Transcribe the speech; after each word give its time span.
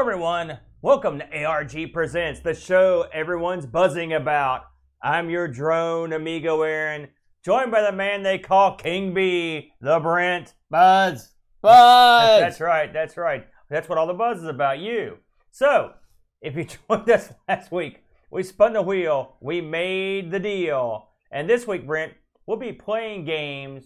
Hello, 0.00 0.10
everyone. 0.10 0.58
Welcome 0.80 1.18
to 1.18 1.44
ARG 1.44 1.92
Presents, 1.92 2.40
the 2.40 2.54
show 2.54 3.06
everyone's 3.12 3.66
buzzing 3.66 4.14
about. 4.14 4.62
I'm 5.02 5.28
your 5.28 5.46
drone 5.46 6.14
amigo, 6.14 6.62
Aaron, 6.62 7.08
joined 7.44 7.70
by 7.70 7.82
the 7.82 7.92
man 7.92 8.22
they 8.22 8.38
call 8.38 8.76
King 8.76 9.12
B, 9.12 9.72
the 9.82 10.00
Brent. 10.00 10.54
Buzz. 10.70 11.32
Buzz. 11.60 12.40
That's 12.40 12.62
right. 12.62 12.90
That's 12.90 13.18
right. 13.18 13.46
That's 13.68 13.90
what 13.90 13.98
all 13.98 14.06
the 14.06 14.14
buzz 14.14 14.38
is 14.38 14.46
about. 14.46 14.78
You. 14.78 15.18
So, 15.50 15.92
if 16.40 16.56
you 16.56 16.64
joined 16.88 17.10
us 17.10 17.34
last 17.46 17.70
week, 17.70 18.02
we 18.30 18.42
spun 18.42 18.72
the 18.72 18.80
wheel. 18.80 19.36
We 19.42 19.60
made 19.60 20.30
the 20.30 20.40
deal. 20.40 21.10
And 21.30 21.46
this 21.46 21.66
week, 21.66 21.86
Brent, 21.86 22.14
we'll 22.46 22.56
be 22.56 22.72
playing 22.72 23.26
games 23.26 23.84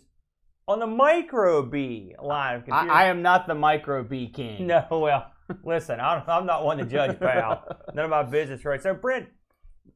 on 0.69 0.79
the 0.79 0.87
Microbee 0.87 2.13
live 2.23 2.63
I. 2.71 2.87
I 2.87 3.05
am 3.07 3.21
not 3.21 3.49
the 3.49 3.55
Microbee 3.55 4.33
king. 4.33 4.67
No, 4.69 4.87
well, 4.91 5.33
listen, 5.65 6.01
I'm, 6.01 6.23
I'm 6.27 6.47
not 6.47 6.65
one 6.65 6.79
to 6.79 6.85
judge, 6.85 7.19
pal. 7.19 7.65
None 7.95 8.05
of 8.05 8.11
my 8.11 8.23
business, 8.23 8.65
right? 8.65 8.83
So, 8.83 8.95
Brent, 8.95 9.29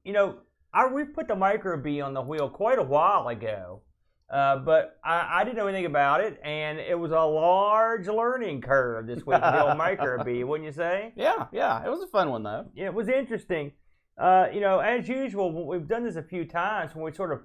you 0.04 0.12
know, 0.12 0.38
I 0.72 0.86
we 0.86 1.04
put 1.04 1.28
the 1.28 1.34
Microbee 1.34 2.04
on 2.04 2.14
the 2.14 2.22
wheel 2.22 2.48
quite 2.48 2.78
a 2.78 2.82
while 2.82 3.28
ago, 3.28 3.82
uh, 4.30 4.58
but 4.58 4.98
I, 5.02 5.40
I 5.40 5.44
didn't 5.44 5.56
know 5.56 5.66
anything 5.66 5.86
about 5.86 6.20
it, 6.20 6.38
and 6.44 6.78
it 6.78 6.98
was 6.98 7.12
a 7.12 7.20
large 7.20 8.06
learning 8.06 8.60
curve 8.60 9.06
this 9.06 9.24
week, 9.26 9.40
the 9.40 9.64
old 9.64 9.78
Microbee, 9.78 10.44
wouldn't 10.46 10.66
you 10.66 10.72
say? 10.72 11.12
Yeah, 11.16 11.46
yeah. 11.52 11.84
It 11.84 11.88
was 11.88 12.02
a 12.02 12.06
fun 12.06 12.30
one 12.30 12.42
though. 12.42 12.66
Yeah, 12.74 12.86
it 12.86 12.94
was 12.94 13.08
interesting. 13.08 13.72
Uh, 14.18 14.48
you 14.52 14.60
know, 14.60 14.80
as 14.80 15.08
usual, 15.08 15.66
we've 15.66 15.86
done 15.86 16.05
this 16.05 16.16
a 16.16 16.22
few 16.22 16.44
times 16.44 16.94
when 16.94 17.05
we 17.05 17.12
sort 17.12 17.33
of 17.33 17.40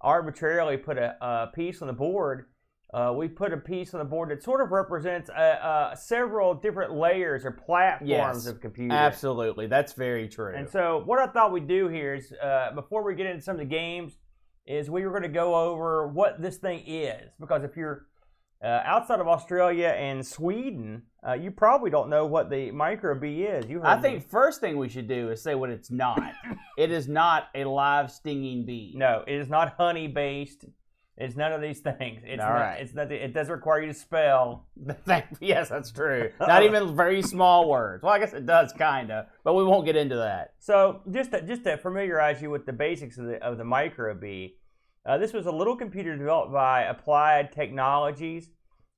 arbitrarily 0.00 0.76
put 0.76 0.98
a, 0.98 1.16
a 1.20 1.50
piece 1.54 1.80
on 1.80 1.88
the 1.88 1.94
board. 1.94 2.46
Uh, 2.94 3.12
we 3.12 3.26
put 3.26 3.52
a 3.52 3.56
piece 3.56 3.92
on 3.92 3.98
the 3.98 4.04
board 4.04 4.30
that 4.30 4.40
sort 4.40 4.60
of 4.60 4.70
represents 4.70 5.28
uh, 5.28 5.32
uh, 5.32 5.94
several 5.96 6.54
different 6.54 6.94
layers 6.94 7.44
or 7.44 7.50
platforms 7.50 8.08
Yes, 8.08 8.46
of 8.46 8.60
computers. 8.60 8.96
Absolutely. 8.96 9.66
That's 9.66 9.94
very 9.94 10.28
true. 10.28 10.54
And 10.54 10.68
so, 10.70 11.02
what 11.04 11.18
I 11.18 11.26
thought 11.26 11.50
we'd 11.50 11.66
do 11.66 11.88
here 11.88 12.14
is, 12.14 12.32
uh, 12.40 12.70
before 12.72 13.02
we 13.02 13.16
get 13.16 13.26
into 13.26 13.42
some 13.42 13.54
of 13.54 13.58
the 13.58 13.64
games, 13.64 14.16
is 14.64 14.88
we 14.88 15.04
were 15.04 15.10
going 15.10 15.24
to 15.24 15.28
go 15.28 15.56
over 15.56 16.06
what 16.06 16.40
this 16.40 16.58
thing 16.58 16.84
is. 16.86 17.32
Because 17.40 17.64
if 17.64 17.76
you're 17.76 18.06
uh, 18.62 18.80
outside 18.84 19.18
of 19.18 19.26
Australia 19.26 19.88
and 19.88 20.24
Sweden, 20.24 21.02
uh, 21.26 21.32
you 21.32 21.50
probably 21.50 21.90
don't 21.90 22.08
know 22.08 22.26
what 22.26 22.48
the 22.48 22.70
Microbee 22.70 23.58
is. 23.58 23.68
You 23.68 23.82
I 23.82 23.96
me. 23.96 24.02
think 24.02 24.30
first 24.30 24.60
thing 24.60 24.78
we 24.78 24.88
should 24.88 25.08
do 25.08 25.30
is 25.30 25.42
say 25.42 25.56
what 25.56 25.68
it's 25.68 25.90
not. 25.90 26.32
it 26.78 26.90
is 26.90 27.08
not 27.08 27.48
a 27.54 27.64
live 27.64 28.10
stinging 28.10 28.64
bee. 28.64 28.94
no, 28.96 29.24
it 29.26 29.34
is 29.34 29.48
not 29.48 29.74
honey 29.78 30.06
based. 30.06 30.64
It's 31.16 31.36
none 31.36 31.52
of 31.52 31.60
these 31.60 31.78
things. 31.80 32.22
It's 32.24 32.42
All 32.42 32.48
not, 32.48 32.54
right. 32.54 32.80
It's 32.80 32.92
not. 32.94 33.12
It 33.12 33.32
doesn't 33.32 33.52
require 33.54 33.82
you 33.82 33.88
to 33.88 33.94
spell. 33.94 34.66
yes, 35.40 35.68
that's 35.68 35.92
true. 35.92 36.30
Not 36.40 36.62
even 36.68 36.96
very 36.96 37.22
small 37.22 37.68
words. 37.68 38.02
Well, 38.02 38.12
I 38.12 38.18
guess 38.18 38.32
it 38.32 38.46
does 38.46 38.72
kinda, 38.72 39.28
but 39.44 39.54
we 39.54 39.62
won't 39.64 39.86
get 39.86 39.94
into 39.96 40.16
that. 40.16 40.54
So 40.58 41.02
just 41.10 41.30
to, 41.30 41.42
just 41.42 41.62
to 41.64 41.76
familiarize 41.76 42.42
you 42.42 42.50
with 42.50 42.66
the 42.66 42.72
basics 42.72 43.16
of 43.18 43.26
the 43.26 43.36
of 43.44 43.58
the 43.58 43.64
Microbee, 43.64 44.54
uh, 45.06 45.18
this 45.18 45.32
was 45.32 45.46
a 45.46 45.52
little 45.52 45.76
computer 45.76 46.16
developed 46.16 46.52
by 46.52 46.82
Applied 46.82 47.52
Technologies. 47.52 48.50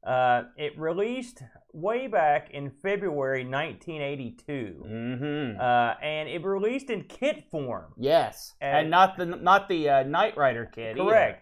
Uh, 0.06 0.44
it 0.56 0.78
released 0.78 1.42
way 1.72 2.06
back 2.06 2.48
in 2.52 2.70
February 2.70 3.44
1982, 3.44 4.84
Mm-hmm. 4.86 5.60
uh, 5.60 5.94
and 6.02 6.28
it 6.28 6.44
released 6.44 6.90
in 6.90 7.02
kit 7.04 7.44
form. 7.50 7.92
yes, 7.98 8.54
and- 8.60 8.78
and, 8.78 8.90
not 8.90 9.16
the 9.18 9.26
not 9.26 9.68
the 9.68 9.88
uh, 9.90 10.02
Knight 10.04 10.36
Rider 10.36 10.64
kid. 10.72 10.96
either. 10.96 11.38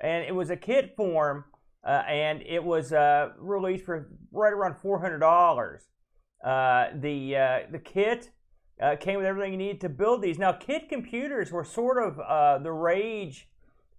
And 0.00 0.24
it 0.24 0.34
was 0.34 0.50
a 0.50 0.56
kit 0.56 0.94
form, 0.96 1.44
uh, 1.86 2.02
and 2.08 2.42
it 2.42 2.62
was 2.62 2.92
uh, 2.92 3.30
released 3.38 3.84
for 3.84 4.08
right 4.32 4.52
around 4.52 4.76
four 4.76 5.00
hundred 5.00 5.18
dollars. 5.18 5.88
Uh, 6.44 6.88
the 6.94 7.36
uh, 7.36 7.58
the 7.72 7.78
kit 7.80 8.30
uh, 8.80 8.94
came 8.96 9.16
with 9.16 9.26
everything 9.26 9.52
you 9.52 9.58
needed 9.58 9.80
to 9.80 9.88
build 9.88 10.22
these. 10.22 10.38
Now, 10.38 10.52
kit 10.52 10.88
computers 10.88 11.50
were 11.50 11.64
sort 11.64 12.00
of 12.02 12.20
uh, 12.20 12.58
the 12.58 12.70
rage 12.70 13.48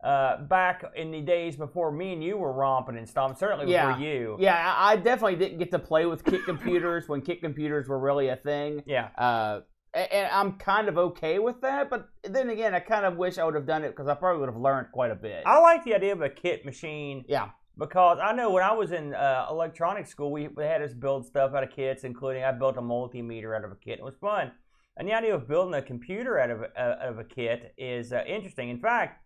uh, 0.01 0.43
back 0.43 0.85
in 0.95 1.11
the 1.11 1.19
days 1.19 1.57
before 1.57 1.91
me 1.91 2.13
and 2.13 2.23
you 2.23 2.37
were 2.37 2.53
romping 2.53 2.97
and 2.97 3.07
stuff. 3.09 3.37
Certainly 3.37 3.69
Yeah. 3.69 3.87
before 3.89 4.01
you. 4.01 4.37
Yeah, 4.39 4.73
I 4.77 4.95
definitely 4.95 5.35
didn't 5.35 5.57
get 5.57 5.71
to 5.71 5.79
play 5.79 6.05
with 6.05 6.23
kit 6.23 6.45
computers 6.45 7.09
when 7.09 7.19
kit 7.21 7.41
computers 7.41 7.89
were 7.89 7.99
really 7.99 8.29
a 8.29 8.37
thing. 8.37 8.83
Yeah. 8.85 9.09
Uh, 9.17 9.61
and 9.93 10.27
I'm 10.31 10.53
kind 10.53 10.87
of 10.87 10.97
okay 10.97 11.39
with 11.39 11.61
that, 11.61 11.89
but 11.89 12.09
then 12.23 12.49
again, 12.49 12.75
I 12.75 12.79
kind 12.79 13.05
of 13.05 13.17
wish 13.17 13.37
I 13.37 13.43
would 13.43 13.55
have 13.55 13.65
done 13.65 13.83
it 13.83 13.89
because 13.89 14.07
I 14.07 14.13
probably 14.13 14.39
would 14.41 14.49
have 14.49 14.61
learned 14.61 14.87
quite 14.91 15.11
a 15.11 15.15
bit. 15.15 15.43
I 15.45 15.59
like 15.59 15.83
the 15.83 15.95
idea 15.95 16.13
of 16.13 16.21
a 16.21 16.29
kit 16.29 16.65
machine. 16.65 17.25
Yeah. 17.27 17.49
Because 17.77 18.19
I 18.21 18.33
know 18.33 18.51
when 18.51 18.63
I 18.63 18.73
was 18.73 18.91
in 18.91 19.13
uh, 19.13 19.47
electronics 19.49 20.09
school, 20.09 20.31
we, 20.31 20.49
we 20.49 20.63
had 20.63 20.81
us 20.81 20.93
build 20.93 21.25
stuff 21.25 21.53
out 21.53 21.63
of 21.63 21.71
kits, 21.71 22.03
including 22.03 22.43
I 22.43 22.51
built 22.51 22.77
a 22.77 22.81
multimeter 22.81 23.55
out 23.55 23.63
of 23.63 23.71
a 23.71 23.75
kit. 23.75 23.99
It 23.99 24.03
was 24.03 24.15
fun. 24.19 24.51
And 24.97 25.07
the 25.07 25.13
idea 25.13 25.33
of 25.33 25.47
building 25.47 25.73
a 25.73 25.81
computer 25.81 26.37
out 26.37 26.49
of, 26.49 26.61
a- 26.61 26.79
out 26.79 27.07
of 27.07 27.19
a 27.19 27.23
kit 27.23 27.73
is 27.77 28.11
uh, 28.11 28.23
interesting. 28.27 28.69
In 28.69 28.79
fact, 28.79 29.23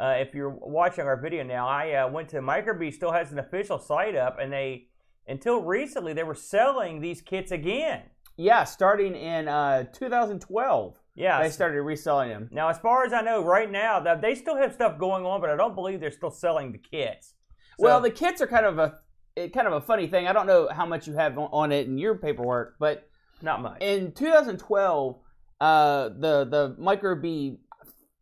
uh, 0.00 0.14
if 0.18 0.34
you're 0.34 0.50
watching 0.50 1.04
our 1.04 1.16
video 1.16 1.44
now, 1.44 1.68
I 1.68 1.92
uh, 1.92 2.08
went 2.08 2.28
to 2.30 2.40
Microbee, 2.40 2.92
still 2.92 3.12
has 3.12 3.30
an 3.30 3.38
official 3.38 3.78
site 3.78 4.16
up, 4.16 4.38
and 4.40 4.52
they, 4.52 4.88
until 5.28 5.62
recently, 5.62 6.12
they 6.12 6.24
were 6.24 6.34
selling 6.34 7.00
these 7.00 7.20
kits 7.20 7.52
again. 7.52 8.02
Yeah, 8.36 8.64
starting 8.64 9.14
in 9.14 9.46
uh, 9.48 9.84
2012, 9.92 10.96
Yeah. 11.14 11.42
they 11.42 11.50
started 11.50 11.82
reselling 11.82 12.30
them. 12.30 12.48
Now, 12.50 12.68
as 12.68 12.78
far 12.78 13.04
as 13.04 13.12
I 13.12 13.20
know, 13.20 13.44
right 13.44 13.70
now, 13.70 14.00
that 14.00 14.22
they 14.22 14.34
still 14.34 14.56
have 14.56 14.72
stuff 14.72 14.98
going 14.98 15.24
on, 15.26 15.40
but 15.40 15.50
I 15.50 15.56
don't 15.56 15.74
believe 15.74 16.00
they're 16.00 16.10
still 16.10 16.30
selling 16.30 16.72
the 16.72 16.78
kits. 16.78 17.34
So- 17.78 17.84
well, 17.84 18.00
the 18.00 18.10
kits 18.10 18.40
are 18.40 18.46
kind 18.46 18.66
of 18.66 18.78
a 18.78 18.98
it, 19.34 19.54
kind 19.54 19.66
of 19.66 19.72
a 19.72 19.80
funny 19.80 20.08
thing. 20.08 20.26
I 20.28 20.34
don't 20.34 20.46
know 20.46 20.68
how 20.70 20.84
much 20.84 21.06
you 21.06 21.14
have 21.14 21.38
on, 21.38 21.48
on 21.52 21.72
it 21.72 21.86
in 21.86 21.96
your 21.96 22.16
paperwork, 22.18 22.76
but 22.78 23.08
not 23.40 23.62
much. 23.62 23.80
in 23.80 24.12
2012, 24.12 25.18
uh, 25.60 26.08
the 26.10 26.44
the 26.44 26.76
Microbee 26.78 27.56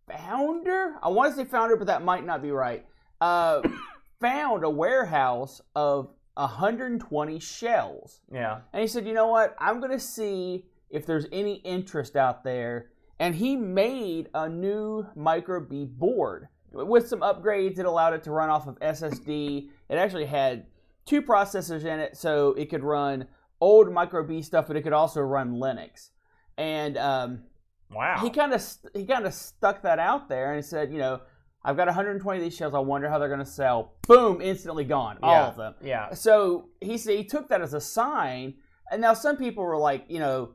founder, 0.08 0.94
I 1.02 1.08
want 1.08 1.32
to 1.34 1.36
say 1.36 1.44
founder, 1.48 1.76
but 1.76 1.86
that 1.88 2.04
might 2.04 2.24
not 2.24 2.42
be 2.42 2.50
right. 2.50 2.86
Uh, 3.20 3.60
found 4.20 4.64
a 4.64 4.70
warehouse 4.70 5.60
of 5.74 6.10
120 6.40 7.38
shells, 7.38 8.20
yeah. 8.32 8.60
and 8.72 8.80
he 8.82 8.88
said, 8.88 9.06
"You 9.06 9.14
know 9.14 9.28
what? 9.28 9.54
I'm 9.58 9.80
going 9.80 9.92
to 9.92 10.00
see 10.00 10.66
if 10.90 11.06
there's 11.06 11.26
any 11.32 11.54
interest 11.56 12.16
out 12.16 12.44
there." 12.44 12.90
And 13.18 13.34
he 13.34 13.54
made 13.56 14.28
a 14.32 14.48
new 14.48 15.06
Microbee 15.16 15.86
board 15.86 16.48
with 16.72 17.06
some 17.08 17.20
upgrades 17.20 17.76
that 17.76 17.84
allowed 17.86 18.14
it 18.14 18.22
to 18.24 18.30
run 18.30 18.48
off 18.48 18.66
of 18.66 18.78
SSD. 18.80 19.68
It 19.88 19.94
actually 19.96 20.24
had 20.24 20.66
two 21.04 21.20
processors 21.20 21.84
in 21.84 22.00
it, 22.00 22.16
so 22.16 22.52
it 22.54 22.70
could 22.70 22.82
run 22.82 23.26
old 23.60 23.88
Microbee 23.88 24.42
stuff, 24.44 24.66
but 24.68 24.76
it 24.76 24.82
could 24.82 24.92
also 24.94 25.20
run 25.20 25.56
Linux. 25.56 26.10
And 26.56 26.96
um, 26.96 27.42
Wow. 27.90 28.18
he 28.22 28.30
kind 28.30 28.52
of 28.52 28.64
he 28.94 29.04
kind 29.04 29.26
of 29.26 29.34
stuck 29.34 29.82
that 29.82 29.98
out 29.98 30.28
there, 30.28 30.52
and 30.52 30.56
he 30.56 30.62
said, 30.62 30.92
you 30.92 30.98
know, 30.98 31.20
I've 31.62 31.76
got 31.76 31.86
120 31.88 32.38
of 32.38 32.42
these 32.44 32.56
shells. 32.56 32.74
I 32.74 32.78
wonder 32.78 33.08
how 33.10 33.18
they're 33.18 33.28
going 33.28 33.40
to 33.40 33.44
sell. 33.46 33.94
Boom! 34.08 34.40
Instantly 34.40 34.84
gone, 34.84 35.18
all 35.22 35.32
Yeah. 35.32 35.46
of 35.48 35.56
them. 35.56 35.74
yeah. 35.82 36.14
So 36.14 36.70
he 36.80 36.96
said 36.96 37.16
he 37.16 37.24
took 37.24 37.48
that 37.50 37.60
as 37.60 37.74
a 37.74 37.80
sign, 37.80 38.54
and 38.90 39.00
now 39.00 39.12
some 39.14 39.36
people 39.36 39.62
were 39.64 39.76
like, 39.76 40.04
you 40.08 40.18
know, 40.20 40.54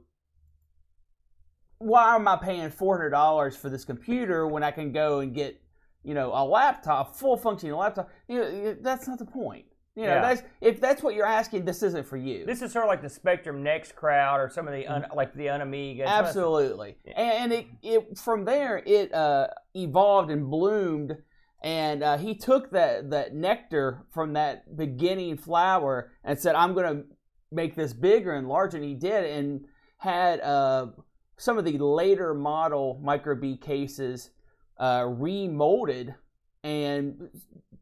why 1.78 2.16
am 2.16 2.28
I 2.28 2.38
paying 2.38 2.70
four 2.72 2.98
hundred 2.98 3.12
dollars 3.12 3.56
for 3.56 3.70
this 3.70 3.86
computer 3.86 4.48
when 4.48 4.64
I 4.64 4.72
can 4.72 4.92
go 4.92 5.20
and 5.20 5.34
get, 5.34 5.62
you 6.04 6.14
know, 6.14 6.32
a 6.34 6.44
laptop, 6.44 7.16
full 7.16 7.38
functioning 7.38 7.76
laptop? 7.76 8.10
You 8.28 8.40
know, 8.40 8.74
that's 8.82 9.08
not 9.08 9.20
the 9.20 9.26
point. 9.26 9.66
You 9.96 10.04
know, 10.04 10.10
Yeah. 10.16 10.22
that's 10.22 10.44
if 10.60 10.82
that's 10.82 11.02
what 11.02 11.16
you're 11.16 11.26
asking, 11.26 11.64
this 11.64 11.82
isn't 11.82 12.06
for 12.06 12.18
you. 12.18 12.46
This 12.46 12.62
is 12.62 12.74
sort 12.74 12.84
of 12.84 12.90
like 12.90 13.02
the 13.02 13.10
Spectrum 13.10 13.64
Next 13.64 13.96
crowd 13.96 14.42
or 14.42 14.50
some 14.50 14.68
of 14.68 14.74
the 14.74 14.86
un, 14.88 15.06
like 15.16 15.34
the 15.34 15.46
Unamiga. 15.48 16.00
Some 16.06 16.08
of 16.08 16.24
the- 16.24 16.28
Absolutely, 16.28 16.98
Yeah. 17.06 17.14
and 17.22 17.54
it, 17.54 17.66
it 17.82 18.18
from 18.18 18.44
there 18.44 18.82
it 18.86 19.14
uh, 19.14 19.48
evolved 19.74 20.32
and 20.32 20.50
bloomed, 20.50 21.16
and 21.64 22.04
uh, 22.04 22.18
he 22.18 22.36
took 22.36 22.72
that 22.72 23.10
that 23.12 23.34
nectar 23.34 24.06
from 24.12 24.34
that 24.34 24.76
beginning 24.76 25.38
flower 25.38 26.12
and 26.26 26.38
said, 26.38 26.56
"I'm 26.56 26.74
going 26.74 26.98
to 26.98 27.04
make 27.52 27.76
this 27.76 27.94
bigger 27.94 28.34
and 28.34 28.50
larger," 28.50 28.76
and 28.76 28.86
he 28.86 28.96
did, 28.96 29.24
and 29.24 29.66
had 30.00 30.42
uh, 30.42 30.88
some 31.38 31.58
of 31.58 31.64
the 31.64 31.78
later 31.78 32.34
model 32.34 33.02
Microbee 33.02 33.62
cases 33.62 34.32
uh, 34.78 35.06
remolded 35.08 36.16
and 36.66 37.30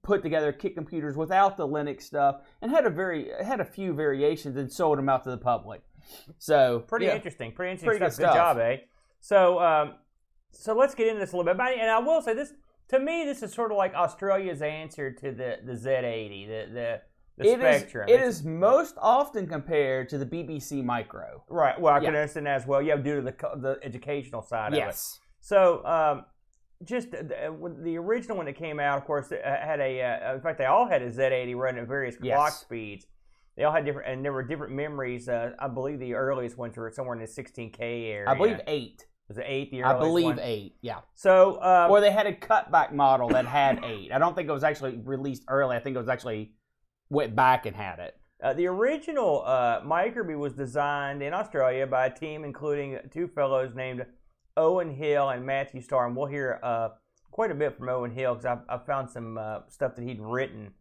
put 0.03 0.21
together 0.21 0.51
kit 0.51 0.75
computers 0.75 1.15
without 1.17 1.57
the 1.57 1.67
Linux 1.67 2.03
stuff, 2.03 2.41
and 2.61 2.69
had 2.71 2.85
a 2.85 2.89
very 2.89 3.29
had 3.43 3.59
a 3.59 3.65
few 3.65 3.93
variations 3.93 4.57
and 4.57 4.71
sold 4.71 4.97
them 4.97 5.09
out 5.09 5.23
to 5.23 5.29
the 5.31 5.37
public. 5.37 5.81
So 6.37 6.79
Pretty 6.87 7.05
yeah. 7.05 7.15
interesting. 7.15 7.51
Pretty 7.53 7.71
interesting 7.71 7.97
Pretty 7.99 8.11
stuff. 8.11 8.17
good 8.17 8.33
Good, 8.33 8.37
job, 8.37 8.57
eh? 8.59 8.77
So, 9.21 9.59
um, 9.61 9.93
so 10.51 10.75
let's 10.75 10.93
get 10.93 11.07
into 11.07 11.19
this 11.21 11.31
a 11.31 11.37
little 11.37 11.51
bit. 11.53 11.59
And 11.79 11.89
I 11.89 11.99
will 11.99 12.21
say 12.21 12.33
this: 12.33 12.53
to 12.89 12.99
me, 12.99 13.23
this 13.23 13.41
is 13.41 13.53
sort 13.53 13.71
of 13.71 13.77
like 13.77 13.93
Australia's 13.93 14.61
answer 14.61 15.11
to 15.11 15.31
the 15.31 15.57
the 15.65 15.73
Z80, 15.73 16.47
the 16.47 16.73
the, 16.73 17.01
the 17.37 17.49
It 17.49 17.59
is. 17.61 17.79
Spectrum. 17.79 18.09
It 18.09 18.13
It's- 18.15 18.27
is 18.39 18.43
most 18.43 18.95
often 18.99 19.47
compared 19.47 20.09
to 20.09 20.17
the 20.17 20.25
BBC 20.25 20.83
Micro. 20.83 21.43
right. 21.49 21.79
Well, 21.79 21.93
I 21.93 21.99
can 21.99 22.13
Yeah. 22.13 22.19
understand 22.19 22.45
that 22.47 22.55
as 22.55 22.67
well. 22.67 22.81
Yeah, 22.81 22.97
due 22.97 23.15
to 23.15 23.21
the 23.21 23.35
the 23.57 23.79
educational 23.81 24.41
side 24.41 24.73
of 24.73 24.73
it. 24.73 24.77
Yes. 24.79 25.19
So, 25.39 25.83
um, 25.85 26.25
just 26.83 27.11
the, 27.11 27.23
the- 27.23 27.75
the 27.83 27.97
original 27.97 28.37
one 28.37 28.45
that 28.45 28.55
came 28.55 28.79
out, 28.79 28.97
of 28.97 29.05
course, 29.05 29.29
had 29.31 29.79
a. 29.79 30.01
Uh, 30.01 30.35
in 30.35 30.41
fact, 30.41 30.57
they 30.57 30.65
all 30.65 30.85
had 30.87 31.01
a 31.01 31.09
Z80 31.09 31.55
running 31.55 31.81
at 31.81 31.87
various 31.87 32.15
clock 32.15 32.25
Yes. 32.27 32.59
speeds. 32.59 33.07
they 33.55 33.63
all 33.63 33.71
had 33.73 33.85
different, 33.85 34.09
and 34.11 34.23
there 34.25 34.33
were 34.33 34.43
different 34.43 34.73
memories. 34.73 35.29
Uh, 35.29 35.51
I 35.59 35.67
believe 35.67 35.99
the 35.99 36.13
earliest 36.13 36.57
ones 36.57 36.75
were 36.77 36.91
somewhere 36.91 37.15
in 37.15 37.21
the 37.21 37.27
16K 37.27 37.79
area. 37.79 38.29
I 38.29 38.33
believe 38.35 38.59
eight. 38.67 39.05
was 39.27 39.37
it 39.37 39.45
eight. 39.47 39.71
The 39.71 39.83
I 39.83 39.97
believe 39.99 40.25
one? 40.25 40.39
eight. 40.41 40.75
Yeah. 40.81 40.99
So, 41.13 41.55
uh, 41.55 41.87
Or 41.89 42.01
they 42.01 42.11
had 42.11 42.25
a 42.27 42.33
cutback 42.33 42.91
model 42.93 43.29
that 43.29 43.45
had 43.45 43.83
eight. 43.85 44.11
I 44.11 44.17
don't 44.19 44.35
think 44.35 44.49
it 44.49 44.53
was 44.53 44.63
actually 44.63 44.97
released 45.03 45.43
early. 45.47 45.75
I 45.75 45.79
think 45.79 45.95
it 45.95 45.99
was 45.99 46.09
actually 46.09 46.53
went 47.09 47.35
back 47.35 47.65
and 47.65 47.75
had 47.75 47.99
it. 47.99 48.15
Uh, 48.43 48.53
the 48.53 48.67
original 48.67 49.43
uh, 49.45 49.79
Microbee 49.81 50.37
was 50.37 50.51
designed 50.53 51.21
in 51.23 51.33
Australia 51.33 51.87
by 51.87 52.07
a 52.07 52.13
team 52.13 52.43
including 52.43 52.97
two 53.11 53.27
fellows 53.29 53.73
named 53.73 54.05
Owen 54.57 54.93
Hill 54.95 55.29
and 55.29 55.45
Matthew 55.45 55.81
Starr, 55.81 56.07
and 56.07 56.15
we'll 56.15 56.27
hear 56.27 56.59
uh, 56.63 56.89
quite 57.31 57.51
a 57.51 57.55
bit 57.55 57.77
from 57.77 57.89
Owen 57.89 58.11
Hill 58.11 58.35
because 58.35 58.45
I, 58.45 58.75
I 58.75 58.77
found 58.77 59.09
some 59.09 59.37
uh, 59.37 59.59
stuff 59.67 59.95
that 59.95 60.03
he'd 60.03 60.21
written 60.21 60.73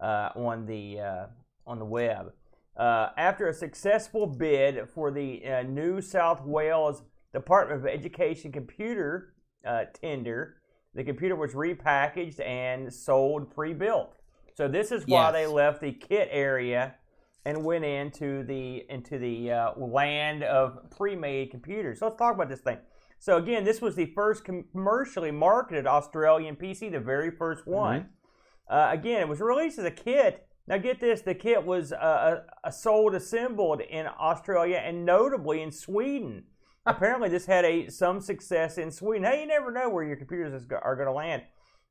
uh, 0.00 0.30
on 0.34 0.66
the 0.66 1.00
uh, 1.00 1.26
on 1.66 1.78
the 1.78 1.84
web. 1.84 2.32
Uh, 2.76 3.10
after 3.16 3.48
a 3.48 3.54
successful 3.54 4.26
bid 4.26 4.88
for 4.88 5.10
the 5.10 5.44
uh, 5.46 5.62
New 5.62 6.00
South 6.00 6.44
Wales 6.44 7.02
Department 7.32 7.80
of 7.80 7.86
Education 7.86 8.50
computer 8.50 9.34
uh, 9.66 9.84
tender, 9.92 10.56
the 10.94 11.04
computer 11.04 11.36
was 11.36 11.52
repackaged 11.52 12.40
and 12.44 12.92
sold 12.92 13.54
pre-built. 13.54 14.16
So 14.54 14.66
this 14.66 14.90
is 14.90 15.06
why 15.06 15.26
Yes. 15.26 15.32
they 15.32 15.46
left 15.46 15.80
the 15.80 15.92
kit 15.92 16.28
area 16.30 16.94
and 17.44 17.64
went 17.64 17.84
into 17.84 18.42
the 18.44 18.84
into 18.90 19.18
the 19.18 19.52
uh, 19.52 19.72
land 19.76 20.42
of 20.42 20.90
pre-made 20.90 21.50
computers. 21.50 22.00
So 22.00 22.06
let's 22.06 22.18
talk 22.18 22.34
about 22.34 22.48
this 22.48 22.60
thing. 22.60 22.78
So 23.20 23.36
again, 23.36 23.64
this 23.64 23.82
was 23.82 23.96
the 23.96 24.06
first 24.06 24.44
commercially 24.46 25.30
marketed 25.30 25.86
Australian 25.86 26.56
PC, 26.56 26.90
the 26.90 27.00
very 27.00 27.30
first 27.30 27.66
one. 27.66 28.08
Uh, 28.68 28.88
again, 28.90 29.20
it 29.20 29.28
was 29.28 29.42
released 29.42 29.78
as 29.78 29.84
a 29.84 29.90
kit. 29.90 30.48
Now 30.66 30.78
get 30.78 31.00
this: 31.00 31.20
the 31.20 31.34
kit 31.34 31.64
was 31.64 31.92
uh, 31.92 32.44
sold 32.70 33.14
assembled 33.14 33.82
in 33.82 34.06
Australia 34.18 34.78
and 34.82 35.04
notably 35.04 35.60
in 35.60 35.70
Sweden. 35.70 36.44
Apparently, 36.86 37.28
this 37.28 37.44
had 37.44 37.66
a 37.66 37.90
some 37.90 38.22
success 38.22 38.78
in 38.78 38.90
Sweden. 38.90 39.24
Hey, 39.24 39.42
you 39.42 39.46
never 39.46 39.70
know 39.70 39.90
where 39.90 40.04
your 40.04 40.16
computers 40.16 40.54
is, 40.54 40.64
go- 40.64 40.80
are 40.82 40.96
going 40.96 41.08
to 41.08 41.12
land. 41.12 41.42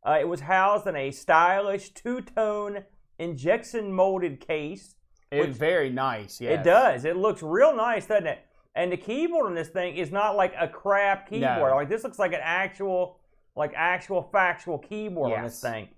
Uh, 0.03 0.17
it 0.19 0.27
was 0.27 0.39
housed 0.39 0.87
in 0.87 0.95
a 0.95 1.11
stylish 1.11 1.89
two-tone 1.89 2.85
injection 3.19 3.93
molded 3.93 4.39
case. 4.39 4.95
It 5.29 5.41
Which- 5.41 5.57
very 5.57 5.91
nice. 5.91 6.41
Yes. 6.41 6.59
It 6.59 6.63
does. 6.63 7.05
It 7.05 7.17
looks 7.17 7.43
real 7.43 7.75
nice, 7.75 8.07
doesn't 8.07 8.25
it? 8.25 8.39
And 8.79 8.89
the 8.89 8.97
keyboard 8.97 9.45
on 9.47 9.55
this 9.55 9.67
thing 9.67 9.97
is 9.97 10.09
not 10.09 10.37
like 10.37 10.53
a 10.57 10.65
crap 10.65 11.29
keyboard. 11.29 11.71
No. 11.71 11.75
Like 11.75 11.89
this 11.89 12.05
looks 12.05 12.17
like 12.17 12.31
an 12.31 12.39
actual, 12.41 13.19
like 13.53 13.73
actual 13.75 14.29
factual 14.31 14.77
keyboard 14.77 15.33
on 15.33 15.43
this 15.43 15.59
thing. 15.59 15.89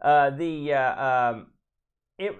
Uh, 0.00 0.30
the 0.30 0.72
uh, 0.72 1.04
um, 1.04 1.46
it. 2.18 2.32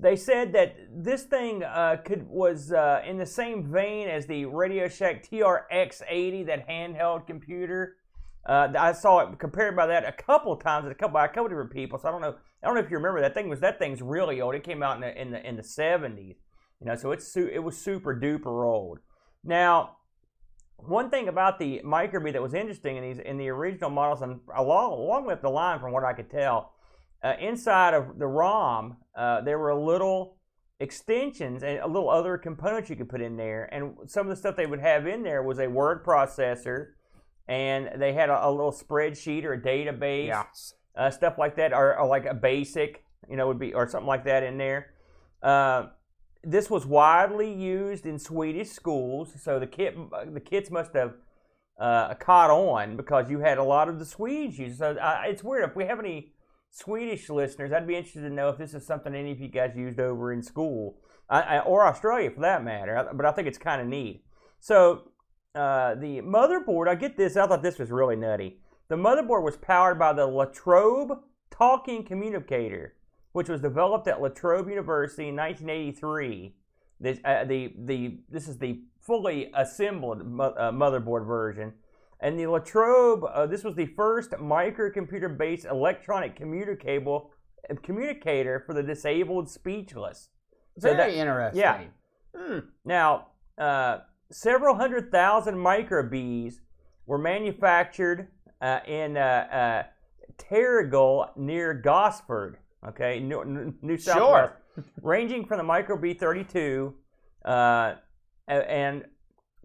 They 0.00 0.16
said 0.16 0.52
that 0.52 0.76
this 0.92 1.24
thing 1.24 1.62
uh, 1.64 1.96
could 2.04 2.28
was 2.28 2.72
uh, 2.72 3.02
in 3.04 3.16
the 3.18 3.26
same 3.26 3.70
vein 3.70 4.08
as 4.08 4.26
the 4.26 4.44
Radio 4.44 4.88
Shack 4.88 5.28
TRS-80, 5.28 6.46
that 6.46 6.68
handheld 6.68 7.26
computer. 7.26 7.96
Uh, 8.46 8.68
I 8.78 8.92
saw 8.92 9.20
it 9.20 9.38
compared 9.40 9.74
by 9.74 9.86
that 9.86 10.04
a 10.04 10.12
couple 10.12 10.52
of 10.52 10.62
times, 10.62 10.88
a 10.88 10.94
couple 10.94 11.14
by 11.14 11.24
a 11.24 11.28
couple 11.28 11.48
different 11.48 11.72
people. 11.72 11.98
So 11.98 12.08
I 12.08 12.12
don't 12.12 12.20
know. 12.20 12.34
I 12.62 12.66
don't 12.66 12.74
know 12.74 12.80
if 12.80 12.90
you 12.90 12.96
remember 12.96 13.20
that 13.20 13.34
thing 13.34 13.48
was 13.48 13.60
that 13.60 13.78
thing's 13.78 14.02
really 14.02 14.40
old. 14.40 14.56
It 14.56 14.64
came 14.64 14.82
out 14.82 14.96
in 14.96 15.00
the 15.02 15.20
in 15.20 15.30
the 15.30 15.48
in 15.48 15.56
the 15.56 15.62
70s. 15.62 16.36
You 16.80 16.86
know, 16.86 16.96
so 16.96 17.12
it's 17.12 17.26
su- 17.26 17.50
it 17.52 17.58
was 17.58 17.76
super 17.76 18.14
duper 18.14 18.64
old. 18.64 18.98
Now, 19.44 19.96
one 20.76 21.10
thing 21.10 21.28
about 21.28 21.58
the 21.58 21.80
Microbee 21.84 22.32
that 22.32 22.42
was 22.42 22.54
interesting 22.54 22.96
in 22.96 23.02
these 23.02 23.18
in 23.18 23.36
the 23.36 23.48
original 23.48 23.90
models 23.90 24.22
and 24.22 24.40
along 24.54 24.92
along 24.92 25.26
with 25.26 25.42
the 25.42 25.50
line, 25.50 25.80
from 25.80 25.92
what 25.92 26.04
I 26.04 26.12
could 26.12 26.30
tell, 26.30 26.72
uh, 27.22 27.34
inside 27.40 27.94
of 27.94 28.18
the 28.18 28.26
ROM, 28.26 28.96
uh, 29.16 29.40
there 29.40 29.58
were 29.58 29.74
little 29.74 30.36
extensions 30.80 31.64
and 31.64 31.80
a 31.80 31.86
little 31.86 32.08
other 32.08 32.38
components 32.38 32.88
you 32.88 32.94
could 32.94 33.08
put 33.08 33.20
in 33.20 33.36
there. 33.36 33.68
And 33.74 33.96
some 34.06 34.26
of 34.26 34.30
the 34.30 34.36
stuff 34.36 34.54
they 34.54 34.66
would 34.66 34.80
have 34.80 35.06
in 35.08 35.24
there 35.24 35.42
was 35.42 35.58
a 35.58 35.66
word 35.66 36.04
processor, 36.04 36.90
and 37.48 38.00
they 38.00 38.12
had 38.12 38.30
a, 38.30 38.46
a 38.46 38.50
little 38.50 38.70
spreadsheet 38.72 39.42
or 39.44 39.54
a 39.54 39.60
database 39.60 40.28
Yeah. 40.28 40.44
uh, 40.96 41.10
stuff 41.10 41.38
like 41.38 41.56
that, 41.56 41.72
or, 41.72 41.98
or 41.98 42.06
like 42.06 42.26
a 42.26 42.34
basic, 42.34 43.04
you 43.28 43.36
know, 43.36 43.48
would 43.48 43.58
be 43.58 43.74
or 43.74 43.88
something 43.88 44.06
like 44.06 44.24
that 44.24 44.44
in 44.44 44.58
there. 44.58 44.92
This 46.44 46.70
was 46.70 46.86
widely 46.86 47.52
used 47.52 48.06
in 48.06 48.18
Swedish 48.18 48.70
schools, 48.70 49.34
so 49.42 49.58
the 49.58 49.66
kit 49.66 49.96
the 50.32 50.40
kits 50.40 50.70
must 50.70 50.92
have 50.94 51.14
uh, 51.78 52.14
caught 52.14 52.50
on 52.50 52.96
because 52.96 53.30
you 53.30 53.40
had 53.40 53.58
a 53.58 53.64
lot 53.64 53.88
of 53.88 53.98
the 53.98 54.04
Swedes 54.04 54.58
use. 54.58 54.78
So 54.78 54.92
uh, 54.92 55.22
it's 55.24 55.42
weird 55.42 55.68
if 55.68 55.76
we 55.76 55.84
have 55.84 55.98
any 55.98 56.32
Swedish 56.70 57.28
listeners. 57.28 57.72
I'd 57.72 57.86
be 57.86 57.96
interested 57.96 58.22
to 58.22 58.30
know 58.30 58.48
if 58.48 58.58
this 58.58 58.74
is 58.74 58.86
something 58.86 59.14
any 59.14 59.32
of 59.32 59.40
you 59.40 59.48
guys 59.48 59.76
used 59.76 59.98
over 59.98 60.32
in 60.32 60.42
school, 60.42 60.98
I, 61.28 61.40
I, 61.40 61.58
or 61.60 61.86
Australia 61.86 62.30
for 62.30 62.40
that 62.40 62.64
matter. 62.64 63.08
But 63.14 63.26
I 63.26 63.32
think 63.32 63.48
it's 63.48 63.58
kind 63.58 63.80
of 63.80 63.88
neat. 63.88 64.24
So 64.60 65.10
uh, 65.54 65.94
the 65.94 66.20
motherboard, 66.20 66.88
I 66.88 66.94
get 66.94 67.16
this. 67.16 67.36
I 67.36 67.46
thought 67.46 67.62
this 67.62 67.78
was 67.78 67.90
really 67.90 68.16
nutty. 68.16 68.58
The 68.88 68.96
motherboard 68.96 69.42
was 69.42 69.56
powered 69.56 69.98
by 69.98 70.12
the 70.12 70.26
Latrobe 70.26 71.18
Talking 71.50 72.04
Communicator, 72.04 72.94
which 73.38 73.48
was 73.48 73.60
developed 73.60 74.08
at 74.08 74.20
La 74.20 74.26
Trobe 74.30 74.68
University 74.68 75.28
in 75.28 75.36
1983. 75.36 76.56
This, 76.98 77.20
uh, 77.24 77.44
the, 77.44 77.72
the, 77.84 78.18
this 78.28 78.48
is 78.48 78.58
the 78.58 78.80
fully 79.00 79.52
assembled 79.54 80.26
mo- 80.26 80.54
uh, 80.58 80.72
motherboard 80.72 81.24
version. 81.24 81.72
And 82.20 82.36
the 82.36 82.46
Latrobe, 82.48 83.22
uh, 83.22 83.46
this 83.46 83.62
was 83.62 83.76
the 83.76 83.86
first 83.86 84.32
microcomputer-based 84.32 85.66
electronic 85.66 86.34
communicable 86.34 87.30
uh, 87.70 87.74
communicator 87.80 88.64
for 88.66 88.74
the 88.74 88.82
disabled 88.82 89.48
speechless. 89.48 90.30
So 90.80 90.92
Very 90.96 91.12
that- 91.12 91.20
interesting. 91.20 91.60
yeah. 91.60 91.84
Hmm. 92.36 92.58
Now, 92.84 93.28
uh, 93.56 93.98
several 94.32 94.74
hundred 94.74 95.12
thousand 95.12 95.56
microbees 95.60 96.60
were 97.06 97.18
manufactured 97.18 98.32
uh, 98.60 98.80
in 98.84 99.16
uh, 99.16 99.20
uh, 99.20 99.82
Terrigal 100.38 101.28
near 101.36 101.72
Gosford, 101.72 102.58
okay, 102.86 103.20
New, 103.20 103.74
New- 103.82 103.98
South 103.98 104.16
Sure. 104.16 104.56
Ranging 105.02 105.44
from 105.46 105.58
the 105.58 105.64
Micro 105.64 105.96
B32 105.96 106.92
uh, 107.44 107.94
and 108.46 109.04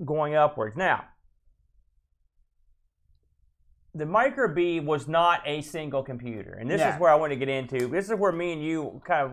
going 0.03 0.33
upwards. 0.35 0.75
Now, 0.75 1.05
the 3.95 4.05
Microbee 4.05 4.83
was 4.83 5.07
not 5.07 5.41
a 5.45 5.61
single 5.61 6.01
computer, 6.03 6.53
and 6.59 6.69
this 6.69 6.79
Yeah. 6.81 6.95
is 6.95 6.99
where 6.99 7.11
I 7.11 7.15
want 7.15 7.31
to 7.31 7.35
get 7.35 7.49
into. 7.49 7.87
This 7.87 8.09
is 8.09 8.15
where 8.17 8.31
me 8.31 8.53
and 8.53 8.63
you 8.63 9.01
kind 9.05 9.25
of, 9.27 9.31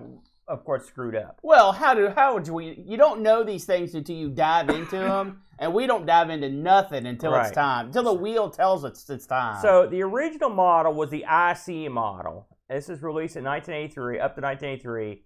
of 0.58 0.64
course, 0.64 0.84
screwed 0.86 1.16
up. 1.16 1.38
Well, 1.42 1.72
how 1.72 1.94
do 1.94 2.10
how 2.10 2.34
would 2.34 2.46
we? 2.48 2.84
You 2.86 2.98
don't 2.98 3.22
know 3.22 3.42
these 3.42 3.64
things 3.64 3.94
until 3.94 4.16
you 4.16 4.28
dive 4.28 4.68
into 4.68 4.98
them, 4.98 5.40
and 5.58 5.72
we 5.72 5.86
don't 5.86 6.04
dive 6.04 6.28
into 6.28 6.50
nothing 6.50 7.06
until 7.06 7.32
Right. 7.32 7.46
it's 7.46 7.54
time. 7.54 7.86
Until 7.86 8.02
the 8.02 8.12
wheel 8.12 8.50
tells 8.50 8.84
us 8.84 9.08
it's 9.08 9.26
time. 9.26 9.62
So 9.62 9.86
the 9.86 10.02
original 10.02 10.50
model 10.50 10.92
was 10.92 11.08
the 11.08 11.24
IC 11.24 11.90
model. 11.90 12.46
This 12.70 12.88
is 12.88 13.02
released 13.02 13.36
in 13.36 13.44
1983, 13.44 14.20
up 14.20 14.36
to 14.36 14.40
1983. 14.40 15.24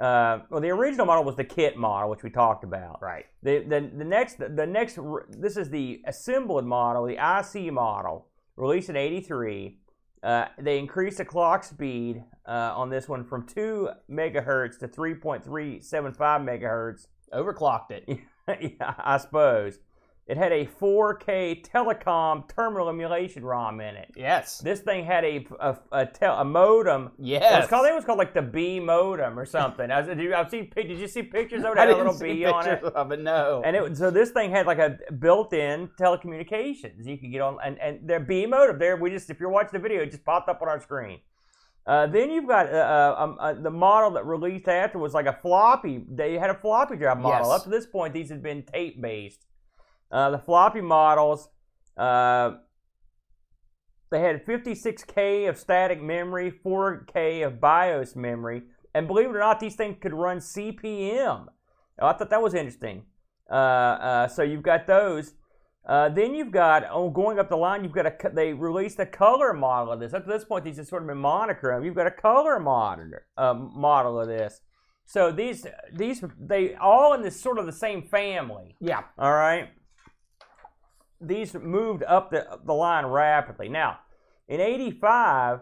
Uh, 0.00 0.40
well, 0.50 0.60
the 0.60 0.70
original 0.70 1.06
model 1.06 1.22
was 1.22 1.36
the 1.36 1.44
kit 1.44 1.76
model, 1.76 2.10
which 2.10 2.24
we 2.24 2.30
talked 2.30 2.64
about. 2.64 3.00
right. 3.00 3.26
The, 3.42 3.60
the, 3.60 3.90
the 3.96 4.04
next, 4.04 4.38
the 4.38 4.66
next, 4.66 4.98
this 5.28 5.56
is 5.56 5.70
the 5.70 6.02
assembled 6.06 6.64
model, 6.64 7.06
the 7.06 7.14
IC 7.14 7.72
model, 7.72 8.26
released 8.56 8.88
in 8.88 8.96
83. 8.96 9.78
Uh, 10.24 10.46
they 10.58 10.78
increased 10.78 11.18
the 11.18 11.24
clock 11.24 11.62
speed 11.62 12.24
uh, 12.46 12.72
on 12.74 12.90
this 12.90 13.08
one 13.08 13.24
from 13.24 13.46
2 13.46 13.90
megahertz 14.10 14.78
to 14.78 14.88
3.375 14.88 16.16
megahertz. 16.18 17.06
Overclocked 17.32 17.90
it. 17.90 18.08
yeah, 18.78 18.94
I 18.98 19.18
suppose. 19.18 19.78
It 20.32 20.38
had 20.38 20.50
a 20.50 20.64
4K 20.64 21.62
telecom 21.68 22.48
terminal 22.48 22.88
emulation 22.88 23.44
ROM 23.44 23.82
in 23.82 23.96
it. 23.96 24.10
Yes. 24.16 24.56
This 24.60 24.80
thing 24.80 25.04
had 25.04 25.24
a 25.26 25.46
a, 25.60 25.76
a, 25.92 26.06
tel- 26.06 26.38
a 26.38 26.44
modem. 26.44 27.10
Yes. 27.18 27.64
It's 27.64 27.68
called, 27.68 27.84
it 27.86 27.94
was 27.94 28.06
called 28.06 28.16
like 28.16 28.32
the 28.32 28.40
B 28.40 28.80
modem 28.80 29.38
or 29.38 29.44
something. 29.44 29.90
I, 29.90 29.98
was- 29.98 30.06
did 30.08 30.20
you, 30.20 30.34
I've 30.34 30.48
seen, 30.48 30.70
did 30.74 30.88
you 30.98 31.06
see 31.06 31.22
pictures 31.22 31.64
of 31.64 31.72
it? 31.72 31.76
It 31.76 31.78
I 31.78 31.80
had 31.82 31.86
didn't 31.88 31.98
little 31.98 32.14
see 32.14 32.32
B 32.32 32.44
on 32.46 32.66
it. 32.66 32.70
pictures 32.70 32.92
of 32.94 33.12
it. 33.12 33.20
No. 33.20 33.60
And 33.62 33.76
it 33.76 33.94
so 33.98 34.10
this 34.10 34.30
thing 34.30 34.50
had 34.50 34.64
like 34.66 34.78
a 34.78 34.96
built-in 35.12 35.88
telecommunications. 36.00 37.06
You 37.06 37.18
could 37.18 37.30
get 37.30 37.42
on 37.42 37.58
and 37.62 37.78
and 37.78 38.08
their 38.08 38.20
B 38.20 38.46
modem 38.46 38.78
there. 38.78 38.96
We 38.96 39.10
just 39.10 39.28
if 39.28 39.38
you're 39.38 39.50
watching 39.50 39.72
the 39.74 39.80
video, 39.80 40.00
it 40.00 40.12
just 40.12 40.24
popped 40.24 40.48
up 40.48 40.62
on 40.62 40.68
our 40.68 40.80
screen. 40.80 41.18
Uh, 41.86 42.06
then 42.06 42.30
you've 42.30 42.48
got 42.48 42.72
uh, 42.72 42.76
uh, 42.78 43.22
um, 43.22 43.36
uh, 43.38 43.52
the 43.52 43.70
model 43.70 44.12
that 44.12 44.24
released 44.24 44.66
after 44.68 44.98
was 44.98 45.12
like 45.12 45.26
a 45.26 45.36
floppy. 45.42 46.06
They 46.08 46.38
had 46.38 46.48
a 46.48 46.54
floppy 46.54 46.96
drive 46.96 47.18
model. 47.18 47.50
Yes. 47.50 47.58
Up 47.58 47.64
to 47.64 47.70
this 47.70 47.84
point, 47.84 48.14
these 48.14 48.30
had 48.30 48.42
been 48.42 48.62
tape-based. 48.62 49.44
Uh, 50.12 50.30
the 50.30 50.38
floppy 50.38 50.82
models, 50.82 51.48
uh, 51.96 52.52
they 54.10 54.20
had 54.20 54.44
56k 54.44 55.48
of 55.48 55.56
static 55.56 56.02
memory, 56.02 56.52
4k 56.64 57.46
of 57.46 57.60
BIOS 57.60 58.14
memory, 58.14 58.62
and 58.94 59.08
believe 59.08 59.30
it 59.30 59.36
or 59.36 59.38
not, 59.38 59.58
these 59.58 59.74
things 59.74 59.96
could 60.00 60.12
run 60.12 60.38
CPM. 60.38 61.46
Oh, 61.98 62.06
I 62.06 62.12
thought 62.12 62.30
that 62.30 62.42
was 62.42 62.54
interesting. 62.54 63.04
Uh, 63.50 63.54
uh, 63.54 64.28
so 64.28 64.42
you've 64.42 64.62
got 64.62 64.86
those. 64.86 65.34
Uh, 65.84 66.08
then 66.08 66.34
you've 66.34 66.52
got 66.52 66.84
oh, 66.90 67.10
going 67.10 67.38
up 67.38 67.48
the 67.48 67.56
line. 67.56 67.82
You've 67.82 67.92
got 67.92 68.06
a 68.06 68.30
they 68.32 68.52
released 68.52 69.00
a 69.00 69.06
color 69.06 69.52
model 69.52 69.92
of 69.92 70.00
this. 70.00 70.14
Up 70.14 70.24
to 70.24 70.30
this 70.30 70.44
point, 70.44 70.64
these 70.64 70.76
have 70.76 70.86
sort 70.86 71.02
of 71.02 71.08
been 71.08 71.18
monochrome. 71.18 71.84
You've 71.84 71.96
got 71.96 72.06
a 72.06 72.12
color 72.12 72.60
monitor 72.60 73.26
uh, 73.36 73.54
model 73.54 74.20
of 74.20 74.28
this. 74.28 74.60
So 75.04 75.32
these 75.32 75.66
these 75.92 76.22
they 76.38 76.74
all 76.76 77.14
in 77.14 77.22
this 77.22 77.40
sort 77.40 77.58
of 77.58 77.66
the 77.66 77.72
same 77.72 78.02
family. 78.02 78.76
Yeah. 78.80 79.02
All 79.18 79.32
right. 79.32 79.70
These 81.22 81.54
moved 81.54 82.02
up 82.04 82.30
the 82.30 82.58
the 82.64 82.74
line 82.74 83.06
rapidly. 83.06 83.68
Now, 83.68 84.00
in 84.48 84.60
'85, 84.60 85.60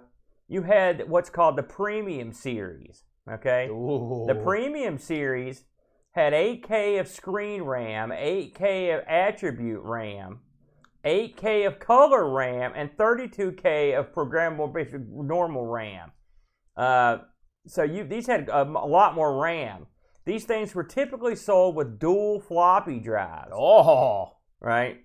you 0.48 0.62
had 0.62 1.08
what's 1.08 1.30
called 1.30 1.56
the 1.56 1.62
Premium 1.62 2.32
Series. 2.32 3.04
Okay. 3.30 3.68
The 3.68 4.40
Premium 4.42 4.98
Series 4.98 5.64
had 6.12 6.32
8K 6.32 6.98
of 6.98 7.06
screen 7.06 7.62
RAM, 7.62 8.10
8K 8.10 8.98
of 8.98 9.04
attribute 9.06 9.82
RAM, 9.84 10.40
8K 11.04 11.66
of 11.66 11.78
color 11.78 12.28
RAM, 12.28 12.72
and 12.74 12.90
32K 12.96 13.96
of 13.96 14.12
programmable 14.12 14.72
basic 14.72 15.00
normal 15.08 15.66
RAM. 15.66 16.10
Uh, 16.76 17.18
so 17.66 17.82
you 17.82 18.04
these 18.04 18.26
had 18.26 18.48
a, 18.48 18.62
a 18.62 18.88
lot 18.88 19.14
more 19.14 19.40
RAM. 19.40 19.86
These 20.24 20.44
things 20.44 20.74
were 20.74 20.84
typically 20.84 21.36
sold 21.36 21.76
with 21.76 21.98
dual 21.98 22.40
floppy 22.40 22.98
drives, 22.98 23.52
Oh, 23.54 24.36
right? 24.60 25.04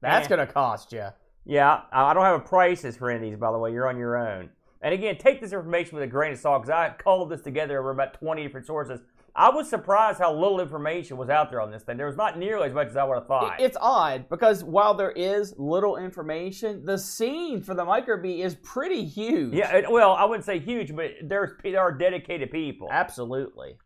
That's 0.00 0.24
Yeah. 0.28 0.36
gonna 0.36 0.46
cost 0.52 0.92
you. 0.92 1.06
Yeah, 1.44 1.82
I 1.92 2.12
don't 2.12 2.24
have 2.24 2.40
a 2.40 2.44
prices 2.44 2.96
for 2.96 3.08
any 3.10 3.16
of 3.16 3.22
these, 3.22 3.38
by 3.38 3.52
the 3.52 3.58
way. 3.58 3.72
You're 3.72 3.88
on 3.88 3.98
your 3.98 4.16
own. 4.16 4.50
And 4.82 4.92
again, 4.92 5.16
take 5.16 5.40
this 5.40 5.52
information 5.52 5.94
with 5.94 6.04
a 6.04 6.06
grain 6.06 6.32
of 6.32 6.38
salt 6.38 6.62
because 6.62 6.70
I 6.74 6.90
culled 6.90 7.30
this 7.30 7.42
together 7.42 7.78
over 7.78 7.90
about 7.90 8.14
20 8.14 8.42
different 8.42 8.66
sources. 8.66 9.00
I 9.38 9.50
was 9.50 9.68
surprised 9.68 10.18
how 10.18 10.32
little 10.32 10.60
information 10.60 11.16
was 11.18 11.28
out 11.28 11.50
there 11.50 11.60
on 11.60 11.70
this 11.70 11.82
thing. 11.82 11.98
There 11.98 12.06
was 12.06 12.16
not 12.16 12.38
nearly 12.38 12.68
as 12.68 12.72
much 12.74 12.88
as 12.88 12.96
I 12.96 13.04
would 13.04 13.16
have 13.16 13.26
thought. 13.26 13.60
It's 13.60 13.76
odd 13.80 14.28
because 14.30 14.64
while 14.64 14.94
there 14.94 15.10
is 15.10 15.54
little 15.58 15.96
information, 15.96 16.84
the 16.86 16.96
scene 16.98 17.62
for 17.62 17.74
the 17.74 17.84
Microbee 17.84 18.40
is 18.40 18.54
pretty 18.56 19.04
huge. 19.04 19.52
yeah, 19.54 19.76
it- 19.76 19.90
well, 19.90 20.12
I 20.14 20.24
wouldn't 20.24 20.44
say 20.46 20.58
huge, 20.58 20.94
but 20.96 21.10
there's 21.22 21.50
there 21.62 21.80
are 21.80 21.92
dedicated 21.92 22.50
people. 22.50 22.88
absolutely. 22.90 23.76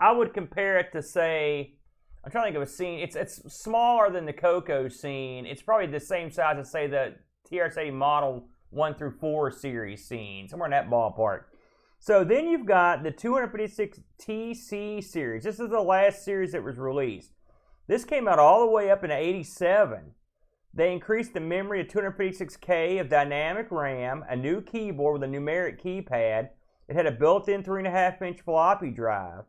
I 0.00 0.12
would 0.12 0.34
compare 0.34 0.76
it 0.78 0.92
to 0.92 1.02
say, 1.02 1.74
I'm 2.24 2.30
trying 2.30 2.44
to 2.44 2.46
think 2.46 2.56
of 2.56 2.62
a 2.62 2.72
scene. 2.72 3.00
It's 3.00 3.16
it's 3.16 3.54
smaller 3.54 4.10
than 4.10 4.24
the 4.24 4.32
Coco 4.32 4.88
scene. 4.88 5.44
It's 5.44 5.60
probably 5.60 5.88
the 5.88 6.00
same 6.00 6.30
size 6.30 6.56
as 6.58 6.70
say 6.70 6.86
the 6.86 7.16
TRS-80 7.52 7.92
Model 7.92 8.48
One 8.70 8.94
through 8.94 9.12
Four 9.20 9.50
series 9.50 10.06
scene, 10.06 10.48
somewhere 10.48 10.66
in 10.66 10.70
that 10.70 10.88
ballpark. 10.88 11.42
So 11.98 12.24
then 12.24 12.48
you've 12.48 12.66
got 12.66 13.02
the 13.02 13.10
256 13.10 14.00
TC 14.18 15.04
series. 15.04 15.44
This 15.44 15.60
is 15.60 15.68
the 15.68 15.80
last 15.80 16.24
series 16.24 16.52
that 16.52 16.64
was 16.64 16.78
released. 16.78 17.32
This 17.88 18.04
came 18.04 18.26
out 18.26 18.38
all 18.38 18.60
the 18.60 18.72
way 18.72 18.90
up 18.90 19.04
into 19.04 19.16
87. 19.16 20.12
They 20.72 20.92
increased 20.92 21.34
the 21.34 21.40
memory 21.40 21.84
to 21.84 21.98
256K 22.00 23.00
of 23.00 23.10
dynamic 23.10 23.68
RAM, 23.70 24.24
a 24.28 24.34
new 24.34 24.62
keyboard 24.62 25.20
with 25.20 25.28
a 25.28 25.32
numeric 25.32 25.80
keypad. 25.82 26.48
It 26.88 26.96
had 26.96 27.06
a 27.06 27.10
and 27.10 27.86
a 27.86 27.90
half 27.90 28.22
inch 28.22 28.40
floppy 28.40 28.90
drive 28.90 29.44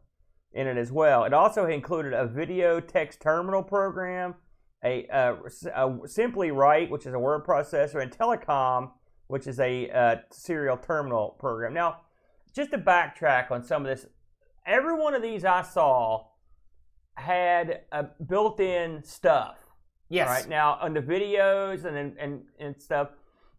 in 0.55 0.67
it 0.67 0.77
as 0.77 0.91
well. 0.91 1.25
It 1.25 1.33
also 1.33 1.65
included 1.65 2.13
a 2.13 2.25
video 2.25 2.79
text 2.79 3.21
terminal 3.21 3.62
program, 3.62 4.35
a, 4.83 5.05
uh, 5.07 5.35
a 5.75 6.07
Simply 6.07 6.50
Write, 6.51 6.89
which 6.89 7.05
is 7.05 7.13
a 7.13 7.19
word 7.19 7.45
processor, 7.45 8.01
and 8.01 8.09
Telecom, 8.09 8.91
which 9.27 9.47
is 9.47 9.59
a 9.59 9.89
uh, 9.89 10.15
serial 10.31 10.77
terminal 10.77 11.35
program. 11.39 11.74
Now, 11.74 11.97
just 12.55 12.71
to 12.71 12.77
backtrack 12.77 13.51
on 13.51 13.63
some 13.63 13.85
of 13.85 13.88
this, 13.88 14.07
every 14.65 14.97
one 14.97 15.13
of 15.13 15.21
these 15.21 15.43
I 15.43 15.62
saw 15.62 16.27
had 17.15 17.81
a 17.91 18.05
built-in 18.25 19.03
stuff. 19.03 19.57
Yes. 20.07 20.29
Right 20.29 20.47
now 20.47 20.77
on 20.79 20.93
the 20.93 21.01
videos 21.01 21.83
and, 21.83 22.15
and 22.19 22.43
and 22.59 22.81
stuff, 22.81 23.09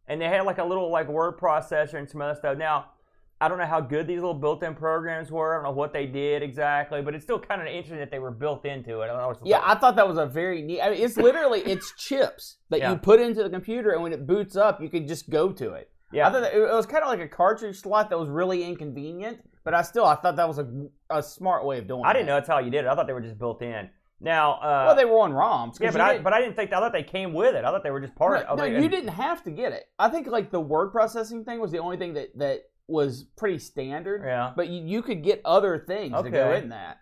and 0.06 0.20
they 0.20 0.26
had 0.26 0.42
like 0.42 0.58
a 0.58 0.64
little 0.64 0.90
like 0.92 1.08
word 1.08 1.38
processor 1.38 1.94
and 1.94 2.08
some 2.08 2.22
other 2.22 2.36
stuff. 2.36 2.56
Now, 2.56 2.92
I 3.40 3.48
don't 3.48 3.58
know 3.58 3.66
how 3.66 3.80
good 3.82 4.06
these 4.06 4.16
little 4.16 4.32
built-in 4.34 4.74
programs 4.74 5.30
were. 5.30 5.52
I 5.52 5.56
don't 5.58 5.64
know 5.64 5.76
what 5.76 5.92
they 5.92 6.06
did 6.06 6.42
exactly, 6.42 7.02
but 7.02 7.14
it's 7.14 7.22
still 7.24 7.38
kind 7.38 7.60
of 7.60 7.66
interesting 7.66 7.98
that 7.98 8.10
they 8.10 8.18
were 8.18 8.30
built 8.30 8.64
into 8.64 9.00
it. 9.02 9.04
I 9.04 9.06
don't 9.08 9.18
know 9.18 9.28
what's 9.28 9.40
Yeah, 9.44 9.60
I 9.62 9.74
thought 9.74 9.96
that 9.96 10.08
was 10.08 10.16
a 10.16 10.24
very 10.26 10.62
neat. 10.62 10.80
I 10.80 10.90
mean, 10.90 11.00
it's 11.02 11.16
literally 11.18 11.60
it's 11.60 11.92
chips 11.98 12.56
that 12.70 12.78
Yeah. 12.80 12.92
you 12.92 12.96
put 12.96 13.20
into 13.20 13.42
the 13.42 13.50
computer, 13.50 13.90
and 13.92 14.02
when 14.02 14.12
it 14.14 14.26
boots 14.26 14.56
up, 14.56 14.80
you 14.80 14.88
can 14.88 15.06
just 15.06 15.28
go 15.28 15.52
to 15.52 15.72
it. 15.74 15.90
yeah. 16.12 16.28
I 16.28 16.32
thought 16.32 16.40
that 16.42 16.54
it 16.54 16.60
was 16.60 16.86
kind 16.86 17.02
of 17.02 17.08
like 17.10 17.20
a 17.20 17.28
cartridge 17.28 17.76
slot 17.80 18.08
that 18.10 18.18
was 18.18 18.28
really 18.30 18.64
inconvenient, 18.64 19.38
but 19.64 19.74
I 19.74 19.82
still 19.82 20.06
I 20.06 20.14
thought 20.14 20.36
that 20.36 20.48
was 20.48 20.58
a, 20.58 20.66
a 21.10 21.22
smart 21.22 21.66
way 21.66 21.78
of 21.78 21.86
doing. 21.86 22.00
It. 22.00 22.06
I 22.06 22.12
didn't 22.14 22.26
it. 22.26 22.30
know 22.30 22.36
that's 22.36 22.48
how 22.48 22.58
you 22.60 22.70
did 22.70 22.84
it. 22.84 22.88
I 22.88 22.94
thought 22.94 23.06
they 23.06 23.12
were 23.12 23.20
just 23.20 23.38
built 23.38 23.60
in. 23.60 23.90
Now, 24.18 24.52
uh, 24.54 24.84
Well, 24.86 24.96
they 24.96 25.04
were 25.04 25.18
on 25.20 25.32
ROMs. 25.34 25.78
yeah, 25.78 25.90
but 25.90 26.00
I 26.00 26.12
didn't- 26.12 26.24
but 26.24 26.32
I 26.32 26.40
didn't 26.40 26.56
think 26.56 26.72
I 26.72 26.78
thought 26.78 26.92
they 26.92 27.02
came 27.02 27.34
with 27.34 27.54
it. 27.54 27.66
I 27.66 27.70
thought 27.70 27.82
they 27.82 27.90
were 27.90 28.00
just 28.00 28.14
part 28.16 28.46
no, 28.46 28.52
of. 28.52 28.58
no, 28.58 28.64
it. 28.64 28.80
you 28.82 28.88
didn't 28.88 29.10
have 29.10 29.42
to 29.44 29.50
get 29.50 29.72
it. 29.72 29.84
I 29.98 30.08
think 30.08 30.26
like 30.26 30.50
the 30.50 30.60
word 30.60 30.90
processing 30.90 31.44
thing 31.44 31.60
was 31.60 31.70
the 31.70 31.80
only 31.80 31.98
thing 31.98 32.14
that 32.14 32.30
that 32.38 32.62
was 32.88 33.24
pretty 33.36 33.58
standard. 33.58 34.22
Yeah. 34.24 34.52
But 34.54 34.68
you, 34.68 34.82
you 34.84 35.02
could 35.02 35.22
get 35.22 35.40
other 35.44 35.78
things 35.78 36.14
to 36.22 36.30
go 36.30 36.52
in 36.52 36.70
that. 36.70 36.98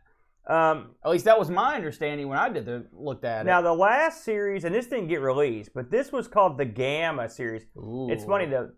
Um, 0.47 0.91
At 1.03 1.11
least 1.11 1.25
that 1.25 1.39
was 1.39 1.49
my 1.49 1.75
understanding 1.75 2.29
when 2.29 2.39
I 2.39 2.51
did 2.51 2.67
the 2.67 2.87
looked 2.93 3.25
at 3.25 3.47
now 3.47 3.61
it. 3.61 3.63
Now 3.63 3.71
the 3.71 3.75
last 3.75 4.25
series, 4.25 4.65
and 4.65 4.75
this 4.75 4.87
didn't 4.87 5.09
get 5.09 5.21
released, 5.21 5.71
but 5.75 5.91
this 5.91 6.13
was 6.13 6.29
called 6.29 6.59
the 6.59 6.67
Gamma 6.67 7.31
series. 7.31 7.65
It's 8.11 8.25
funny 8.25 8.47
the 8.47 8.75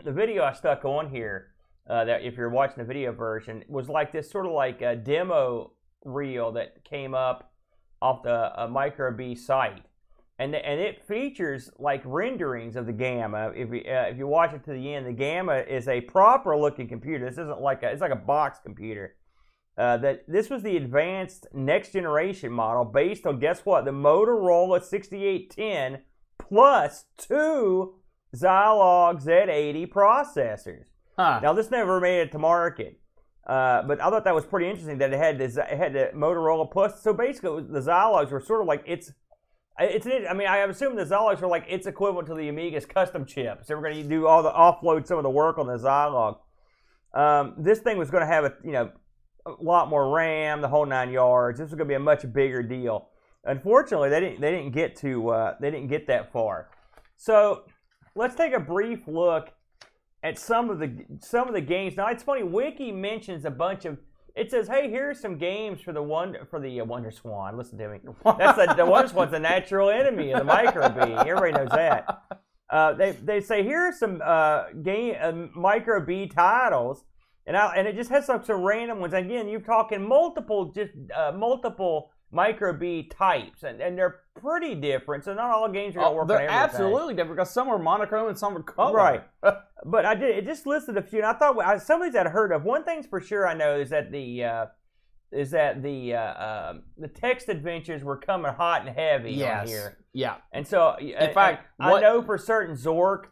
the 0.04 0.12
video 0.12 0.44
I 0.44 0.54
stuck 0.54 0.86
on 0.86 1.10
here. 1.10 1.50
Uh, 1.88 2.06
that 2.06 2.24
if 2.24 2.38
you're 2.38 2.50
watching 2.50 2.78
the 2.78 2.86
video 2.86 3.12
version 3.12 3.62
was 3.68 3.90
like 3.90 4.14
this 4.14 4.32
sort 4.32 4.46
of 4.46 4.54
like 4.54 4.82
a 4.82 4.96
demo 4.96 5.74
reel 6.06 6.54
that 6.54 6.82
came 6.86 7.14
up 7.14 7.52
off 8.02 8.24
the 8.24 8.32
uh, 8.32 8.68
Microbee 8.68 9.38
site, 9.38 9.84
and 10.40 10.56
and 10.56 10.80
it 10.80 11.06
features 11.06 11.70
like 11.78 12.02
renderings 12.06 12.76
of 12.76 12.86
the 12.86 12.94
Gamma. 12.94 13.52
If 13.56 13.70
you 13.72 13.82
uh, 13.82 14.08
if 14.10 14.18
you 14.18 14.28
watch 14.28 14.54
it 14.54 14.64
to 14.66 14.72
the 14.72 14.94
end, 14.94 15.06
the 15.06 15.14
Gamma 15.14 15.58
is 15.58 15.88
a 15.88 16.02
proper 16.02 16.58
looking 16.58 16.88
computer. 16.88 17.26
This 17.26 17.38
isn't 17.38 17.62
like 17.62 17.84
a 17.84 17.92
it's 17.92 18.02
like 18.02 18.12
a 18.12 18.16
box 18.16 18.60
computer. 18.64 19.16
Uh, 19.76 19.98
that 19.98 20.24
this 20.28 20.52
was 20.52 20.62
the 20.62 20.78
advanced 20.78 21.48
next 21.52 21.94
generation 21.94 22.52
model 22.52 22.86
based 22.86 23.26
on 23.26 23.40
guess 23.40 23.62
what 23.62 23.86
the 23.86 23.92
Motorola 23.92 24.84
6810 24.84 26.04
plus 26.38 27.06
two 27.18 27.96
Zilog 28.36 29.24
Z80 29.24 29.90
processors. 29.90 30.86
Huh. 31.18 31.40
Now 31.42 31.54
this 31.54 31.72
never 31.72 32.00
made 32.00 32.22
it 32.22 32.32
to 32.34 32.40
market, 32.40 33.00
uh, 33.46 33.84
but 33.84 34.00
I 34.00 34.10
thought 34.10 34.24
that 34.24 34.36
was 34.36 34.46
pretty 34.46 34.68
interesting 34.68 34.98
that 35.00 35.12
it 35.12 35.18
had 35.18 35.38
the, 35.38 35.46
it 35.46 35.78
had 35.78 35.94
the 35.94 36.12
Motorola 36.16 36.70
plus. 36.70 37.02
So 37.02 37.14
basically, 37.14 37.50
it 37.50 37.72
was, 37.72 37.86
the 37.86 37.92
Zilogs 37.92 38.32
were 38.32 38.42
sort 38.42 38.62
of 38.62 38.68
like 38.68 38.84
it's. 38.86 39.12
It's. 39.80 40.06
I 40.06 40.34
mean, 40.34 40.48
I 40.48 40.58
assume 40.60 40.96
the 40.96 41.06
Zilogs 41.06 41.42
were 41.42 41.48
like 41.48 41.66
it's 41.68 41.88
equivalent 41.88 42.28
to 42.28 42.36
the 42.36 42.48
Amiga's 42.48 42.86
custom 42.86 43.26
chips. 43.26 43.68
They 43.68 43.76
were 43.76 43.82
going 43.82 44.02
to 44.02 44.08
do 44.08 44.28
all 44.28 44.44
the 44.44 44.52
offload 44.52 45.08
some 45.08 45.18
of 45.18 45.24
the 45.24 45.30
work 45.30 45.58
on 45.58 45.66
the 45.66 45.78
Zilog. 45.78 46.38
Um, 47.14 47.56
this 47.58 47.80
thing 47.80 47.98
was 47.98 48.12
going 48.12 48.22
to 48.22 48.28
have 48.28 48.46
a 48.46 48.54
you 48.64 48.72
know 48.72 48.92
a 49.46 49.52
lot 49.62 49.90
more 49.90 50.12
RAM, 50.12 50.62
the 50.62 50.68
whole 50.68 50.86
nine 50.86 51.12
yards. 51.12 51.60
This 51.60 51.66
was 51.66 51.76
going 51.76 51.88
to 51.88 51.92
be 51.92 51.96
a 51.96 52.00
much 52.00 52.32
bigger 52.32 52.62
deal. 52.62 53.10
Unfortunately, 53.46 54.10
they 54.10 54.20
didn't 54.20 54.42
they 54.42 54.52
didn't 54.52 54.72
get 54.74 54.96
to 54.98 55.30
uh, 55.30 55.56
they 55.60 55.72
didn't 55.72 55.88
get 55.88 56.08
that 56.08 56.32
far. 56.32 56.70
So 57.18 57.64
let's 58.16 58.36
take 58.36 58.54
a 58.54 58.60
brief 58.60 59.08
look 59.08 59.50
at 60.22 60.38
some 60.38 60.70
of 60.70 60.80
the 60.80 61.06
some 61.20 61.48
of 61.48 61.54
the 61.54 61.62
games. 61.62 61.98
Now 61.98 62.08
it's 62.08 62.24
funny. 62.24 62.44
Wiki 62.44 62.92
mentions 62.92 63.46
a 63.46 63.52
bunch 63.52 63.86
of. 63.86 63.98
It 64.36 64.50
says, 64.50 64.68
"Hey, 64.68 64.90
here's 64.90 65.20
some 65.20 65.38
games 65.38 65.82
for 65.82 65.94
the 65.94 66.02
wonder 66.02 66.46
for 66.50 66.60
the 66.60 66.82
uh, 66.82 66.86
Wonder 66.86 67.12
Swan." 67.12 67.56
Listen 67.56 67.78
to 67.78 67.90
me. 67.90 68.00
That's 68.26 68.58
the, 68.58 68.74
the 68.76 68.86
Wonder 68.86 69.10
Swan's 69.10 69.32
the 69.32 69.40
natural 69.40 69.90
enemy 69.90 70.32
of 70.32 70.40
the 70.40 70.46
Microbee. 70.46 71.28
Everybody 71.28 71.52
knows 71.52 71.70
that. 71.70 72.24
Uh, 72.70 72.94
they 72.94 73.12
they 73.12 73.40
say 73.40 73.64
here 73.64 73.82
are 73.82 73.94
some 73.94 74.22
uh, 74.24 74.70
game 74.82 75.16
uh, 75.22 75.32
Microbee 75.56 76.34
titles, 76.34 77.06
and 77.46 77.56
I, 77.56 77.76
and 77.76 77.88
it 77.88 77.96
just 77.96 78.10
has 78.10 78.26
some 78.26 78.44
some 78.44 78.64
random 78.64 79.00
ones. 79.00 79.14
Again, 79.14 79.48
you're 79.48 79.62
talking 79.62 80.08
multiple 80.08 80.72
just 80.74 80.94
uh, 81.16 81.32
multiple 81.32 82.10
Microbee 82.34 83.12
types, 83.16 83.62
and, 83.62 83.80
and 83.80 83.96
they're 83.96 84.22
pretty 84.36 84.76
different. 84.76 85.24
So 85.24 85.34
not 85.34 85.50
all 85.52 85.70
games 85.70 85.96
are 85.96 86.00
gonna 86.00 86.12
Oh, 86.12 86.16
work 86.18 86.28
they're 86.28 86.50
absolutely 86.50 87.14
different 87.14 87.38
because 87.38 87.52
some 87.52 87.70
are 87.70 87.78
monochrome 87.78 88.30
and 88.30 88.38
some 88.38 88.56
are 88.58 88.64
color. 88.64 88.96
Right. 88.96 89.24
But 89.86 90.06
I 90.06 90.16
did. 90.16 90.38
It 90.38 90.46
just 90.46 90.66
listed 90.66 90.96
a 90.96 91.02
few, 91.02 91.20
and 91.20 91.26
I 91.28 91.34
thought 91.34 91.60
I, 91.60 91.78
some 91.78 92.02
of 92.02 92.08
these 92.10 92.18
I'd 92.18 92.28
heard 92.28 92.54
of. 92.54 92.64
One 92.64 92.86
thing's 92.86 93.06
for 93.06 93.20
sure 93.20 93.46
I 93.46 93.54
know 93.54 93.76
is 93.76 93.90
that 93.90 94.14
the 94.14 94.46
uh, 94.46 94.66
is 95.30 95.52
that 95.52 95.84
the 95.84 96.16
uh, 96.16 96.70
um 96.70 96.84
the 96.98 97.10
text 97.10 97.50
adventures 97.50 98.02
were 98.02 98.16
coming 98.16 98.54
hot 98.54 98.88
and 98.88 98.96
heavy 98.96 99.34
on 99.34 99.40
Yes. 99.40 99.68
here, 99.70 99.98
Yeah. 100.14 100.36
and 100.54 100.66
so 100.66 100.96
in 100.96 101.34
fact, 101.34 101.68
I, 101.82 101.92
what- 101.92 102.02
know 102.02 102.22
for 102.22 102.38
certain 102.38 102.76
Zork. 102.78 103.24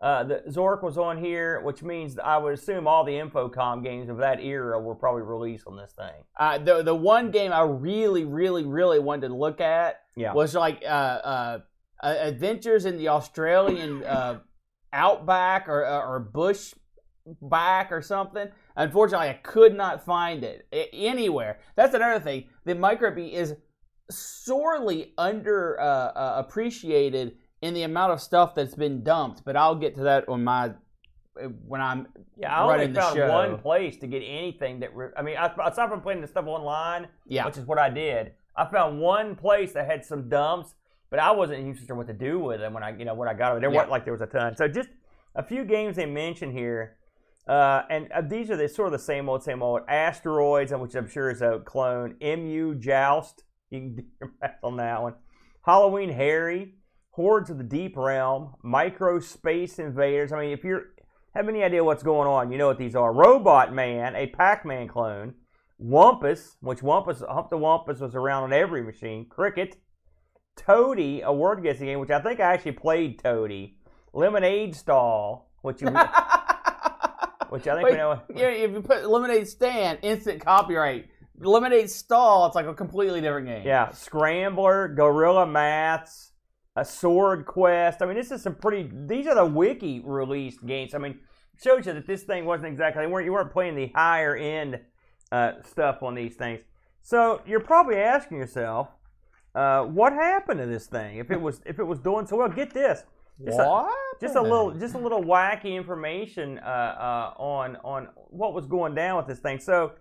Uh, 0.00 0.22
the 0.22 0.42
Zork 0.48 0.82
was 0.84 0.96
on 0.96 1.16
here, 1.18 1.60
which 1.62 1.82
means 1.82 2.18
I 2.20 2.36
would 2.36 2.52
assume 2.54 2.86
all 2.86 3.02
the 3.02 3.14
Infocom 3.14 3.82
games 3.82 4.08
of 4.08 4.18
that 4.18 4.38
era 4.40 4.78
were 4.78 4.94
probably 4.94 5.22
released 5.22 5.66
on 5.66 5.76
this 5.76 5.90
thing. 5.92 6.22
Uh, 6.38 6.58
the 6.58 6.84
the 6.84 6.94
one 6.94 7.32
game 7.32 7.52
I 7.52 7.62
really, 7.62 8.24
really, 8.24 8.64
really 8.64 9.00
wanted 9.00 9.26
to 9.28 9.34
look 9.34 9.60
at 9.60 10.02
Yeah. 10.16 10.32
was 10.32 10.54
like 10.54 10.82
uh, 10.82 10.86
uh, 10.86 11.58
uh, 12.02 12.14
adventures 12.20 12.86
in 12.86 12.96
the 12.96 13.08
Australian 13.08 14.02
uh, 14.04 14.40
outback 14.92 15.68
or 15.68 15.84
uh, 15.84 16.00
or 16.00 16.18
bush 16.20 16.74
back 17.42 17.92
or 17.92 18.00
something. 18.00 18.48
Unfortunately, 18.76 19.28
I 19.28 19.34
could 19.34 19.74
not 19.74 20.04
find 20.04 20.42
it 20.42 20.66
anywhere. 20.92 21.58
That's 21.76 21.94
another 21.94 22.20
thing. 22.22 22.44
The 22.64 22.74
Microbee 22.74 23.32
is 23.32 23.54
sorely 24.10 25.12
under 25.18 25.78
uh, 25.80 25.84
uh, 25.84 26.34
appreciated 26.46 27.36
in 27.60 27.74
the 27.74 27.82
amount 27.82 28.12
of 28.12 28.20
stuff 28.20 28.54
that's 28.54 28.74
been 28.74 29.02
dumped. 29.02 29.44
But 29.44 29.56
I'll 29.56 29.74
get 29.74 29.96
to 29.96 30.02
that 30.04 30.28
on 30.28 30.44
my 30.44 30.72
when 31.66 31.82
I'm 31.82 32.06
Yeah, 32.38 32.54
I 32.56 32.62
only 32.62 32.74
running 32.76 32.92
the 32.94 33.00
found 33.02 33.16
show. 33.16 33.28
one 33.30 33.58
place 33.58 33.98
to 33.98 34.06
get 34.06 34.22
anything 34.24 34.80
that. 34.80 34.94
Re- 34.96 35.10
I 35.16 35.20
mean, 35.22 35.36
I- 35.36 35.52
aside 35.68 35.90
from 35.90 36.00
playing 36.00 36.22
the 36.22 36.26
stuff 36.26 36.46
online, 36.46 37.08
yeah. 37.26 37.44
which 37.44 37.58
is 37.58 37.66
what 37.66 37.78
I 37.78 37.90
did, 37.90 38.32
I 38.56 38.66
found 38.66 39.00
one 39.00 39.36
place 39.36 39.72
that 39.72 39.86
had 39.86 40.04
some 40.04 40.28
dumps, 40.28 40.74
but 41.10 41.18
I 41.18 41.30
wasn't 41.30 41.60
even 41.60 41.76
sure 41.86 41.96
what 41.96 42.06
to 42.08 42.12
do 42.14 42.38
with 42.38 42.60
them 42.60 42.72
when 42.74 42.82
I, 42.82 42.96
you 42.96 43.04
know, 43.04 43.14
when 43.14 43.28
I 43.28 43.34
got 43.34 43.52
them. 43.52 43.60
There 43.60 43.70
Yeah. 43.70 43.76
wasn't 43.76 43.90
like 43.92 44.04
there 44.04 44.12
was 44.12 44.22
a 44.22 44.26
ton. 44.26 44.56
So 44.56 44.66
just 44.68 44.88
a 45.34 45.42
few 45.42 45.64
games 45.64 45.96
they 45.96 46.06
mentioned 46.06 46.52
here, 46.52 46.96
uh, 47.48 47.82
and 47.90 48.10
uh, 48.12 48.22
these 48.22 48.50
are 48.50 48.56
the 48.56 48.68
sort 48.68 48.86
of 48.88 48.92
the 48.92 48.98
same 48.98 49.28
old, 49.28 49.42
same 49.44 49.62
old. 49.62 49.82
Asteroids, 49.88 50.72
which 50.72 50.94
I'm 50.94 51.08
sure 51.08 51.30
is 51.30 51.42
a 51.42 51.60
clone. 51.64 52.16
Mu 52.20 52.74
Joust, 52.74 53.44
you 53.70 53.80
can 53.80 53.94
do 53.96 54.02
your 54.20 54.32
math 54.40 54.56
on 54.64 54.76
that 54.78 55.02
one. 55.02 55.14
Halloween 55.64 56.10
Harry, 56.10 56.74
Hordes 57.10 57.50
of 57.50 57.58
the 57.58 57.64
Deep 57.64 57.96
Realm, 57.96 58.54
Micro 58.62 59.20
Space 59.20 59.78
Invaders. 59.78 60.32
I 60.32 60.40
mean, 60.40 60.50
if 60.50 60.64
you 60.64 60.80
have 61.34 61.48
any 61.48 61.62
idea 61.62 61.84
what's 61.84 62.02
going 62.02 62.28
on, 62.28 62.50
you 62.52 62.58
know 62.58 62.66
what 62.68 62.78
these 62.78 62.94
are. 62.96 63.12
Robot 63.12 63.72
Man, 63.74 64.14
a 64.16 64.26
Pac-Man 64.28 64.88
clone. 64.88 65.34
Wumpus, 65.82 66.56
which 66.60 66.80
Wumpus, 66.80 67.26
Hump 67.26 67.50
the 67.50 67.58
Wumpus 67.58 68.00
was 68.00 68.14
around 68.14 68.44
on 68.44 68.52
every 68.52 68.82
machine. 68.82 69.26
Cricket. 69.28 69.76
Toady, 70.56 71.20
a 71.20 71.32
word 71.32 71.62
guessing 71.62 71.86
game, 71.86 72.00
which 72.00 72.10
I 72.10 72.20
think 72.20 72.40
I 72.40 72.54
actually 72.54 72.72
played 72.72 73.18
Toady. 73.18 73.76
Lemonade 74.14 74.74
Stall, 74.74 75.50
which 75.60 75.82
you, 75.82 75.88
which 77.50 77.66
I 77.68 77.74
think 77.74 77.84
Wait, 77.84 77.90
we 77.90 77.96
know. 77.96 78.22
yeah, 78.34 78.48
if 78.48 78.70
you 78.70 78.80
put 78.80 79.06
Lemonade 79.06 79.46
Stand, 79.46 79.98
instant 80.00 80.42
copyright. 80.42 81.08
Lemonade 81.38 81.90
Stall, 81.90 82.46
it's 82.46 82.54
like 82.56 82.64
a 82.64 82.72
completely 82.72 83.20
different 83.20 83.46
game. 83.46 83.66
Yeah, 83.66 83.90
Scrambler, 83.90 84.88
Gorilla 84.88 85.46
Maths, 85.46 86.32
a 86.74 86.84
Sword 86.86 87.44
Quest. 87.44 88.00
I 88.00 88.06
mean, 88.06 88.16
this 88.16 88.30
is 88.30 88.42
some 88.42 88.54
pretty. 88.54 88.90
These 89.06 89.26
are 89.26 89.34
the 89.34 89.44
wiki 89.44 90.00
released 90.02 90.64
games. 90.64 90.94
I 90.94 90.98
mean, 90.98 91.18
shows 91.62 91.84
you 91.84 91.92
that 91.92 92.06
this 92.06 92.22
thing 92.22 92.46
wasn't 92.46 92.68
exactly. 92.68 93.02
They 93.04 93.12
weren't 93.12 93.26
you 93.26 93.34
weren't 93.34 93.52
playing 93.52 93.74
the 93.74 93.92
higher 93.94 94.34
end 94.34 94.80
uh, 95.32 95.52
stuff 95.62 96.02
on 96.02 96.14
these 96.14 96.36
things. 96.36 96.60
So 97.02 97.40
you're 97.46 97.60
probably 97.60 97.96
asking 97.96 98.38
yourself, 98.38 98.88
uh, 99.54 99.84
what 99.84 100.12
happened 100.12 100.60
to 100.60 100.66
this 100.66 100.86
thing? 100.86 101.18
If 101.18 101.30
it 101.30 101.40
was 101.40 101.60
if 101.64 101.78
it 101.78 101.84
was 101.84 101.98
doing 102.00 102.26
so 102.26 102.36
well, 102.36 102.48
get 102.48 102.72
this. 102.74 103.04
Just 103.44 103.58
a- 103.58 103.64
What? 103.68 104.20
just 104.20 104.34
a 104.34 104.42
little 104.42 104.70
just 104.72 104.94
a 104.94 104.98
little 104.98 105.22
wacky 105.22 105.74
information 105.76 106.58
uh, 106.58 106.62
uh, 106.62 107.34
on 107.38 107.76
on 107.84 108.08
what 108.14 108.54
was 108.54 108.66
going 108.66 108.94
down 108.94 109.16
with 109.18 109.26
this 109.26 109.38
thing. 109.40 109.58
So, 109.60 109.92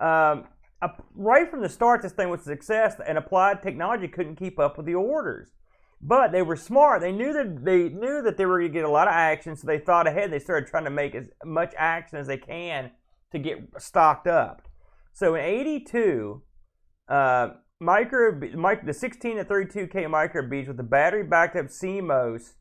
um, 0.00 0.46
right 1.14 1.50
from 1.50 1.60
the 1.60 1.68
start, 1.68 2.02
this 2.02 2.12
thing 2.12 2.30
was 2.30 2.40
a 2.42 2.44
success, 2.44 2.96
and 3.06 3.18
Applied 3.18 3.62
Technology 3.62 4.08
couldn't 4.08 4.36
keep 4.36 4.58
up 4.58 4.76
with 4.76 4.86
the 4.86 4.94
orders. 4.94 5.50
But 6.02 6.32
they 6.32 6.42
were 6.42 6.56
smart. 6.56 7.02
They 7.02 7.12
knew 7.12 7.32
that 7.32 7.64
they 7.64 7.88
knew 7.90 8.22
that 8.22 8.36
they 8.38 8.46
were 8.46 8.60
going 8.60 8.72
to 8.72 8.78
get 8.78 8.84
a 8.84 8.90
lot 8.90 9.06
of 9.08 9.12
action, 9.14 9.56
so 9.56 9.66
they 9.66 9.78
thought 9.78 10.06
ahead. 10.06 10.30
They 10.32 10.38
started 10.38 10.68
trying 10.68 10.84
to 10.84 10.90
make 10.90 11.14
as 11.14 11.26
much 11.44 11.74
action 11.76 12.18
as 12.18 12.26
they 12.26 12.38
can 12.38 12.90
to 13.32 13.38
get 13.38 13.58
stocked 13.78 14.26
up. 14.26 14.62
So 15.12 15.34
in 15.34 15.44
'82, 15.44 16.42
uh, 17.08 17.48
micro, 17.80 18.32
mic- 18.54 18.86
the 18.86 18.94
16 18.94 19.36
to 19.38 19.44
32k 19.44 20.08
micro 20.08 20.48
beads 20.48 20.68
with 20.68 20.76
the 20.76 20.82
battery 20.82 21.22
backed 21.24 21.56
up 21.56 21.66
CMOS 21.66 22.52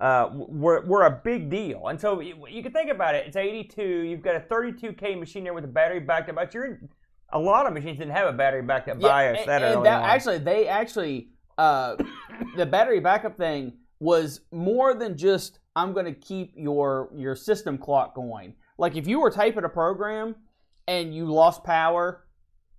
uh, 0.00 0.30
were, 0.32 0.84
were 0.86 1.04
a 1.04 1.20
big 1.22 1.50
deal. 1.50 1.88
And 1.88 2.00
so 2.00 2.20
you, 2.20 2.46
you 2.48 2.62
can 2.62 2.72
think 2.72 2.90
about 2.90 3.14
it. 3.14 3.26
It's 3.26 3.36
82. 3.36 3.82
You've 3.82 4.22
got 4.22 4.36
a 4.36 4.40
32k 4.40 5.18
machine 5.18 5.44
there 5.44 5.54
with 5.54 5.64
a 5.64 5.68
battery 5.68 6.00
backed 6.00 6.28
up. 6.30 6.36
But 6.36 6.54
you're 6.54 6.80
a 7.32 7.38
lot 7.38 7.66
of 7.66 7.72
machines 7.72 7.98
didn't 7.98 8.14
have 8.14 8.28
a 8.32 8.36
battery 8.36 8.62
backed 8.62 8.88
up 8.88 9.00
BIOS 9.00 9.40
and, 9.40 9.48
that 9.48 9.62
and 9.62 9.74
early 9.74 9.84
that- 9.84 10.02
on. 10.02 10.08
actually 10.08 10.38
they 10.38 10.66
actually 10.68 11.28
uh, 11.58 11.96
the 12.56 12.66
battery 12.66 13.00
backup 13.00 13.36
thing 13.36 13.72
was 14.00 14.40
more 14.52 14.94
than 14.94 15.16
just 15.16 15.58
I'm 15.76 15.92
going 15.92 16.06
to 16.06 16.14
keep 16.14 16.52
your 16.56 17.10
your 17.14 17.34
system 17.34 17.78
clock 17.78 18.14
going. 18.14 18.54
Like 18.78 18.96
if 18.96 19.06
you 19.06 19.20
were 19.20 19.30
typing 19.30 19.64
a 19.64 19.68
program 19.68 20.34
and 20.88 21.14
you 21.14 21.26
lost 21.26 21.64
power 21.64 22.24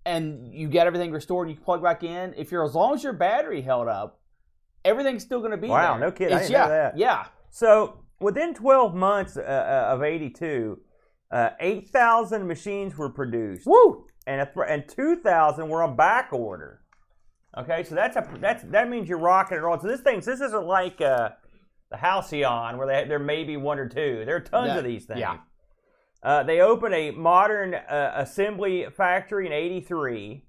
and 0.06 0.54
you 0.54 0.68
get 0.68 0.88
everything 0.88 1.12
restored 1.12 1.48
and 1.48 1.58
you 1.58 1.64
plug 1.64 1.82
back 1.82 2.04
in, 2.04 2.34
if 2.38 2.52
you're 2.52 2.64
as 2.66 2.76
long 2.76 2.94
as 2.94 3.04
your 3.04 3.14
battery 3.14 3.62
held 3.62 3.88
up, 3.88 4.20
everything's 4.84 5.24
still 5.24 5.40
going 5.40 5.52
to 5.52 5.58
be 5.58 5.68
Wow, 5.68 5.98
there. 5.98 6.08
no 6.08 6.12
kidding. 6.12 6.34
I 6.34 6.38
It's- 6.38 6.50
didn't 6.50 6.68
know 6.68 6.74
yeah, 6.76 6.82
that. 6.92 6.98
Yeah. 6.98 7.26
So 7.50 8.04
within 8.20 8.54
12 8.54 8.94
months 8.94 9.38
uh, 9.38 9.42
uh, 9.42 9.94
of 9.94 10.04
82, 10.04 10.80
uh, 11.32 11.50
8,000 11.60 12.48
machines 12.48 12.98
were 12.98 13.10
produced. 13.10 13.66
Woo! 13.66 14.06
and 14.28 14.42
a 14.42 14.46
th- 14.48 14.66
and 14.68 14.90
two 14.90 15.18
thousand 15.18 15.70
were 15.70 15.84
on 15.84 15.96
back 15.96 16.34
order. 16.34 16.82
Okay, 17.56 17.84
so 17.84 17.94
that's 17.94 18.16
a 18.16 18.28
that's 18.40 18.64
that 18.64 18.90
means 18.90 19.08
you're 19.08 19.20
rocking 19.20 19.58
and 19.58 19.64
rolling. 19.64 19.82
So 19.82 19.88
this 19.88 20.02
thing, 20.02 20.16
this 20.20 20.42
isn't 20.42 20.66
like 20.66 21.00
uh, 21.00 21.30
the 21.92 21.98
Halcyon 21.98 22.78
where 22.80 22.88
they, 22.88 23.08
there 23.08 23.20
may 23.20 23.44
be 23.44 23.56
one 23.56 23.78
or 23.78 23.88
two. 23.88 24.24
There 24.26 24.36
are 24.38 24.40
tons 24.40 24.70
Yeah, 24.70 24.78
of 24.80 24.84
these 24.84 25.06
things. 25.06 25.20
yeah. 25.20 25.38
Uh, 26.26 26.44
they 26.44 26.60
opened 26.60 26.96
a 26.96 27.12
modern 27.12 27.76
uh, 27.76 28.14
assembly 28.16 28.88
factory 28.98 29.46
in 29.46 29.54
'83. 29.54 30.44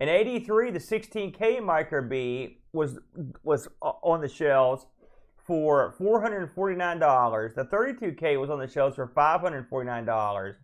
In 0.00 0.08
'83, 0.08 0.70
the 0.70 0.78
16K 0.78 1.60
Microbee 1.60 2.58
was 2.72 2.98
was 3.42 3.68
on 3.82 4.20
the 4.20 4.28
shelves 4.28 4.86
for 5.36 5.94
$449. 6.00 7.54
The 7.54 7.64
32K 7.64 8.40
was 8.40 8.50
on 8.50 8.58
the 8.58 8.66
shelves 8.66 8.96
for 8.96 9.06
$549. 9.06 10.54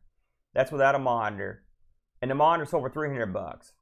That's 0.54 0.72
without 0.72 0.94
a 0.94 0.98
monitor 0.98 1.62
and 2.22 2.30
the 2.30 2.34
monitor 2.36 2.64
sold 2.64 2.84
for 2.84 2.90
300 2.90 3.32
bucks. 3.32 3.72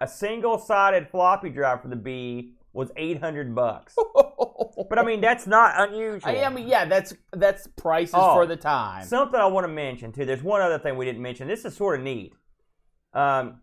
A 0.00 0.08
single-sided 0.08 1.10
floppy 1.10 1.50
drive 1.50 1.82
for 1.82 1.88
the 1.88 1.96
B 1.96 2.54
was 2.72 2.90
800 2.96 3.54
bucks. 3.54 3.96
But 4.88 4.98
I 4.98 5.04
mean, 5.04 5.20
that's 5.20 5.46
not 5.46 5.88
unusual. 5.88 6.30
I, 6.30 6.44
I 6.44 6.48
mean, 6.48 6.66
yeah, 6.66 6.84
that's 6.84 7.12
that's 7.32 7.66
prices 7.76 8.14
Oh. 8.16 8.34
for 8.34 8.46
the 8.46 8.56
time. 8.56 9.04
Something 9.04 9.38
I 9.38 9.46
want 9.46 9.64
to 9.64 9.72
mention 9.72 10.10
too. 10.10 10.24
There's 10.24 10.42
one 10.42 10.62
other 10.62 10.78
thing 10.78 10.96
we 10.96 11.04
didn't 11.04 11.22
mention. 11.22 11.46
This 11.46 11.64
is 11.64 11.76
sort 11.76 11.98
of 11.98 12.04
neat. 12.04 12.32
Um, 13.12 13.60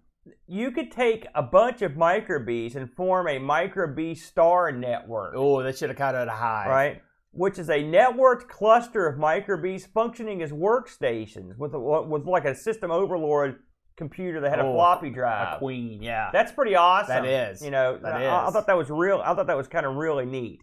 you 0.47 0.71
could 0.71 0.91
take 0.91 1.25
a 1.35 1.41
bunch 1.43 1.81
of 1.81 1.93
microbees 1.93 2.75
and 2.75 2.89
form 2.89 3.27
a 3.27 3.39
Microbee 3.39 4.15
star 4.17 4.71
network, 4.71 5.33
oh, 5.35 5.63
they 5.63 5.73
should 5.73 5.89
have 5.89 5.99
out 5.99 6.27
a 6.27 6.31
high. 6.31 6.67
right? 6.69 7.01
Which 7.31 7.57
is 7.59 7.69
a 7.69 7.83
networked 7.83 8.47
cluster 8.47 9.07
of 9.07 9.17
microbees 9.17 9.85
functioning 9.87 10.41
as 10.41 10.51
workstations 10.51 11.57
with 11.57 11.73
a, 11.73 11.79
with 11.79 12.25
like 12.25 12.45
a 12.45 12.55
system 12.55 12.91
overlord 12.91 13.59
computer 13.97 14.39
that 14.41 14.49
had 14.51 14.59
a 14.59 14.63
Oh, 14.63 14.73
floppy 14.73 15.07
A 15.07 15.11
drive. 15.11 15.57
queen, 15.59 16.01
yeah. 16.01 16.29
That's 16.31 16.51
pretty 16.51 16.75
awesome. 16.75 17.23
That 17.23 17.25
is. 17.25 17.61
You 17.63 17.71
know, 17.71 17.97
That 17.97 18.13
I, 18.15 18.47
I 18.47 18.49
thought 18.51 18.67
that 18.67 18.77
was 18.77 18.89
real. 18.89 19.21
I 19.25 19.33
thought 19.33 19.47
that 19.47 19.57
was 19.57 19.67
kind 19.67 19.85
of 19.85 19.95
really 19.95 20.25
neat. 20.25 20.61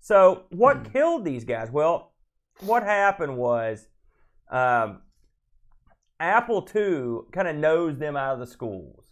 So, 0.00 0.44
what 0.50 0.78
Hmm. 0.78 0.82
killed 0.92 1.24
these 1.24 1.44
guys? 1.44 1.70
Well, 1.70 2.12
what 2.60 2.82
happened 2.82 3.36
was 3.36 3.86
um, 4.50 5.02
Apple 6.18 6.66
II 6.74 7.20
kind 7.32 7.48
of 7.48 7.56
nosed 7.56 7.98
them 8.00 8.16
out 8.16 8.34
of 8.34 8.40
the 8.40 8.46
schools. 8.46 9.04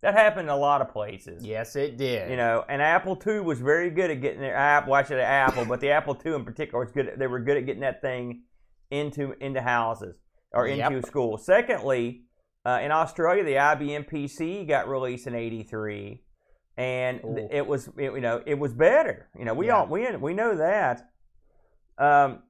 That 0.00 0.14
happened 0.14 0.42
in 0.48 0.54
a 0.54 0.56
lot 0.56 0.80
of 0.80 0.90
places. 0.92 1.44
yes, 1.44 1.74
it 1.74 1.96
did. 1.96 2.30
You 2.30 2.36
know, 2.36 2.64
and 2.68 2.80
Apple 2.80 3.20
II 3.26 3.40
was 3.40 3.58
very 3.60 3.90
good 3.90 4.10
at 4.12 4.20
getting 4.20 4.40
their 4.40 4.54
app. 4.56 4.86
Well, 4.86 4.94
I 4.94 5.02
should 5.02 5.18
Apple, 5.18 5.64
but 5.64 5.80
the 5.80 5.90
Apple 5.90 6.16
II 6.24 6.34
in 6.36 6.44
particular 6.44 6.84
was 6.84 6.92
good. 6.92 7.08
At, 7.08 7.18
they 7.18 7.26
were 7.26 7.40
good 7.40 7.56
at 7.56 7.66
getting 7.66 7.82
that 7.82 8.00
thing 8.00 8.42
into 8.92 9.32
into 9.40 9.60
houses 9.60 10.16
or 10.52 10.66
into 10.68 10.94
Yep. 10.94 11.04
schools. 11.06 11.44
Secondly, 11.44 12.22
uh, 12.68 12.80
in 12.84 12.90
Australia, 12.92 13.44
the 13.44 13.54
IBM 13.54 14.04
PC 14.10 14.66
got 14.68 14.88
released 14.88 15.26
in 15.26 15.34
'83, 15.34 16.22
and 16.76 17.20
th- 17.36 17.48
it 17.50 17.66
was 17.66 17.88
it, 17.96 18.12
you 18.12 18.20
know 18.20 18.42
it 18.46 18.58
was 18.58 18.72
better. 18.72 19.28
You 19.38 19.44
know, 19.46 19.54
we 19.54 19.66
Yeah. 19.66 19.76
all 19.78 19.86
we 19.86 20.00
we 20.16 20.34
know 20.34 20.56
that. 20.56 20.96
Um, 21.98 22.42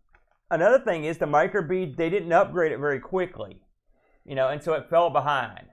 another 0.51 0.79
thing 0.81 1.05
is 1.05 1.19
the 1.19 1.27
microbead 1.27 1.97
they 1.97 2.11
didn't 2.11 2.33
upgrade 2.33 2.73
it 2.73 2.79
very 2.79 3.01
quickly. 3.01 3.63
You 4.25 4.35
know, 4.35 4.49
and 4.49 4.63
so 4.63 4.75
it 4.75 4.91
fell 4.91 5.11
behind. 5.11 5.67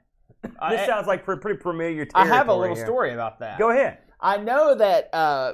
I- 0.60 0.75
This 0.75 0.86
sounds 0.86 1.08
like 1.08 1.25
pre- 1.25 1.38
pretty 1.38 1.60
familiar 1.60 2.05
I 2.13 2.25
have 2.27 2.47
a 2.49 2.53
little 2.55 2.75
here. 2.75 2.86
story 2.86 3.12
about 3.13 3.39
that. 3.39 3.58
Go 3.60 3.71
ahead. 3.71 3.97
I 4.21 4.38
know 4.38 4.75
that 4.75 5.13
uh, 5.13 5.53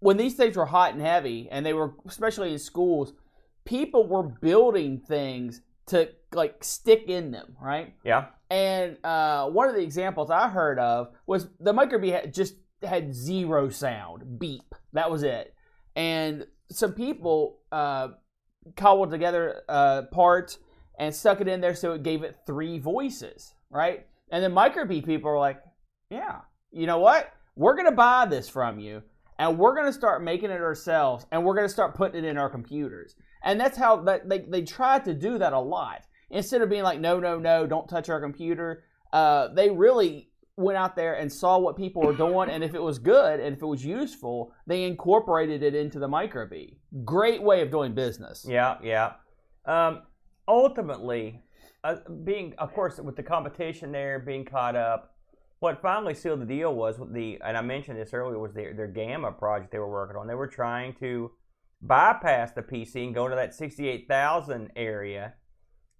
when 0.00 0.16
these 0.16 0.34
things 0.34 0.56
were 0.56 0.66
hot 0.66 0.92
and 0.94 1.00
heavy, 1.02 1.48
and 1.50 1.64
they 1.64 1.72
were 1.74 1.92
especially 2.06 2.52
in 2.52 2.58
schools, 2.58 3.12
people 3.64 4.08
were 4.08 4.24
building 4.24 5.00
things 5.06 5.60
to 5.86 6.08
like 6.34 6.62
stick 6.64 7.04
in 7.08 7.30
them, 7.30 7.56
right? 7.60 7.94
Yeah. 8.04 8.26
And 8.50 8.98
uh, 9.04 9.48
one 9.48 9.68
of 9.68 9.74
the 9.74 9.82
examples 9.82 10.30
I 10.30 10.48
heard 10.48 10.78
of 10.78 11.08
was 11.26 11.48
the 11.58 11.72
microbead 11.72 12.12
had 12.12 12.34
just 12.34 12.54
had 12.82 13.14
zero 13.14 13.68
sound, 13.68 14.38
beep. 14.38 14.74
That 14.92 15.10
was 15.10 15.22
it. 15.22 15.54
And 15.96 16.46
some 16.70 16.92
people 16.92 17.60
uh, 17.70 18.08
cobbled 18.76 19.10
together 19.10 19.62
uh, 19.68 20.02
parts 20.12 20.58
and 20.98 21.14
stuck 21.14 21.40
it 21.40 21.48
in 21.48 21.60
there 21.60 21.74
so 21.74 21.92
it 21.92 22.02
gave 22.02 22.22
it 22.22 22.36
three 22.46 22.78
voices, 22.78 23.54
right? 23.70 24.06
And 24.30 24.42
then 24.42 24.52
microbead 24.52 25.04
people 25.04 25.30
were 25.30 25.38
like, 25.38 25.62
"Yeah, 26.10 26.40
you 26.70 26.86
know 26.86 26.98
what? 26.98 27.32
We're 27.56 27.76
gonna 27.76 27.92
buy 27.92 28.26
this 28.26 28.48
from 28.48 28.78
you, 28.78 29.02
and 29.38 29.58
we're 29.58 29.74
gonna 29.74 29.92
start 29.92 30.22
making 30.22 30.50
it 30.50 30.60
ourselves, 30.60 31.26
and 31.30 31.44
we're 31.44 31.54
gonna 31.54 31.68
start 31.68 31.94
putting 31.94 32.24
it 32.24 32.28
in 32.28 32.38
our 32.38 32.50
computers." 32.50 33.14
And 33.42 33.60
that's 33.60 33.76
how 33.76 33.96
that 34.04 34.28
they 34.28 34.40
they 34.40 34.62
tried 34.62 35.04
to 35.06 35.14
do 35.14 35.38
that 35.38 35.52
a 35.52 35.60
lot 35.60 36.02
instead 36.32 36.62
of 36.62 36.68
being 36.68 36.82
like, 36.82 36.98
"No, 36.98 37.20
no, 37.20 37.38
no, 37.38 37.66
don't 37.66 37.88
touch 37.88 38.08
our 38.08 38.20
computer." 38.20 38.84
Uh, 39.12 39.48
they 39.48 39.70
really 39.70 40.32
went 40.56 40.76
out 40.76 40.96
there 40.96 41.14
and 41.14 41.32
saw 41.32 41.58
what 41.58 41.76
people 41.76 42.02
were 42.02 42.14
doing, 42.14 42.50
and 42.50 42.64
if 42.64 42.74
it 42.74 42.82
was 42.82 42.98
good 42.98 43.40
and 43.40 43.54
if 43.54 43.62
it 43.62 43.66
was 43.66 43.84
useful, 43.84 44.52
they 44.66 44.84
incorporated 44.84 45.62
it 45.62 45.74
into 45.74 45.98
the 45.98 46.08
Microbee. 46.08 46.76
Great 47.04 47.42
way 47.42 47.62
of 47.62 47.70
doing 47.70 47.94
business. 47.94 48.44
Yeah, 48.48 48.78
yeah. 48.82 49.12
Um, 49.64 50.02
ultimately, 50.48 51.42
uh, 51.84 51.96
being 52.24 52.54
of 52.58 52.72
course 52.74 52.98
with 52.98 53.16
the 53.16 53.22
competition 53.22 53.92
there 53.92 54.18
being 54.18 54.44
caught 54.44 54.76
up, 54.76 55.14
what 55.60 55.80
finally 55.80 56.14
sealed 56.14 56.40
the 56.40 56.46
deal 56.46 56.74
was 56.74 56.98
the 57.12 57.38
and 57.44 57.56
I 57.56 57.62
mentioned 57.62 57.98
this 57.98 58.12
earlier 58.12 58.38
was 58.38 58.52
their 58.52 58.74
their 58.74 58.88
Gamma 58.88 59.32
project 59.32 59.72
they 59.72 59.78
were 59.78 59.90
working 59.90 60.16
on. 60.16 60.26
They 60.26 60.34
were 60.34 60.48
trying 60.48 60.94
to 61.00 61.30
bypass 61.80 62.52
the 62.52 62.62
PC 62.62 63.04
and 63.04 63.14
go 63.14 63.28
to 63.28 63.34
that 63.34 63.54
sixty 63.54 63.88
eight 63.88 64.06
thousand 64.08 64.70
area. 64.76 65.34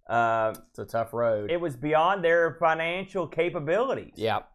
Uh, 0.08 0.54
It's 0.70 0.78
a 0.78 0.84
tough 0.84 1.12
road. 1.12 1.50
it 1.50 1.60
was 1.60 1.76
beyond 1.76 2.24
their 2.24 2.56
financial 2.58 3.26
capabilities. 3.26 4.14
yep. 4.16 4.48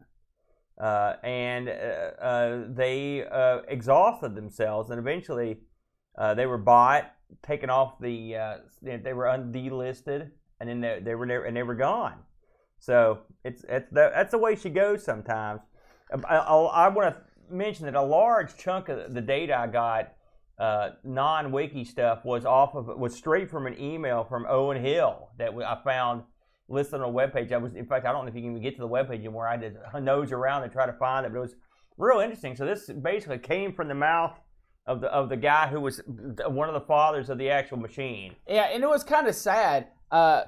uh, 0.80 1.14
and 1.24 1.70
uh, 1.70 1.72
uh, 1.72 2.64
they 2.70 3.26
uh, 3.26 3.60
exhausted 3.68 4.36
themselves, 4.36 4.90
and 4.90 5.00
eventually 5.00 5.58
uh, 6.18 6.34
they 6.34 6.46
were 6.46 6.58
bought, 6.58 7.12
taken 7.44 7.70
off 7.70 8.00
the, 8.00 8.36
uh, 8.36 8.58
they 8.82 9.14
were 9.14 9.26
undelisted, 9.26 10.32
and 10.60 10.70
then 10.70 10.82
they, 10.82 11.00
they 11.02 11.16
were 11.16 11.26
never, 11.26 11.46
and 11.46 11.56
they 11.56 11.64
were 11.64 11.76
gone. 11.76 12.20
So 12.80 13.20
it's, 13.44 13.64
it's 13.68 13.90
the, 13.92 14.12
that's 14.14 14.32
the 14.32 14.38
way 14.38 14.56
she 14.56 14.70
goes 14.70 15.04
sometimes. 15.04 15.62
I, 16.28 16.36
I, 16.38 16.86
I 16.86 16.88
want 16.90 17.16
to 17.16 17.54
mention 17.54 17.86
that 17.86 17.96
a 17.96 18.02
large 18.02 18.56
chunk 18.58 18.90
of 18.90 19.14
the 19.14 19.22
data 19.22 19.58
I 19.58 19.68
got, 19.68 20.14
uh, 20.60 20.90
non-wiki 21.04 21.86
stuff, 21.86 22.26
was 22.26 22.46
off 22.46 22.76
of 22.76 22.88
was 22.88 23.16
straight 23.16 23.50
from 23.50 23.68
an 23.68 23.80
email 23.80 24.24
from 24.24 24.46
Owen 24.48 24.84
Hill 24.84 25.30
that 25.38 25.52
I 25.54 25.78
found 25.84 26.24
listed 26.70 27.02
on 27.02 27.10
a 27.10 27.12
webpage. 27.12 27.52
I 27.52 27.58
was, 27.58 27.76
in 27.76 27.86
fact, 27.86 28.06
I 28.06 28.12
don't 28.12 28.26
know 28.26 28.30
if 28.30 28.36
you 28.36 28.42
can 28.42 28.52
even 28.52 28.64
get 28.64 28.76
to 28.76 28.82
the 28.82 28.88
webpage 28.88 29.20
anymore. 29.20 29.48
I 29.48 29.58
did 29.58 29.78
nose 30.02 30.32
around 30.32 30.64
and 30.64 30.72
try 30.72 30.86
to 30.86 30.94
find 30.94 31.26
it, 31.26 31.32
but 31.32 31.38
it 31.38 31.42
was 31.42 31.56
real 31.98 32.20
interesting. 32.20 32.56
So 32.56 32.66
this 32.66 32.90
basically 32.90 33.40
came 33.40 33.74
from 33.74 33.88
the 33.88 33.96
mouth 33.96 34.38
of 34.86 35.02
the 35.02 35.08
of 35.08 35.30
the 35.30 35.38
guy 35.38 35.68
who 35.68 35.82
was 35.82 36.02
one 36.48 36.68
of 36.68 36.74
the 36.74 36.86
fathers 36.88 37.30
of 37.30 37.38
the 37.38 37.50
actual 37.50 37.78
machine. 37.78 38.36
Yeah, 38.48 38.70
and 38.72 38.84
it 38.84 38.88
was 38.88 39.04
kind 39.04 39.28
of 39.28 39.36
sad. 39.36 39.88
Uh, 40.12 40.44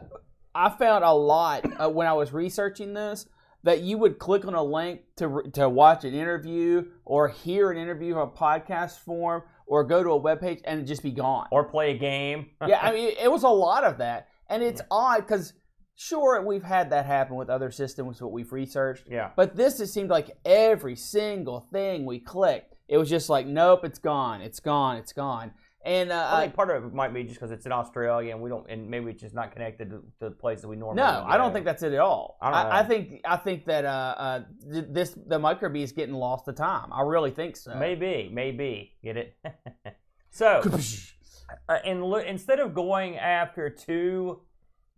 I 0.55 0.69
found 0.69 1.03
a 1.03 1.13
lot 1.13 1.65
uh, 1.79 1.89
when 1.89 2.07
I 2.07 2.13
was 2.13 2.33
researching 2.33 2.93
this 2.93 3.27
that 3.63 3.81
you 3.81 3.97
would 3.97 4.19
click 4.19 4.45
on 4.45 4.53
a 4.53 4.63
link 4.63 5.01
to 5.17 5.43
to 5.53 5.69
watch 5.69 6.03
an 6.05 6.13
interview 6.13 6.85
or 7.05 7.27
hear 7.27 7.71
an 7.71 7.77
interview 7.77 8.15
on 8.15 8.27
a 8.27 8.31
podcast 8.31 8.99
form 8.99 9.43
or 9.67 9.83
go 9.83 10.03
to 10.03 10.09
a 10.11 10.19
webpage 10.19 10.61
and 10.65 10.85
just 10.87 11.03
be 11.03 11.11
gone. 11.11 11.47
Or 11.51 11.63
play 11.63 11.91
a 11.91 11.97
game. 11.97 12.49
yeah, 12.67 12.79
I 12.81 12.91
mean, 12.91 13.11
it 13.21 13.31
was 13.31 13.43
a 13.43 13.49
lot 13.49 13.83
of 13.83 13.99
that, 13.99 14.27
and 14.49 14.63
it's 14.63 14.81
odd 14.89 15.19
because 15.19 15.53
sure 15.95 16.41
we've 16.45 16.63
had 16.63 16.89
that 16.91 17.05
happen 17.05 17.35
with 17.35 17.49
other 17.49 17.71
systems 17.71 18.21
what 18.21 18.31
we've 18.31 18.51
researched, 18.51 19.03
yeah. 19.09 19.31
but 19.35 19.55
this 19.55 19.79
it 19.79 19.87
seemed 19.87 20.09
like 20.09 20.31
every 20.45 20.95
single 20.95 21.67
thing 21.71 22.05
we 22.05 22.19
clicked, 22.19 22.75
it 22.87 22.97
was 22.97 23.09
just 23.09 23.29
like, 23.29 23.45
nope, 23.45 23.81
it's 23.83 23.99
gone, 23.99 24.41
it's 24.41 24.61
gone, 24.61 24.95
it's 24.95 25.11
gone, 25.11 25.51
and 25.85 26.11
uh, 26.11 26.27
I 26.29 26.41
think 26.41 26.55
part 26.55 26.69
of 26.71 26.83
it 26.83 26.93
might 26.93 27.13
be 27.13 27.23
just 27.23 27.35
because 27.35 27.51
it's 27.51 27.65
in 27.65 27.71
Australia 27.71 28.33
and 28.33 28.41
we 28.41 28.49
don't, 28.49 28.69
and 28.69 28.89
maybe 28.89 29.11
it's 29.11 29.21
just 29.21 29.33
not 29.33 29.53
connected 29.53 29.89
to, 29.91 29.97
to 30.19 30.29
the 30.29 30.31
places 30.31 30.63
that 30.63 30.67
we 30.67 30.75
normally. 30.75 30.97
No, 30.97 31.23
I 31.25 31.37
don't 31.37 31.53
think 31.53 31.63
that's 31.63 31.83
it 31.83 31.93
at 31.93 31.99
all. 31.99 32.37
I 32.41 32.49
I, 32.49 32.63
don't 32.63 32.71
I, 32.71 32.83
think 32.83 33.21
I 33.23 33.37
think 33.37 33.65
that 33.65 33.85
uh, 33.85 34.15
uh, 34.17 34.43
this 34.61 35.11
the 35.11 35.39
microbee 35.39 35.81
is 35.81 35.93
getting 35.93 36.15
lost 36.15 36.45
to 36.45 36.53
time. 36.53 36.91
I 36.91 37.03
really 37.03 37.31
think 37.31 37.55
so. 37.55 37.75
Maybe, 37.75 38.29
maybe 38.31 38.97
get 39.01 39.15
it. 39.15 39.37
so, 40.31 40.61
uh, 41.69 41.77
and 41.85 42.03
instead 42.27 42.59
of 42.59 42.73
going 42.73 43.17
after 43.17 43.69
two 43.69 44.41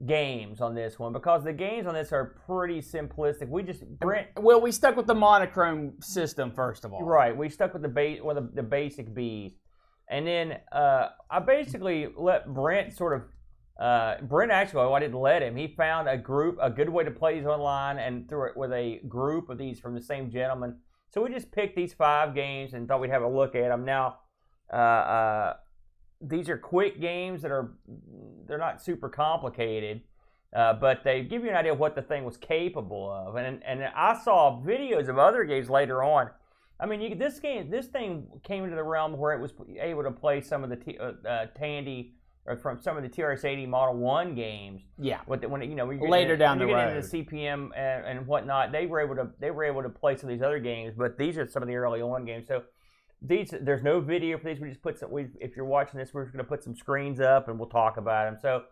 games 0.08 0.62
on 0.62 0.74
this 0.74 0.98
one, 0.98 1.14
because 1.14 1.44
the 1.44 1.54
games 1.54 1.86
on 1.86 1.94
this 1.94 2.12
are 2.12 2.36
pretty 2.48 2.82
simplistic, 2.82 3.48
we 3.50 3.62
just 3.62 3.88
Brent. 4.00 4.30
Well, 4.36 4.60
we 4.60 4.72
stuck 4.72 4.96
with 4.96 5.06
the 5.06 5.14
monochrome 5.14 5.94
system 6.02 6.52
first 6.52 6.86
of 6.86 6.92
all. 6.92 7.04
Right, 7.04 7.38
we 7.38 7.50
stuck 7.50 7.74
with 7.74 7.84
the 7.84 7.88
base, 7.88 8.20
of 8.24 8.36
the, 8.36 8.50
the 8.56 8.64
basic 8.64 9.14
B's, 9.14 9.54
and 10.12 10.28
then 10.28 10.60
uh, 10.72 11.08
I 11.30 11.40
basically 11.40 12.08
let 12.16 12.54
Brent 12.54 12.94
sort 12.94 13.14
of. 13.14 13.22
Uh, 13.80 14.22
Brent 14.22 14.52
actually, 14.52 14.94
I 14.94 15.00
didn't 15.00 15.20
let 15.20 15.42
him. 15.42 15.56
He 15.56 15.68
found 15.70 16.08
a 16.08 16.18
group, 16.18 16.58
a 16.62 16.70
good 16.70 16.90
way 16.90 17.04
to 17.04 17.10
play 17.10 17.40
these 17.40 17.48
online, 17.48 17.98
and 17.98 18.30
through 18.30 18.50
it 18.50 18.58
with 18.58 18.72
a 18.74 19.00
group 19.08 19.50
of 19.50 19.58
these 19.58 19.80
from 19.80 19.96
the 19.96 20.02
same 20.02 20.30
gentleman. 20.30 20.76
So 21.10 21.24
we 21.24 21.34
just 21.34 21.52
picked 21.52 21.76
these 21.76 21.94
five 21.94 22.36
games 22.36 22.74
and 22.74 22.88
thought 22.88 23.02
we'd 23.02 23.10
have 23.10 23.24
a 23.24 23.28
look 23.28 23.56
at 23.56 23.70
them. 23.70 23.84
Now, 23.84 24.20
uh, 24.72 24.76
uh, 24.76 25.54
these 26.22 26.48
are 26.50 26.58
quick 26.58 27.02
games 27.02 27.42
that 27.42 27.52
are 27.52 27.74
they're 28.46 28.58
not 28.58 28.84
super 28.84 29.10
complicated, 29.10 30.02
uh, 30.56 30.74
but 30.74 31.04
they 31.04 31.24
give 31.24 31.44
you 31.44 31.50
an 31.50 31.56
idea 31.56 31.72
of 31.72 31.80
what 31.80 31.96
the 31.96 32.02
thing 32.02 32.24
was 32.24 32.38
capable 32.38 33.10
of. 33.10 33.36
And 33.36 33.64
and 33.64 33.84
I 33.84 34.22
saw 34.24 34.62
videos 34.62 35.08
of 35.08 35.18
other 35.18 35.44
games 35.46 35.70
later 35.70 36.04
on. 36.04 36.30
I 36.82 36.88
mean, 36.88 37.00
you, 37.00 37.16
this 37.16 37.40
game, 37.40 37.70
this 37.70 37.88
thing 37.88 38.28
came 38.44 38.64
into 38.64 38.76
the 38.76 38.84
realm 38.84 39.16
where 39.18 39.34
it 39.34 39.40
was 39.40 39.54
able 39.80 40.04
to 40.04 40.12
play 40.12 40.42
some 40.42 40.64
of 40.64 40.70
the 40.72 40.78
T, 40.78 40.98
uh, 41.00 41.12
uh, 41.28 41.46
Tandy 41.58 42.16
or 42.48 42.58
from 42.58 42.82
some 42.82 42.98
of 42.98 43.04
the 43.04 43.10
TRS-80 43.10 43.68
Model 43.68 43.96
One 43.96 44.34
games. 44.34 44.82
Yeah. 45.00 45.20
With 45.28 45.42
the, 45.42 45.50
when 45.50 45.62
it, 45.62 45.70
you 45.70 45.76
know 45.76 45.86
when 45.86 46.00
Later 46.00 46.36
getting, 46.36 46.40
down 46.40 46.60
when 46.60 46.68
the 46.70 46.74
road. 46.74 46.98
into 46.98 47.08
CPM 47.08 47.70
and, 47.76 48.06
and 48.06 48.28
whatnot, 48.28 48.72
they 48.72 48.88
were 48.88 49.00
able 49.00 49.16
to 49.16 49.30
they 49.40 49.52
were 49.52 49.64
able 49.64 49.84
to 49.84 49.90
play 49.90 50.18
some 50.18 50.30
of 50.30 50.36
these 50.36 50.44
other 50.44 50.60
games. 50.60 50.96
But 50.98 51.18
these 51.18 51.38
are 51.38 51.48
some 51.48 51.62
of 51.62 51.70
the 51.70 51.76
early 51.76 52.02
on 52.02 52.26
games. 52.26 52.48
So 52.48 52.64
these 53.22 53.54
there's 53.62 53.84
no 53.84 54.02
video 54.02 54.40
for 54.40 54.46
these. 54.46 54.60
We 54.60 54.70
just 54.70 54.82
put 54.82 54.98
some. 54.98 55.12
We, 55.12 55.28
if 55.40 55.56
you're 55.56 55.66
watching 55.66 56.00
this, 56.00 56.14
we're 56.14 56.24
just 56.24 56.34
going 56.34 56.44
to 56.44 56.50
put 56.50 56.64
some 56.64 56.76
screens 56.76 57.20
up 57.20 57.48
and 57.48 57.60
we'll 57.60 57.70
talk 57.70 57.98
about 57.98 58.26
them. 58.26 58.40
So 58.42 58.64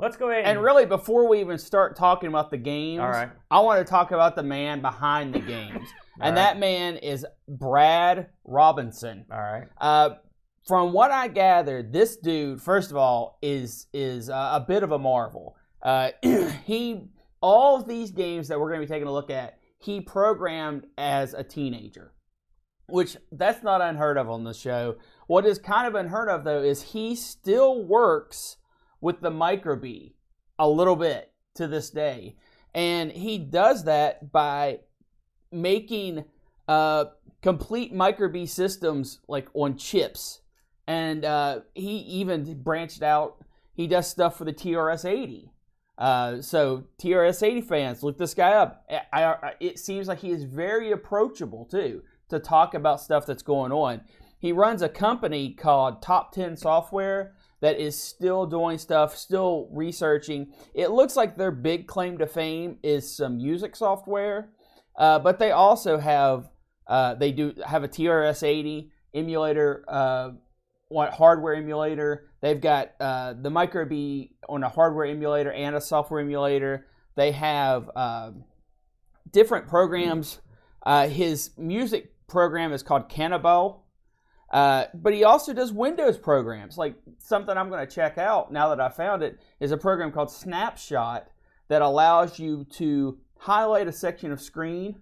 let's 0.00 0.16
go 0.16 0.30
ahead. 0.30 0.44
And 0.44 0.62
really, 0.62 0.86
before 0.86 1.28
we 1.28 1.40
even 1.40 1.58
start 1.58 1.96
talking 1.96 2.28
about 2.28 2.50
the 2.50 2.56
games, 2.56 3.00
right. 3.00 3.30
I 3.50 3.60
want 3.60 3.84
to 3.84 3.90
talk 3.90 4.10
about 4.10 4.36
the 4.36 4.42
man 4.42 4.80
behind 4.80 5.34
the 5.34 5.40
games, 5.40 5.88
and 6.20 6.34
right. 6.34 6.42
that 6.42 6.58
man 6.58 6.96
is 6.96 7.26
Brad 7.48 8.28
Robinson. 8.44 9.26
all 9.30 9.38
right. 9.38 9.68
Uh, 9.78 10.10
from 10.66 10.92
what 10.92 11.10
I 11.10 11.28
gathered, 11.28 11.92
this 11.92 12.16
dude, 12.16 12.60
first 12.60 12.90
of 12.90 12.96
all, 12.96 13.38
is 13.42 13.86
is 13.92 14.30
uh, 14.30 14.50
a 14.54 14.60
bit 14.60 14.82
of 14.82 14.92
a 14.92 14.98
marvel. 14.98 15.56
Uh, 15.82 16.10
he 16.64 17.08
all 17.40 17.76
of 17.76 17.88
these 17.88 18.10
games 18.10 18.48
that 18.48 18.60
we're 18.60 18.68
going 18.68 18.80
to 18.80 18.86
be 18.86 18.92
taking 18.92 19.08
a 19.08 19.12
look 19.12 19.30
at, 19.30 19.58
he 19.78 20.00
programmed 20.00 20.86
as 20.98 21.32
a 21.32 21.42
teenager, 21.42 22.12
which 22.86 23.16
that's 23.32 23.62
not 23.62 23.80
unheard 23.80 24.18
of 24.18 24.28
on 24.28 24.44
the 24.44 24.52
show. 24.54 24.96
What 25.26 25.46
is 25.46 25.58
kind 25.58 25.86
of 25.86 25.94
unheard 25.94 26.28
of 26.28 26.44
though 26.44 26.62
is 26.62 26.82
he 26.82 27.16
still 27.16 27.82
works 27.82 28.56
with 29.00 29.20
the 29.20 29.30
microbee 29.30 30.14
a 30.58 30.68
little 30.68 30.96
bit 30.96 31.32
to 31.54 31.66
this 31.66 31.90
day, 31.90 32.36
and 32.74 33.10
he 33.12 33.38
does 33.38 33.84
that 33.84 34.30
by 34.32 34.80
making 35.50 36.24
uh, 36.68 37.06
complete 37.42 37.92
microbee 37.92 38.46
systems 38.46 39.20
like 39.28 39.48
on 39.54 39.76
chips. 39.76 40.40
And 40.86 41.24
uh, 41.24 41.60
he 41.74 41.98
even 41.98 42.62
branched 42.62 43.02
out. 43.02 43.44
He 43.74 43.86
does 43.86 44.08
stuff 44.08 44.36
for 44.36 44.44
the 44.44 44.52
trs-80 44.52 45.50
uh, 46.00 46.40
so 46.40 46.84
trs-80 46.98 47.62
fans 47.62 48.02
look 48.02 48.16
this 48.16 48.32
guy 48.32 48.52
up. 48.52 48.86
I, 49.12 49.24
I, 49.24 49.52
it 49.60 49.78
seems 49.78 50.08
like 50.08 50.20
he 50.20 50.30
is 50.30 50.44
very 50.44 50.90
approachable 50.90 51.66
too 51.66 52.02
to 52.30 52.38
talk 52.38 52.72
about 52.72 53.02
stuff 53.02 53.26
that's 53.26 53.42
going 53.42 53.70
on. 53.70 54.00
He 54.38 54.50
runs 54.50 54.80
a 54.80 54.88
company 54.88 55.52
called 55.52 56.00
top 56.00 56.32
10 56.32 56.56
software 56.56 57.34
that 57.60 57.78
is 57.78 57.98
still 57.98 58.46
doing 58.46 58.78
stuff 58.78 59.16
still 59.16 59.68
researching 59.72 60.52
it 60.74 60.90
looks 60.90 61.16
like 61.16 61.36
their 61.36 61.50
big 61.50 61.86
claim 61.86 62.18
to 62.18 62.26
fame 62.26 62.78
is 62.82 63.16
some 63.16 63.36
music 63.36 63.76
software 63.76 64.50
uh, 64.96 65.18
but 65.18 65.38
they 65.38 65.50
also 65.50 65.98
have 65.98 66.48
uh, 66.86 67.14
they 67.14 67.30
do 67.30 67.54
have 67.64 67.84
a 67.84 67.88
TRS-80 67.88 68.90
emulator, 69.14 69.84
uh, 69.88 70.30
hardware 70.92 71.54
emulator. 71.54 72.30
They've 72.40 72.60
got 72.60 72.90
uh, 72.98 73.34
the 73.40 73.48
microbee 73.48 74.32
on 74.48 74.64
a 74.64 74.68
hardware 74.68 75.06
emulator 75.06 75.52
and 75.52 75.76
a 75.76 75.80
software 75.80 76.20
emulator. 76.20 76.86
They 77.14 77.30
have 77.32 77.90
uh, 77.94 78.32
different 79.30 79.68
programs. 79.68 80.40
Uh, 80.84 81.06
his 81.06 81.50
music 81.56 82.12
program 82.26 82.72
is 82.72 82.82
called 82.82 83.08
Cantabile. 83.08 83.82
Uh, 84.50 84.86
but 84.94 85.14
he 85.14 85.22
also 85.24 85.52
does 85.52 85.72
Windows 85.72 86.18
programs. 86.18 86.76
Like 86.76 86.94
something 87.18 87.56
I'm 87.56 87.68
going 87.68 87.86
to 87.86 87.94
check 87.94 88.18
out 88.18 88.52
now 88.52 88.68
that 88.70 88.80
I 88.80 88.88
found 88.88 89.22
it 89.22 89.38
is 89.60 89.70
a 89.70 89.76
program 89.76 90.10
called 90.10 90.30
Snapshot 90.30 91.28
that 91.68 91.82
allows 91.82 92.38
you 92.38 92.66
to 92.72 93.18
highlight 93.38 93.86
a 93.86 93.92
section 93.92 94.32
of 94.32 94.40
screen 94.40 94.96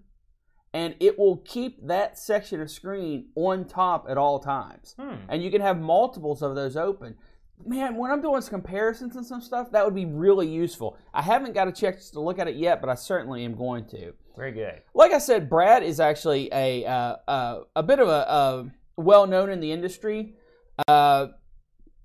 and 0.72 0.94
it 1.00 1.18
will 1.18 1.38
keep 1.38 1.87
that 1.87 2.18
section 2.18 2.61
of 2.61 2.70
screen 2.70 3.26
on 3.34 3.64
top 3.64 4.06
at 4.08 4.18
all 4.18 4.38
times. 4.38 4.94
Hmm. 4.98 5.14
And 5.28 5.42
you 5.42 5.50
can 5.50 5.61
have 5.61 5.80
multiples 5.80 6.42
of 6.42 6.54
those 6.54 6.76
open. 6.76 7.16
Man, 7.64 7.96
when 7.96 8.11
I'm 8.11 8.20
doing 8.20 8.40
some 8.42 8.50
comparisons 8.50 9.16
and 9.16 9.26
some 9.26 9.40
stuff, 9.40 9.72
that 9.72 9.84
would 9.84 9.94
be 9.94 10.04
really 10.04 10.46
useful. 10.46 10.96
I 11.12 11.22
haven't 11.22 11.54
got 11.54 11.66
a 11.66 11.72
chance 11.72 12.11
to 12.11 12.20
look 12.20 12.38
at 12.38 12.46
it 12.46 12.56
yet, 12.56 12.80
but 12.80 12.88
I 12.88 12.94
certainly 12.94 13.44
am 13.44 13.56
going 13.56 13.87
to. 13.87 14.12
Very 14.37 14.52
good. 14.52 14.82
Like 14.94 15.12
I 15.12 15.18
said, 15.18 15.50
Brad 15.50 15.82
is 15.82 15.98
actually 15.98 16.48
a 16.52 16.84
uh, 16.84 17.16
uh, 17.26 17.61
a 17.74 17.82
bit 17.82 17.98
of 17.98 18.08
a, 18.08 18.12
a 18.12 18.70
well 18.98 19.26
known 19.26 19.48
in 19.48 19.61
the 19.61 19.72
industry. 19.72 20.34
Uh, 20.87 21.28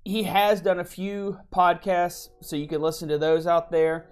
he 0.06 0.24
has 0.24 0.62
done 0.62 0.80
a 0.80 0.86
few 0.86 1.40
podcasts, 1.54 2.30
so 2.42 2.56
you 2.56 2.68
can 2.68 2.82
listen 2.82 3.10
to 3.10 3.18
those 3.18 3.48
out 3.48 3.72
there. 3.72 4.08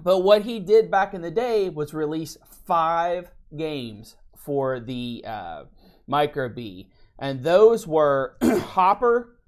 But 0.00 0.20
what 0.20 0.42
he 0.42 0.60
did 0.60 0.90
back 0.90 1.14
in 1.14 1.22
the 1.22 1.30
day 1.30 1.68
was 1.68 1.94
release 1.94 2.36
five 2.66 3.30
games 3.56 4.16
for 4.36 4.80
the 4.80 5.24
uh, 5.26 5.64
Microbee, 6.08 6.88
and 7.18 7.42
those 7.42 7.86
were 7.86 8.36
Hopper, 8.42 9.38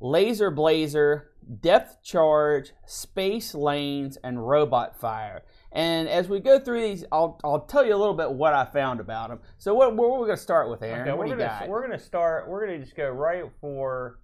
Laser 0.00 0.50
Blazer, 0.50 1.30
depth 1.60 2.02
charge, 2.02 2.72
space 2.86 3.54
lanes, 3.54 4.18
and 4.22 4.46
robot 4.46 4.98
fire. 4.98 5.42
And 5.72 6.08
as 6.08 6.28
we 6.28 6.40
go 6.40 6.58
through 6.58 6.80
these, 6.80 7.04
I'll, 7.12 7.38
I'll 7.44 7.60
tell 7.60 7.84
you 7.84 7.94
a 7.94 7.96
little 7.96 8.14
bit 8.14 8.30
what 8.30 8.54
I 8.54 8.64
found 8.64 9.00
about 9.00 9.28
them. 9.28 9.40
So 9.58 9.74
what, 9.74 9.94
what 9.94 10.06
are 10.06 10.18
going 10.24 10.30
to 10.30 10.36
start 10.36 10.70
with, 10.70 10.82
Aaron? 10.82 11.02
Okay, 11.02 11.10
what 11.10 11.28
we're 11.28 11.36
do 11.36 11.42
gonna 11.42 11.66
we're 11.68 11.82
gonna 11.82 11.98
start. 11.98 12.48
We're 12.48 12.66
gonna 12.66 12.78
just 12.78 12.96
go 12.96 13.10
right 13.10 13.44
for 13.60 14.18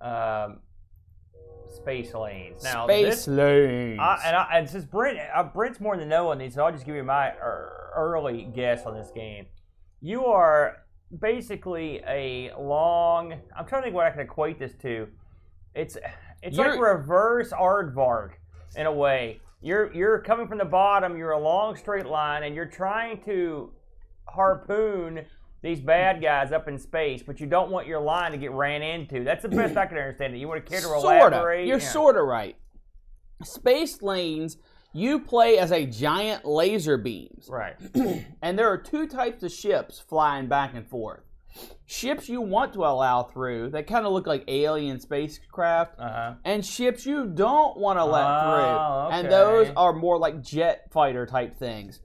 um, 0.00 0.60
space 1.74 2.14
lanes. 2.14 2.62
Now 2.64 2.86
space 2.86 3.26
this, 3.26 3.28
lanes. 3.28 4.00
I, 4.00 4.20
and, 4.24 4.36
I, 4.36 4.48
and 4.54 4.70
since 4.70 4.84
Brent, 4.84 5.18
uh, 5.34 5.42
Brent's 5.44 5.80
more 5.80 5.96
than 5.96 6.08
the 6.08 6.14
know 6.14 6.30
on 6.30 6.38
these, 6.38 6.54
so 6.54 6.64
I'll 6.64 6.72
just 6.72 6.86
give 6.86 6.94
you 6.94 7.04
my 7.04 7.28
er, 7.42 7.92
early 7.94 8.48
guess 8.54 8.86
on 8.86 8.94
this 8.94 9.10
game. 9.14 9.46
You 10.00 10.24
are 10.26 10.78
basically 11.20 12.02
a 12.06 12.52
long. 12.58 13.34
I'm 13.56 13.66
trying 13.66 13.82
to 13.82 13.86
think 13.86 13.94
what 13.94 14.06
I 14.06 14.10
can 14.10 14.20
equate 14.20 14.58
this 14.58 14.74
to. 14.82 15.08
It's 15.74 15.98
it's 16.42 16.56
like 16.56 16.74
You're- 16.74 16.90
reverse 16.92 17.52
aardvark 17.52 18.32
in 18.76 18.86
a 18.86 18.92
way. 18.92 19.40
You're 19.60 19.92
you're 19.94 20.18
coming 20.20 20.46
from 20.48 20.58
the 20.58 20.64
bottom. 20.64 21.16
You're 21.16 21.32
a 21.32 21.38
long 21.40 21.76
straight 21.76 22.06
line, 22.06 22.42
and 22.44 22.54
you're 22.54 22.66
trying 22.66 23.22
to 23.24 23.72
harpoon 24.28 25.24
these 25.62 25.80
bad 25.80 26.20
guys 26.22 26.52
up 26.52 26.68
in 26.68 26.78
space, 26.78 27.22
but 27.22 27.40
you 27.40 27.46
don't 27.46 27.70
want 27.70 27.86
your 27.86 28.00
line 28.00 28.32
to 28.32 28.38
get 28.38 28.52
ran 28.52 28.82
into. 28.82 29.24
That's 29.24 29.42
the 29.42 29.48
best 29.48 29.76
I 29.76 29.86
can 29.86 29.96
understand 29.98 30.34
it. 30.34 30.38
You 30.38 30.46
want 30.48 30.64
to 30.64 30.70
care 30.70 30.80
to 30.80 30.86
sorta. 30.86 31.06
elaborate? 31.36 31.66
You're 31.66 31.78
Yeah. 31.78 31.84
sorta 31.90 32.22
right. 32.22 32.56
Space 33.42 34.02
lanes. 34.02 34.58
You 34.92 35.20
play 35.20 35.58
as 35.58 35.72
a 35.72 35.84
giant 35.84 36.44
laser 36.46 36.96
beams. 36.96 37.48
right. 37.50 37.76
And 38.42 38.58
there 38.58 38.68
are 38.68 38.78
two 38.78 39.06
types 39.06 39.42
of 39.42 39.50
ships 39.52 39.98
flying 39.98 40.46
back 40.46 40.72
and 40.74 40.86
forth. 40.86 41.20
Ships 41.86 42.28
you 42.28 42.40
want 42.40 42.72
to 42.74 42.80
allow 42.80 43.22
through 43.22 43.70
that 43.70 43.86
kind 43.86 44.04
of 44.06 44.12
look 44.12 44.26
like 44.26 44.44
alien 44.48 44.98
spacecraft, 45.00 45.98
Uh 45.98 46.08
huh. 46.12 46.34
and 46.44 46.64
ships 46.66 47.06
you 47.06 47.26
don't 47.26 47.78
want 47.78 47.98
to 47.98 48.04
let 48.04 48.24
Oh, 48.26 49.08
through. 49.08 49.18
And 49.18 49.30
those 49.30 49.68
are 49.76 49.92
more 49.92 50.18
like 50.18 50.42
jet 50.42 50.90
fighter 50.92 51.26
type 51.26 51.56
things. 51.58 52.00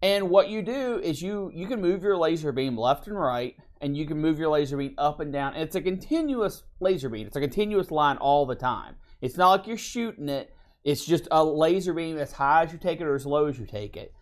And 0.00 0.30
what 0.30 0.48
you 0.48 0.62
do 0.62 0.98
is 1.02 1.20
you 1.20 1.50
you 1.54 1.66
can 1.66 1.80
move 1.80 2.02
your 2.02 2.16
laser 2.16 2.52
beam 2.52 2.76
left 2.78 3.06
and 3.06 3.18
right, 3.18 3.54
and 3.80 3.96
you 3.96 4.06
can 4.06 4.18
move 4.18 4.38
your 4.38 4.48
laser 4.48 4.76
beam 4.76 4.94
up 4.96 5.20
and 5.20 5.32
down. 5.32 5.54
It's 5.56 5.76
a 5.76 5.80
continuous 5.82 6.62
laser 6.80 7.08
beam. 7.08 7.26
It's 7.26 7.36
a 7.36 7.40
continuous 7.40 7.90
line 7.90 8.16
all 8.16 8.46
the 8.46 8.54
time. 8.54 8.94
It's 9.20 9.36
not 9.36 9.50
like 9.50 9.66
you're 9.66 9.76
shooting 9.76 10.28
it. 10.28 10.54
It's 10.84 11.04
just 11.04 11.28
a 11.30 11.44
laser 11.44 11.92
beam 11.92 12.16
as 12.16 12.32
high 12.32 12.62
as 12.64 12.72
you 12.72 12.78
take 12.78 13.00
it 13.00 13.04
or 13.04 13.14
as 13.14 13.26
low 13.26 13.46
as 13.46 13.58
you 13.58 13.66
take 13.66 13.96
it. 13.96 14.14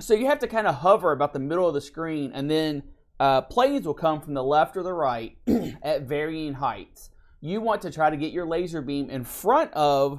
So 0.00 0.14
you 0.14 0.26
have 0.26 0.38
to 0.40 0.48
kind 0.48 0.66
of 0.66 0.76
hover 0.76 1.12
about 1.12 1.34
the 1.34 1.38
middle 1.38 1.68
of 1.68 1.74
the 1.74 1.80
screen, 1.82 2.32
and 2.34 2.50
then 2.50 2.82
uh, 3.22 3.40
planes 3.42 3.86
will 3.86 3.94
come 3.94 4.20
from 4.20 4.34
the 4.34 4.42
left 4.42 4.76
or 4.76 4.82
the 4.82 4.92
right 4.92 5.36
at 5.82 6.02
varying 6.02 6.54
heights. 6.54 7.10
You 7.40 7.60
want 7.60 7.82
to 7.82 7.92
try 7.92 8.10
to 8.10 8.16
get 8.16 8.32
your 8.32 8.46
laser 8.46 8.82
beam 8.82 9.10
in 9.10 9.22
front 9.22 9.72
of 9.74 10.18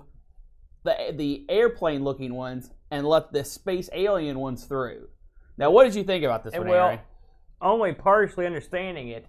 the 0.86 1.14
the 1.14 1.46
airplane 1.50 2.06
looking 2.06 2.34
ones 2.34 2.72
and 2.92 3.06
let 3.06 3.34
the 3.34 3.44
space 3.44 3.90
alien 3.92 4.40
ones 4.40 4.64
through. 4.64 5.10
Now, 5.58 5.70
what 5.70 5.84
did 5.84 5.96
you 5.96 6.06
think 6.06 6.24
about 6.24 6.46
this 6.46 6.54
And 6.54 6.64
one, 6.64 6.70
well, 6.72 6.88
Aaron? 6.88 7.00
only 7.62 7.92
partially 7.94 8.46
understanding 8.46 9.10
it, 9.10 9.26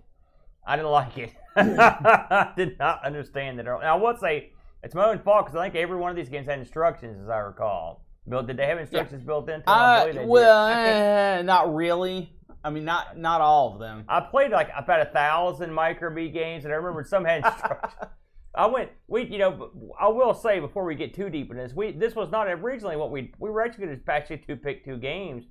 I 0.64 0.76
didn't 0.76 0.92
like 0.92 1.18
it. 1.18 1.32
I 1.56 2.52
did 2.56 2.78
not 2.78 3.04
understand 3.04 3.58
it. 3.58 3.64
Now, 3.64 3.78
I 3.78 3.94
will 3.96 4.16
say 4.16 4.52
it's 4.84 4.94
my 4.94 5.06
own 5.08 5.18
fault 5.18 5.46
because 5.46 5.58
I 5.58 5.64
think 5.64 5.74
every 5.74 5.96
one 5.96 6.10
of 6.10 6.16
these 6.16 6.28
games 6.28 6.46
had 6.46 6.60
instructions, 6.60 7.20
as 7.20 7.28
I 7.28 7.38
recall. 7.38 8.04
Built, 8.28 8.46
did 8.46 8.56
they 8.56 8.66
have 8.66 8.78
instructions 8.78 9.24
built 9.24 9.48
into 9.48 9.64
them? 9.66 9.74
Uh, 9.74 10.00
believe 10.00 10.14
they 10.14 10.20
did. 10.20 10.28
well, 10.28 10.66
eh, 10.68 11.42
not 11.42 11.74
really. 11.74 12.30
I 12.64 12.70
mean, 12.70 12.84
not 12.84 13.18
not 13.18 13.40
all 13.42 13.74
of 13.74 13.78
them. 13.78 14.04
I 14.08 14.20
played 14.20 14.50
like 14.50 14.70
about 14.76 15.00
a 15.00 15.10
thousand 15.10 15.70
Microbee 15.70 16.32
games, 16.32 16.64
and 16.64 16.72
I 16.72 16.76
remember 16.76 17.04
some 17.04 17.24
had 17.24 17.44
instructions. 17.44 18.10
I 18.56 18.66
went, 18.66 18.90
we, 19.08 19.24
you 19.26 19.38
know, 19.38 19.92
I 20.00 20.08
will 20.08 20.32
say 20.32 20.60
before 20.60 20.84
we 20.84 20.94
get 20.94 21.12
too 21.12 21.28
deep 21.28 21.50
in 21.50 21.56
this, 21.56 21.72
we 21.74 21.92
this 21.92 22.14
was 22.14 22.30
not 22.30 22.48
originally 22.48 22.96
what 22.96 23.10
we 23.10 23.32
we 23.38 23.50
were 23.50 23.62
actually 23.62 23.86
going 23.86 24.00
to 24.00 24.10
actually 24.12 24.38
to 24.38 24.56
pick 24.56 24.84
two 24.84 24.96
games, 24.96 25.44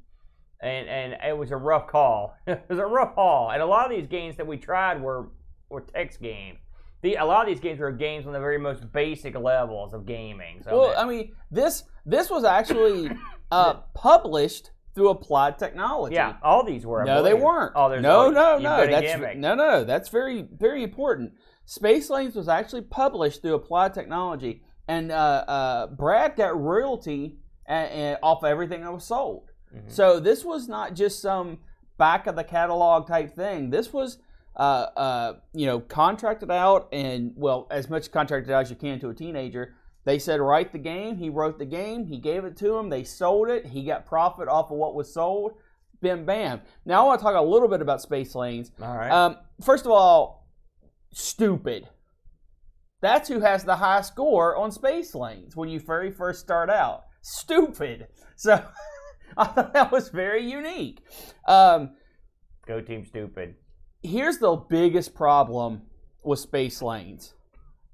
and 0.61 0.87
and 0.89 1.13
it 1.23 1.37
was 1.37 1.51
a 1.51 1.57
rough 1.57 1.87
call. 1.87 2.35
it 2.47 2.65
was 2.67 2.79
a 2.79 2.85
rough 2.85 3.13
haul, 3.15 3.51
and 3.51 3.61
a 3.61 3.65
lot 3.65 3.85
of 3.85 3.91
these 3.95 4.07
games 4.07 4.37
that 4.37 4.47
we 4.47 4.57
tried 4.57 5.01
were 5.01 5.29
were 5.69 5.81
text 5.81 6.21
games. 6.21 6.59
The 7.03 7.15
a 7.15 7.25
lot 7.25 7.41
of 7.41 7.47
these 7.53 7.59
games 7.59 7.79
were 7.79 7.91
games 7.91 8.25
on 8.25 8.33
the 8.33 8.39
very 8.39 8.57
most 8.57 8.91
basic 8.91 9.35
levels 9.37 9.93
of 9.93 10.05
gaming. 10.05 10.63
So 10.63 10.79
Well, 10.79 10.89
that- 10.89 10.99
I 10.99 11.05
mean, 11.05 11.35
this 11.51 11.83
this 12.05 12.29
was 12.29 12.43
actually 12.43 13.11
uh, 13.51 13.73
published 13.93 14.71
through 14.95 15.09
Applied 15.09 15.57
Technology. 15.57 16.15
yeah, 16.15 16.35
all 16.43 16.63
these 16.63 16.85
were. 16.85 17.01
I 17.01 17.05
No, 17.05 17.23
they 17.23 17.33
weren't. 17.33 17.73
Oh, 17.75 17.89
there's 17.89 18.03
no, 18.03 18.29
no, 18.29 18.57
no. 18.59 18.85
That's 18.87 19.37
no, 19.37 19.55
no. 19.55 19.83
That's 19.83 20.09
very, 20.09 20.47
very 20.57 20.83
important. 20.83 21.33
Space 21.65 22.09
Lanes 22.09 22.35
was 22.35 22.47
actually 22.47 22.81
published 22.81 23.41
through 23.41 23.55
Applied 23.55 23.93
Technology, 23.93 24.63
and 24.87 25.11
uh, 25.11 25.15
uh, 25.47 25.87
Brad 25.87 26.35
got 26.35 26.59
royalty 26.59 27.37
a- 27.67 28.13
a- 28.13 28.19
off 28.21 28.43
everything 28.43 28.81
that 28.81 28.91
was 28.93 29.05
sold. 29.05 29.49
Mhm. 29.73 29.89
So 29.91 30.19
this 30.19 30.43
was 30.45 30.67
not 30.67 30.93
just 30.93 31.21
some 31.21 31.59
back 31.97 32.27
of 32.27 32.35
the 32.35 32.43
catalog 32.43 33.07
type 33.07 33.33
thing. 33.35 33.69
This 33.69 33.93
was, 33.93 34.19
uh, 34.57 34.59
uh, 34.97 35.33
you 35.53 35.65
know, 35.65 35.79
contracted 35.79 36.51
out, 36.51 36.89
and 36.91 37.31
well, 37.35 37.65
as 37.71 37.89
much 37.89 38.11
contracted 38.11 38.51
out 38.51 38.63
as 38.63 38.69
you 38.69 38.75
can 38.75 38.99
to 38.99 39.09
a 39.09 39.13
teenager. 39.15 39.73
They 40.05 40.19
said 40.19 40.41
write 40.41 40.71
the 40.73 40.79
game. 40.79 41.17
He 41.17 41.29
wrote 41.29 41.57
the 41.59 41.65
game. 41.65 42.05
He 42.05 42.17
gave 42.17 42.43
it 42.43 42.57
to 42.57 42.75
him. 42.77 42.89
They 42.89 43.03
sold 43.03 43.49
it. 43.49 43.65
He 43.67 43.83
got 43.83 44.05
profit 44.05 44.47
off 44.47 44.71
of 44.71 44.77
what 44.77 44.95
was 44.95 45.13
sold. 45.13 45.53
Bim 46.01 46.25
bam. 46.25 46.61
Now 46.85 47.03
I 47.03 47.07
want 47.07 47.19
to 47.19 47.23
talk 47.23 47.35
a 47.35 47.41
little 47.41 47.69
bit 47.69 47.81
about 47.81 48.01
Space 48.01 48.35
Lanes. 48.35 48.71
All 48.81 48.95
right. 48.97 49.09
Um, 49.09 49.37
first 49.63 49.85
of 49.85 49.91
all, 49.91 50.49
stupid. 51.13 51.87
That's 53.01 53.27
who 53.29 53.39
has 53.39 53.63
the 53.63 53.75
high 53.77 54.01
score 54.01 54.55
on 54.57 54.71
Space 54.71 55.15
Lanes 55.15 55.55
when 55.55 55.69
you 55.69 55.79
very 55.79 56.11
first 56.11 56.41
start 56.41 56.69
out. 56.69 57.03
Stupid. 57.21 58.07
So 58.35 58.63
I 59.37 59.45
thought 59.45 59.73
that 59.73 59.91
was 59.91 60.09
very 60.09 60.49
unique. 60.49 60.99
Um, 61.47 61.91
Go 62.65 62.81
team 62.81 63.05
stupid. 63.05 63.55
here's 64.01 64.37
the 64.37 64.55
biggest 64.55 65.15
problem 65.15 65.83
with 66.23 66.39
Space 66.39 66.81
Lanes. 66.81 67.33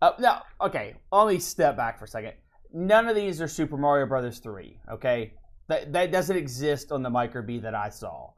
Uh, 0.01 0.11
now, 0.19 0.43
okay, 0.61 0.95
let 1.11 1.27
me 1.27 1.39
step 1.39 1.75
back 1.75 1.99
for 1.99 2.05
a 2.05 2.07
second. 2.07 2.33
None 2.71 3.07
of 3.07 3.15
these 3.15 3.41
are 3.41 3.47
Super 3.47 3.77
Mario 3.77 4.05
Brothers 4.05 4.39
3, 4.39 4.77
okay? 4.93 5.33
That, 5.67 5.91
that 5.93 6.11
doesn't 6.11 6.37
exist 6.37 6.91
on 6.91 7.03
the 7.03 7.09
Microbee 7.09 7.61
that 7.61 7.75
I 7.75 7.89
saw. 7.89 8.31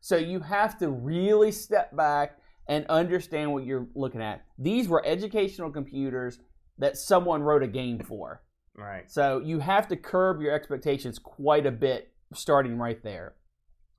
So 0.00 0.16
you 0.16 0.40
have 0.40 0.78
to 0.78 0.90
really 0.90 1.50
step 1.50 1.94
back 1.96 2.38
and 2.68 2.86
understand 2.88 3.52
what 3.52 3.64
you're 3.64 3.88
looking 3.94 4.22
at. 4.22 4.44
These 4.58 4.88
were 4.88 5.04
educational 5.04 5.70
computers 5.70 6.38
that 6.78 6.96
someone 6.96 7.42
wrote 7.42 7.62
a 7.62 7.68
game 7.68 8.00
for. 8.00 8.42
Right. 8.76 9.10
So 9.10 9.40
you 9.44 9.58
have 9.58 9.88
to 9.88 9.96
curb 9.96 10.40
your 10.40 10.52
expectations 10.52 11.18
quite 11.18 11.66
a 11.66 11.72
bit 11.72 12.12
starting 12.34 12.78
right 12.78 13.02
there. 13.02 13.34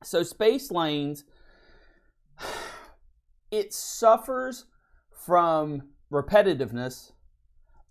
So 0.03 0.23
Space 0.23 0.71
Lanes 0.71 1.25
it 3.51 3.73
suffers 3.73 4.65
from 5.25 5.83
repetitiveness 6.11 7.11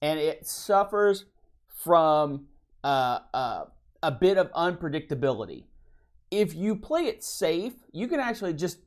and 0.00 0.18
it 0.18 0.46
suffers 0.46 1.24
from 1.68 2.46
uh, 2.84 3.20
uh, 3.34 3.64
a 4.02 4.10
bit 4.10 4.38
of 4.38 4.52
unpredictability. 4.52 5.64
If 6.30 6.54
you 6.54 6.76
play 6.76 7.06
it 7.06 7.24
safe, 7.24 7.74
you 7.92 8.06
can 8.08 8.20
actually 8.20 8.54
just 8.54 8.78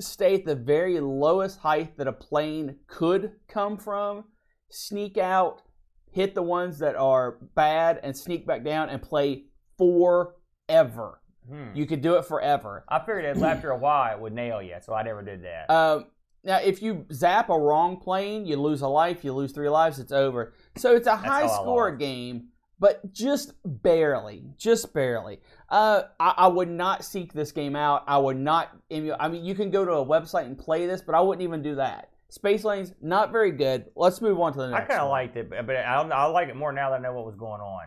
stay 0.00 0.34
at 0.34 0.44
the 0.44 0.54
very 0.54 1.00
lowest 1.00 1.60
height 1.60 1.96
that 1.96 2.06
a 2.06 2.12
plane 2.12 2.76
could 2.86 3.32
come 3.48 3.76
from, 3.76 4.24
sneak 4.70 5.16
out, 5.16 5.62
hit 6.10 6.34
the 6.34 6.42
ones 6.42 6.78
that 6.78 6.96
are 6.96 7.38
bad, 7.54 8.00
and 8.02 8.16
sneak 8.16 8.46
back 8.46 8.64
down 8.64 8.88
and 8.88 9.02
play 9.02 9.44
forever. 9.76 11.20
Hmm. 11.48 11.68
You 11.74 11.86
could 11.86 12.02
do 12.02 12.16
it 12.16 12.24
forever. 12.24 12.84
I 12.88 12.98
figured 12.98 13.24
after 13.24 13.70
a 13.70 13.78
while 13.78 14.14
it 14.14 14.20
would 14.20 14.34
nail 14.34 14.60
you, 14.60 14.76
so 14.82 14.92
I 14.92 15.02
never 15.02 15.22
did 15.22 15.44
that. 15.44 15.70
Um, 15.70 16.06
now, 16.44 16.58
if 16.58 16.82
you 16.82 17.06
zap 17.12 17.50
a 17.50 17.58
wrong 17.58 17.96
plane, 17.98 18.46
you 18.46 18.56
lose 18.56 18.80
a 18.80 18.88
life, 18.88 19.24
you 19.24 19.32
lose 19.32 19.52
three 19.52 19.68
lives, 19.68 19.98
it's 19.98 20.12
over. 20.12 20.54
So 20.76 20.94
it's 20.94 21.06
a 21.06 21.16
high 21.16 21.46
score 21.46 21.94
game, 21.96 22.48
but 22.78 23.12
just 23.12 23.54
barely, 23.64 24.44
just 24.56 24.94
barely. 24.94 25.40
Uh, 25.68 26.02
I, 26.20 26.34
I 26.36 26.46
would 26.46 26.70
not 26.70 27.04
seek 27.04 27.32
this 27.32 27.52
game 27.52 27.74
out. 27.76 28.04
I 28.06 28.18
would 28.18 28.38
not. 28.38 28.70
emu- 28.90 29.16
I 29.18 29.28
mean, 29.28 29.44
you 29.44 29.54
can 29.54 29.70
go 29.70 29.84
to 29.84 29.92
a 29.92 30.06
website 30.06 30.46
and 30.46 30.56
play 30.56 30.86
this, 30.86 31.02
but 31.02 31.14
I 31.14 31.20
wouldn't 31.20 31.42
even 31.42 31.62
do 31.62 31.74
that. 31.76 32.10
Space 32.30 32.62
Lanes, 32.62 32.92
not 33.00 33.32
very 33.32 33.52
good. 33.52 33.86
Let's 33.96 34.20
move 34.20 34.38
on 34.38 34.52
to 34.52 34.58
the 34.58 34.68
next. 34.68 34.84
I 34.84 34.86
kind 34.86 35.00
of 35.00 35.08
liked 35.08 35.36
it, 35.36 35.48
but 35.48 35.66
but 35.66 35.76
I, 35.76 35.94
I 36.02 36.24
like 36.26 36.48
it 36.48 36.56
more 36.56 36.72
now 36.72 36.90
that 36.90 37.00
I 37.00 37.02
know 37.02 37.14
what 37.14 37.24
was 37.24 37.36
going 37.36 37.60
on. 37.60 37.86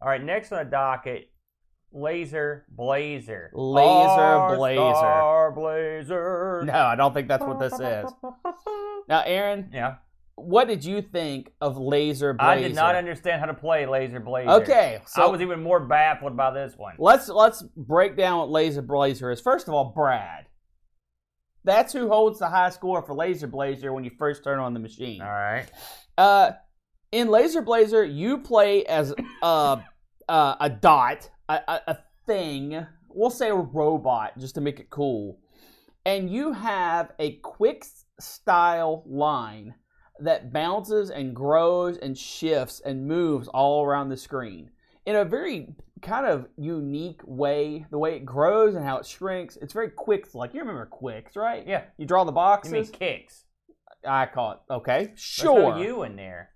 All 0.00 0.08
right, 0.08 0.22
next 0.22 0.52
on 0.52 0.64
the 0.64 0.70
docket, 0.70 1.31
Laser 1.92 2.64
Blazer. 2.70 3.50
Laser 3.54 3.88
All 3.88 4.56
Blazer. 4.56 4.94
Star 4.94 5.52
Blazer. 5.52 6.62
No, 6.64 6.72
I 6.72 6.96
don't 6.96 7.12
think 7.12 7.28
that's 7.28 7.44
what 7.44 7.58
this 7.58 7.74
is. 7.74 8.12
Now, 9.08 9.22
Aaron, 9.26 9.70
Yeah, 9.72 9.96
what 10.36 10.68
did 10.68 10.84
you 10.84 11.02
think 11.02 11.52
of 11.60 11.76
Laser 11.76 12.32
Blazer? 12.34 12.50
I 12.50 12.60
did 12.60 12.74
not 12.74 12.94
understand 12.94 13.40
how 13.40 13.46
to 13.46 13.54
play 13.54 13.86
Laser 13.86 14.20
Blazer. 14.20 14.50
Okay, 14.50 15.00
so 15.06 15.22
I 15.22 15.26
was 15.26 15.40
even 15.40 15.62
more 15.62 15.80
baffled 15.80 16.36
by 16.36 16.50
this 16.50 16.74
one. 16.76 16.94
Let's 16.98 17.28
let's 17.28 17.62
break 17.76 18.16
down 18.16 18.38
what 18.38 18.50
Laser 18.50 18.82
Blazer 18.82 19.30
is. 19.30 19.40
First 19.40 19.68
of 19.68 19.74
all, 19.74 19.92
Brad. 19.94 20.46
That's 21.64 21.92
who 21.92 22.08
holds 22.08 22.40
the 22.40 22.48
high 22.48 22.70
score 22.70 23.02
for 23.02 23.14
Laser 23.14 23.46
Blazer 23.46 23.92
when 23.92 24.02
you 24.02 24.10
first 24.18 24.42
turn 24.42 24.58
on 24.58 24.74
the 24.74 24.80
machine. 24.80 25.22
All 25.22 25.28
right. 25.28 25.66
Uh, 26.18 26.52
in 27.12 27.28
Laser 27.28 27.62
Blazer, 27.62 28.02
you 28.02 28.38
play 28.38 28.84
as 28.84 29.14
a 29.42 29.82
a, 30.28 30.56
a 30.60 30.70
dot, 30.70 31.28
a, 31.48 31.60
a, 31.68 31.80
a 31.88 31.98
thing. 32.26 32.86
We'll 33.08 33.30
say 33.30 33.50
a 33.50 33.54
robot, 33.54 34.38
just 34.38 34.54
to 34.54 34.60
make 34.60 34.80
it 34.80 34.90
cool. 34.90 35.38
And 36.04 36.30
you 36.30 36.52
have 36.52 37.12
a 37.18 37.36
quick 37.36 37.84
style 38.18 39.04
line 39.06 39.74
that 40.20 40.52
bounces 40.52 41.10
and 41.10 41.34
grows 41.34 41.98
and 41.98 42.16
shifts 42.16 42.80
and 42.84 43.06
moves 43.06 43.48
all 43.48 43.84
around 43.84 44.08
the 44.08 44.16
screen 44.16 44.70
in 45.06 45.16
a 45.16 45.24
very 45.24 45.74
kind 46.00 46.26
of 46.26 46.46
unique 46.56 47.20
way. 47.24 47.86
The 47.90 47.98
way 47.98 48.16
it 48.16 48.24
grows 48.24 48.74
and 48.74 48.84
how 48.84 48.98
it 48.98 49.06
shrinks, 49.06 49.56
it's 49.56 49.72
very 49.72 49.90
quick. 49.90 50.34
Like 50.34 50.54
you 50.54 50.60
remember 50.60 50.86
Quicks, 50.86 51.36
right? 51.36 51.66
Yeah. 51.66 51.84
You 51.98 52.06
draw 52.06 52.24
the 52.24 52.32
boxes. 52.32 52.72
You 52.72 52.80
mean 52.80 52.90
kicks? 52.90 53.44
I 54.06 54.26
call 54.26 54.52
it. 54.52 54.58
Okay, 54.72 55.06
There's 55.06 55.20
sure. 55.20 55.76
no 55.76 55.82
U 55.82 56.02
in 56.02 56.16
there. 56.16 56.50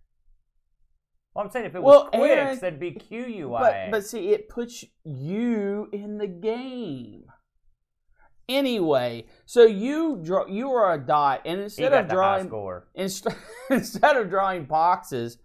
Well, 1.37 1.44
I'm 1.44 1.51
saying 1.51 1.66
if 1.66 1.75
it 1.75 1.83
Well, 1.83 2.05
was 2.05 2.11
Quicks, 2.18 2.33
Aaron- 2.33 2.59
that'd 2.61 2.81
be 2.81 2.92
Q 2.92 3.25
U 3.27 3.49
But 3.51 3.75
I. 3.75 3.88
but 3.90 4.07
see, 4.07 4.31
it 4.31 4.49
puts 4.49 4.85
you 5.05 5.88
in 5.92 6.16
the 6.16 6.27
game. 6.27 7.25
Anyway, 8.49 9.27
so 9.44 9.64
you 9.64 10.20
draw 10.22 10.46
you 10.46 10.70
are 10.70 10.94
a 10.94 10.99
dot, 11.05 11.42
and 11.44 11.61
instead 11.61 11.92
of 11.92 12.09
drawing 12.09 12.46
score. 12.46 12.87
inst- 12.94 13.27
instead 13.70 14.16
of 14.16 14.31
drawing 14.31 14.64
boxes, 14.66 15.38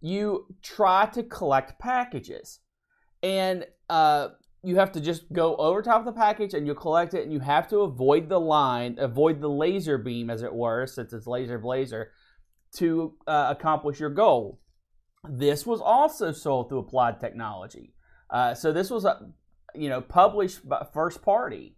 you 0.00 0.46
try 0.62 1.06
to 1.06 1.22
collect 1.22 1.78
packages, 1.78 2.58
and 3.22 3.64
uh, 3.88 4.28
you 4.64 4.74
have 4.76 4.90
to 4.92 5.00
just 5.00 5.32
go 5.32 5.54
over 5.56 5.82
top 5.82 6.00
of 6.00 6.04
the 6.04 6.12
package 6.12 6.52
and 6.52 6.66
you 6.66 6.74
collect 6.74 7.14
it, 7.14 7.22
and 7.22 7.32
you 7.32 7.38
have 7.40 7.68
to 7.68 7.78
avoid 7.82 8.28
the 8.28 8.40
line, 8.40 8.96
avoid 8.98 9.40
the 9.40 9.48
laser 9.48 9.96
beam, 9.96 10.28
as 10.28 10.42
it 10.42 10.52
were, 10.52 10.84
since 10.86 11.12
it's 11.12 11.28
laser 11.28 11.58
blazer, 11.60 12.10
to 12.76 13.14
uh, 13.28 13.54
accomplish 13.56 14.00
your 14.00 14.10
goal. 14.10 14.58
This 15.28 15.66
was 15.66 15.80
also 15.80 16.32
sold 16.32 16.68
through 16.68 16.80
Applied 16.80 17.20
Technology, 17.20 17.94
uh, 18.30 18.54
so 18.54 18.72
this 18.72 18.90
was 18.90 19.04
a 19.04 19.30
you 19.74 19.88
know 19.88 20.00
published 20.00 20.68
by 20.68 20.86
first 20.92 21.22
party. 21.22 21.76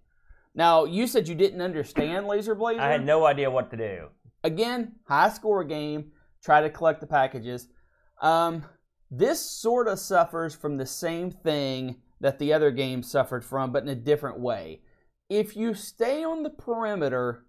Now 0.55 0.85
you 0.85 1.07
said 1.07 1.29
you 1.29 1.35
didn't 1.35 1.63
understand 1.63 2.27
Laser 2.27 2.55
Blazer 2.55 2.81
I 2.81 2.91
had 2.91 3.05
no 3.05 3.25
idea 3.25 3.51
what 3.51 3.71
to 3.71 3.77
do. 3.77 4.09
again, 4.45 4.97
high 5.05 5.31
score 5.31 5.65
game. 5.65 6.13
Try 6.43 6.61
to 6.63 6.71
collect 6.71 7.01
the 7.01 7.07
packages. 7.07 7.69
Um, 8.21 8.65
this 9.11 9.41
sort 9.41 9.89
of 9.89 9.99
suffers 9.99 10.55
from 10.55 10.77
the 10.77 10.87
same 10.87 11.31
thing 11.31 11.97
that 12.21 12.39
the 12.39 12.53
other 12.53 12.71
game 12.71 13.03
suffered 13.03 13.45
from, 13.45 13.73
but 13.73 13.83
in 13.83 13.89
a 13.89 13.95
different 13.95 14.39
way. 14.39 14.83
If 15.29 15.57
you 15.57 15.75
stay 15.75 16.25
on 16.25 16.43
the 16.43 16.51
perimeter, 16.51 17.47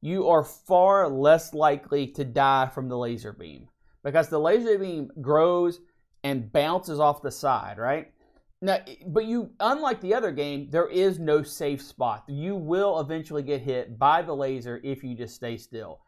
you 0.00 0.28
are 0.28 0.44
far 0.44 1.08
less 1.08 1.54
likely 1.54 2.06
to 2.08 2.24
die 2.24 2.68
from 2.68 2.88
the 2.88 2.98
laser 2.98 3.32
beam 3.32 3.68
because 4.04 4.28
the 4.28 4.38
laser 4.38 4.78
beam 4.78 5.10
grows 5.20 5.80
and 6.22 6.52
bounces 6.52 7.00
off 7.00 7.22
the 7.22 7.30
side, 7.30 7.78
right? 7.78 8.12
Now, 8.60 8.78
but 9.06 9.26
you, 9.26 9.50
unlike 9.60 10.00
the 10.00 10.14
other 10.14 10.32
game, 10.32 10.68
there 10.70 10.88
is 10.88 11.18
no 11.18 11.42
safe 11.42 11.82
spot. 11.82 12.24
You 12.28 12.56
will 12.56 13.00
eventually 13.00 13.42
get 13.42 13.60
hit 13.60 13.98
by 13.98 14.22
the 14.22 14.34
laser 14.34 14.80
if 14.82 15.04
you 15.04 15.14
just 15.14 15.34
stay 15.34 15.56
still. 15.56 16.00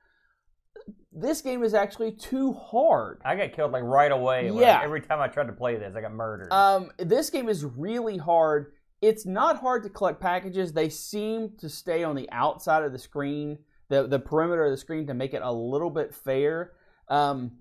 This 1.13 1.41
game 1.41 1.63
is 1.63 1.75
actually 1.75 2.13
too 2.13 2.53
hard. 2.53 3.21
I 3.25 3.37
got 3.37 3.53
killed 3.53 3.73
like 3.73 3.83
right 3.83 4.13
away. 4.13 4.51
Yeah. 4.51 4.81
every 4.83 5.01
time 5.01 5.21
I 5.21 5.29
tried 5.29 5.49
to 5.49 5.53
play 5.53 5.77
this, 5.77 5.97
I 5.97 6.01
got 6.01 6.13
murdered. 6.13 6.53
Um, 6.53 6.91
this 6.99 7.29
game 7.31 7.49
is 7.49 7.65
really 7.65 8.17
hard. 8.17 8.73
It's 9.03 9.27
not 9.27 9.59
hard 9.59 9.83
to 9.83 9.91
collect 9.91 10.21
packages. 10.21 10.73
They 10.73 10.89
seem 10.89 11.53
to 11.59 11.69
stay 11.69 12.05
on 12.05 12.17
the 12.17 12.29
outside 12.33 12.85
of 12.85 12.93
the 12.93 12.99
screen, 12.99 13.59
the 13.89 14.07
the 14.07 14.19
perimeter 14.19 14.65
of 14.65 14.71
the 14.71 14.77
screen, 14.77 15.07
to 15.09 15.15
make 15.15 15.35
it 15.35 15.43
a 15.43 15.53
little 15.53 15.91
bit 15.91 16.15
fair. 16.15 16.73
Um, 17.09 17.53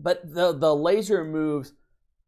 but 0.00 0.34
the 0.34 0.52
the 0.52 0.74
laser 0.74 1.24
moves 1.24 1.72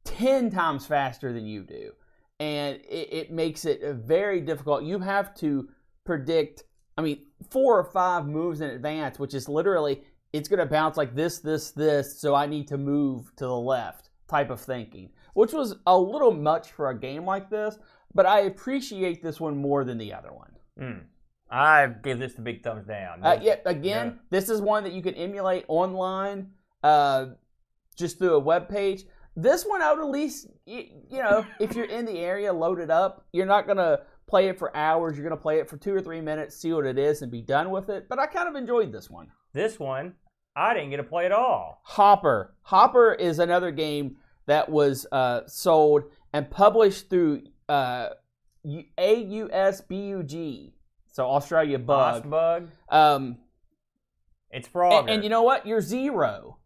ten 0.05 0.51
times 0.51 0.87
faster 0.87 1.33
than 1.33 1.47
you 1.47 1.63
do, 1.63 1.93
and 2.39 2.77
it, 2.89 3.09
it 3.13 3.31
makes 3.33 3.65
it 3.65 3.81
very 3.95 4.41
difficult. 4.41 4.85
You 4.85 4.99
have 5.01 5.35
to 5.37 5.69
predict. 6.05 6.65
I 6.99 7.03
mean, 7.03 7.23
four 7.51 7.79
or 7.79 7.85
five 7.85 8.27
moves 8.27 8.61
in 8.61 8.71
advance, 8.71 9.19
which 9.19 9.35
is 9.35 9.49
literally 9.49 10.03
it's 10.33 10.49
going 10.49 10.61
to 10.61 10.67
bounce 10.67 10.97
like 10.97 11.15
this, 11.15 11.39
this, 11.41 11.71
this. 11.73 12.19
So 12.21 12.35
I 12.35 12.47
need 12.47 12.69
to 12.69 12.79
move 12.79 13.35
to 13.37 13.45
the 13.47 13.57
left, 13.57 14.11
type 14.29 14.51
of 14.51 14.61
thinking, 14.61 15.11
which 15.35 15.53
was 15.53 15.77
a 15.87 15.99
little 15.99 16.33
much 16.33 16.73
for 16.73 16.91
a 16.91 16.99
game 16.99 17.25
like 17.25 17.51
this. 17.51 17.79
But 18.15 18.27
I 18.27 18.41
appreciate 18.41 19.23
this 19.23 19.41
one 19.41 19.57
more 19.57 19.85
than 19.85 19.97
the 19.99 20.13
other 20.13 20.33
one. 20.33 20.53
Hmm. 20.79 20.99
I 21.51 21.87
give 22.03 22.19
this 22.19 22.35
the 22.35 22.43
big 22.43 22.63
thumbs 22.63 22.87
down. 22.87 23.23
Uh, 23.23 23.39
yeah, 23.43 23.57
again, 23.67 24.07
Yeah. 24.07 24.13
this 24.31 24.49
is 24.49 24.61
one 24.63 24.85
that 24.85 24.93
you 24.93 25.03
can 25.03 25.15
emulate 25.15 25.65
online, 25.69 26.53
uh, 26.83 27.27
just 27.97 28.19
through 28.19 28.35
a 28.35 28.39
web 28.39 28.69
page. 28.69 29.05
This 29.35 29.65
one, 29.65 29.81
I 29.81 29.93
would 29.93 30.03
at 30.03 30.11
least, 30.11 30.49
you, 30.67 30.85
you 31.09 31.23
know, 31.23 31.47
if 31.59 31.75
you're 31.75 31.87
in 31.87 32.05
the 32.05 32.19
area, 32.19 32.53
load 32.53 32.81
it 32.81 32.91
up. 32.91 33.27
You're 33.33 33.47
not 33.47 33.67
gonna 33.67 34.01
play 34.29 34.49
it 34.49 34.59
for 34.59 34.77
hours. 34.77 35.17
You're 35.17 35.27
gonna 35.29 35.41
play 35.41 35.59
it 35.59 35.69
for 35.71 35.77
two 35.79 35.95
or 35.95 36.03
three 36.03 36.21
minutes, 36.21 36.57
see 36.57 36.73
what 36.73 36.85
it 36.87 36.99
is, 36.99 37.23
and 37.23 37.31
be 37.33 37.41
done 37.41 37.71
with 37.71 37.89
it. 37.89 38.09
But 38.09 38.19
I 38.19 38.27
kind 38.27 38.49
of 38.49 38.57
enjoyed 38.57 38.93
this 38.93 39.09
one. 39.09 39.29
This 39.55 39.79
one, 39.79 40.15
I 40.55 40.75
didn't 40.75 40.91
get 40.91 40.99
to 40.99 41.03
play 41.05 41.25
at 41.27 41.33
all. 41.33 41.81
Hopper. 41.85 42.55
Hopper 42.63 43.15
is 43.15 43.39
another 43.39 43.71
game 43.71 44.17
that 44.47 44.69
was 44.69 45.07
uh, 45.13 45.43
sold 45.47 46.03
and 46.35 46.51
published 46.51 47.09
through 47.09 47.43
uh, 47.71 48.09
AUSBUG, 48.67 50.73
so 51.11 51.27
Australia 51.31 51.79
Boss 51.79 52.21
Bug. 52.21 52.31
bug. 52.31 52.69
Um, 52.89 53.39
It's 54.51 54.69
Frogger. 54.69 55.01
and, 55.01 55.11
and 55.11 55.25
you 55.25 55.31
know 55.31 55.43
what? 55.43 55.67
You're 55.67 55.81
zero. 55.81 56.59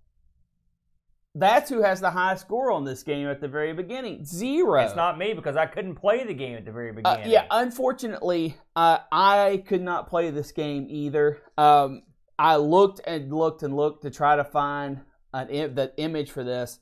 That's 1.39 1.69
who 1.69 1.83
has 1.83 2.01
the 2.01 2.11
high 2.11 2.35
score 2.37 2.73
on 2.73 2.85
this 2.85 3.03
game 3.03 3.29
at 3.29 3.43
the 3.43 3.49
very 3.49 3.75
beginning. 3.75 4.25
Zero. 4.25 4.81
It's 4.83 4.97
not 4.97 5.19
me 5.19 5.35
because 5.35 5.55
I 5.55 5.67
couldn't 5.67 5.97
play 5.97 6.25
the 6.25 6.33
game 6.33 6.57
at 6.57 6.65
the 6.65 6.73
very 6.73 6.91
Uh, 6.91 6.95
beginning. 6.95 7.31
yeah, 7.31 7.45
unfortunately, 7.51 8.57
uh, 8.75 8.99
I 9.13 9.63
could 9.67 9.83
not 9.83 10.09
play 10.09 10.31
this 10.31 10.53
game 10.53 10.87
either. 10.89 11.43
Um, 11.59 12.05
I 12.39 12.57
looked 12.57 13.01
and 13.07 13.31
looked 13.33 13.63
and 13.63 13.77
looked 13.77 14.03
to 14.05 14.11
try 14.11 14.37
to 14.37 14.45
find 14.45 15.03
an 15.35 15.49
Im- 15.51 15.75
the 15.75 15.93
image 15.99 16.31
for 16.31 16.43
this, 16.43 16.79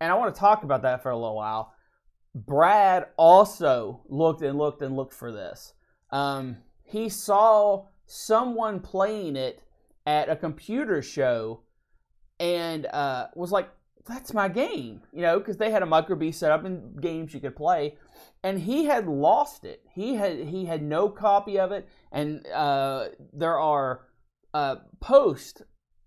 and 0.00 0.12
I 0.12 0.16
want 0.16 0.34
to 0.34 0.38
talk 0.38 0.64
about 0.64 0.82
that 0.82 1.02
for 1.02 1.10
a 1.10 1.16
little 1.16 1.36
while. 1.36 1.72
Brad 2.34 3.06
also 3.16 4.02
looked 4.08 4.42
and 4.42 4.58
looked 4.58 4.82
and 4.82 4.96
looked 4.96 5.14
for 5.14 5.32
this. 5.32 5.72
Um, 6.10 6.58
he 6.84 7.08
saw 7.08 7.86
someone 8.04 8.80
playing 8.80 9.36
it 9.36 9.62
at 10.06 10.28
a 10.28 10.36
computer 10.36 11.00
show, 11.00 11.62
and 12.38 12.84
uh, 12.86 13.28
was 13.34 13.50
like, 13.50 13.68
"That's 14.06 14.34
my 14.34 14.48
game," 14.48 15.02
you 15.12 15.22
know, 15.22 15.38
because 15.38 15.56
they 15.56 15.70
had 15.70 15.82
a 15.82 15.86
Microbee 15.86 16.34
set 16.34 16.52
up 16.52 16.64
and 16.64 17.00
games 17.00 17.34
you 17.34 17.40
could 17.40 17.56
play 17.56 17.96
and 18.42 18.60
he 18.60 18.84
had 18.84 19.06
lost 19.06 19.64
it. 19.64 19.82
He 19.92 20.14
had 20.14 20.38
he 20.38 20.64
had 20.64 20.82
no 20.82 21.08
copy 21.08 21.58
of 21.58 21.72
it, 21.72 21.88
and 22.12 22.46
uh, 22.48 23.08
there 23.32 23.58
are 23.58 24.06
uh, 24.54 24.76
posts 25.00 25.62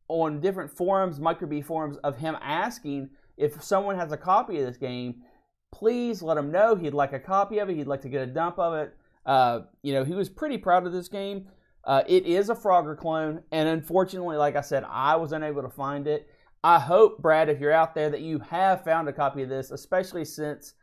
on 0.07 0.39
different 0.39 0.71
forums, 0.71 1.19
Microbee 1.19 1.63
forums, 1.63 1.97
of 1.97 2.17
him 2.17 2.37
asking 2.41 3.09
if 3.37 3.61
someone 3.63 3.97
has 3.97 4.11
a 4.11 4.17
copy 4.17 4.59
of 4.59 4.65
this 4.65 4.77
game, 4.77 5.21
please 5.73 6.21
let 6.21 6.37
him 6.37 6.51
know 6.51 6.75
he'd 6.75 6.93
like 6.93 7.13
a 7.13 7.19
copy 7.19 7.59
of 7.59 7.69
it. 7.69 7.75
He'd 7.75 7.87
like 7.87 8.01
to 8.01 8.09
get 8.09 8.21
a 8.21 8.31
dump 8.31 8.59
of 8.59 8.73
it. 8.75 8.95
Uh, 9.25 9.61
you 9.83 9.93
know, 9.93 10.03
he 10.03 10.13
was 10.13 10.29
pretty 10.29 10.57
proud 10.57 10.85
of 10.85 10.91
this 10.91 11.07
game. 11.07 11.47
Uh, 11.83 12.03
it 12.07 12.25
is 12.25 12.49
a 12.49 12.55
Frogger 12.55 12.97
clone, 12.97 13.41
and 13.51 13.67
unfortunately, 13.67 14.37
like 14.37 14.55
I 14.55 14.61
said, 14.61 14.85
I 14.87 15.15
was 15.15 15.31
unable 15.31 15.63
to 15.63 15.69
find 15.69 16.07
it. 16.07 16.29
I 16.63 16.79
hope, 16.79 17.21
Brad, 17.21 17.49
if 17.49 17.59
you're 17.59 17.71
out 17.71 17.95
there, 17.95 18.09
that 18.09 18.21
you 18.21 18.39
have 18.39 18.83
found 18.83 19.07
a 19.07 19.13
copy 19.13 19.43
of 19.43 19.49
this, 19.49 19.71
especially 19.71 20.25
since 20.25 20.73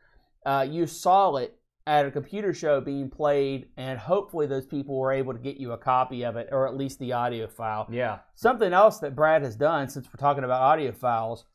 uh, 0.45 0.66
you 0.68 0.87
saw 0.87 1.37
it 1.37 1.57
at 1.87 2.05
a 2.05 2.11
computer 2.11 2.53
show 2.53 2.81
being 2.81 3.09
played, 3.09 3.68
and 3.76 3.99
hopefully 3.99 4.47
those 4.47 4.66
people 4.66 4.99
were 4.99 5.12
able 5.12 5.33
to 5.33 5.39
get 5.39 5.57
you 5.57 5.72
a 5.72 5.79
copy 5.79 6.24
of 6.24 6.37
it, 6.37 6.49
or 6.53 6.66
at 6.66 6.76
least 6.76 6.99
the 6.99 7.12
audio 7.12 7.47
file. 7.47 7.87
Yeah. 7.91 8.18
Something 8.35 8.72
else 8.72 8.99
that 8.99 9.16
Brad 9.16 9.43
has 9.43 9.57
done, 9.57 9.89
since 9.89 10.07
we're 10.07 10.20
talking 10.20 10.45
about 10.45 10.61
audio 10.61 10.93
files, 10.93 11.47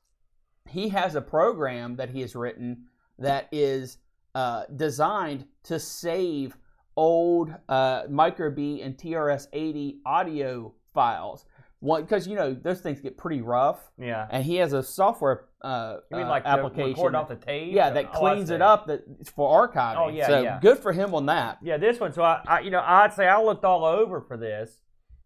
he 0.67 0.89
has 0.89 1.15
a 1.15 1.21
program 1.21 1.97
that 1.97 2.09
he 2.09 2.21
has 2.21 2.35
written 2.35 2.85
that 3.19 3.47
is 3.51 3.97
uh, 4.33 4.63
designed 4.75 5.45
to 5.63 5.79
save 5.79 6.57
old 6.95 7.53
uh, 7.69 8.03
Microbee 8.03 8.83
and 8.83 8.97
TRS-80 8.97 9.97
audio 10.05 10.73
files. 10.93 11.45
Because 11.85 12.27
you 12.27 12.35
know 12.35 12.53
those 12.53 12.79
things 12.79 13.01
get 13.01 13.17
pretty 13.17 13.41
rough, 13.41 13.79
Yeah. 13.97 14.25
and 14.31 14.43
he 14.45 14.55
has 14.57 14.71
a 14.71 14.81
software 14.81 15.45
uh, 15.61 15.97
You 16.11 16.17
mean 16.17 16.27
uh, 16.27 16.41
application. 16.45 16.91
record 16.91 17.15
off 17.15 17.27
the 17.27 17.35
tape? 17.35 17.73
Yeah, 17.73 17.89
that 17.89 18.09
Oh, 18.13 18.19
cleans 18.19 18.49
it 18.51 18.61
up 18.61 18.87
that 18.87 19.03
it's 19.19 19.29
for 19.29 19.67
archiving. 19.67 19.97
Oh, 19.97 20.07
yeah, 20.09 20.27
so 20.27 20.41
yeah. 20.41 20.59
good 20.61 20.77
for 20.79 20.93
him 20.93 21.13
on 21.13 21.25
that. 21.25 21.57
Yeah, 21.61 21.77
this 21.77 21.99
one. 21.99 22.13
So 22.13 22.21
I, 22.23 22.41
I, 22.47 22.59
you 22.61 22.71
know, 22.71 22.81
I'd 22.85 23.13
say 23.13 23.27
I 23.27 23.41
looked 23.41 23.65
all 23.65 23.83
over 23.83 24.21
for 24.21 24.37
this 24.37 24.79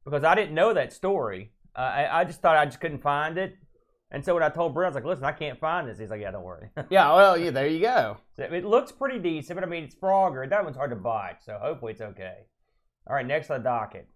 because 0.03 0.23
I 0.23 0.33
didn't 0.35 0.55
know 0.55 0.73
that 0.73 0.93
story. 0.93 1.51
Uh, 1.75 1.79
I, 1.81 2.21
I 2.21 2.23
just 2.23 2.41
thought 2.41 2.57
I 2.57 2.65
just 2.65 2.79
couldn't 2.79 3.03
find 3.03 3.37
it, 3.37 3.55
and 4.09 4.25
so 4.25 4.33
when 4.33 4.41
I 4.41 4.49
told 4.49 4.73
Brent, 4.73 4.87
I 4.87 4.89
was 4.89 4.95
like, 4.95 5.05
"Listen, 5.05 5.25
I 5.25 5.31
can't 5.33 5.59
find 5.59 5.87
this." 5.87 5.99
He's 5.99 6.09
like, 6.09 6.21
"Yeah, 6.21 6.31
don't 6.31 6.43
worry." 6.43 6.69
Yeah, 6.89 7.13
well, 7.13 7.37
yeah, 7.37 7.51
there 7.51 7.67
you 7.67 7.81
go. 7.81 8.17
So 8.35 8.43
it 8.45 8.65
looks 8.65 8.91
pretty 8.91 9.19
decent, 9.19 9.57
but 9.59 9.63
I 9.63 9.69
mean, 9.69 9.83
it's 9.83 9.93
Frogger. 9.95 10.49
That 10.49 10.63
one's 10.63 10.75
hard 10.77 10.89
to 10.89 10.95
bite, 10.95 11.37
so 11.45 11.59
hopefully 11.61 11.91
it's 11.91 12.01
okay. 12.01 12.45
All 13.05 13.15
right, 13.15 13.25
next 13.27 13.51
on 13.51 13.59
the 13.59 13.63
docket. 13.63 14.07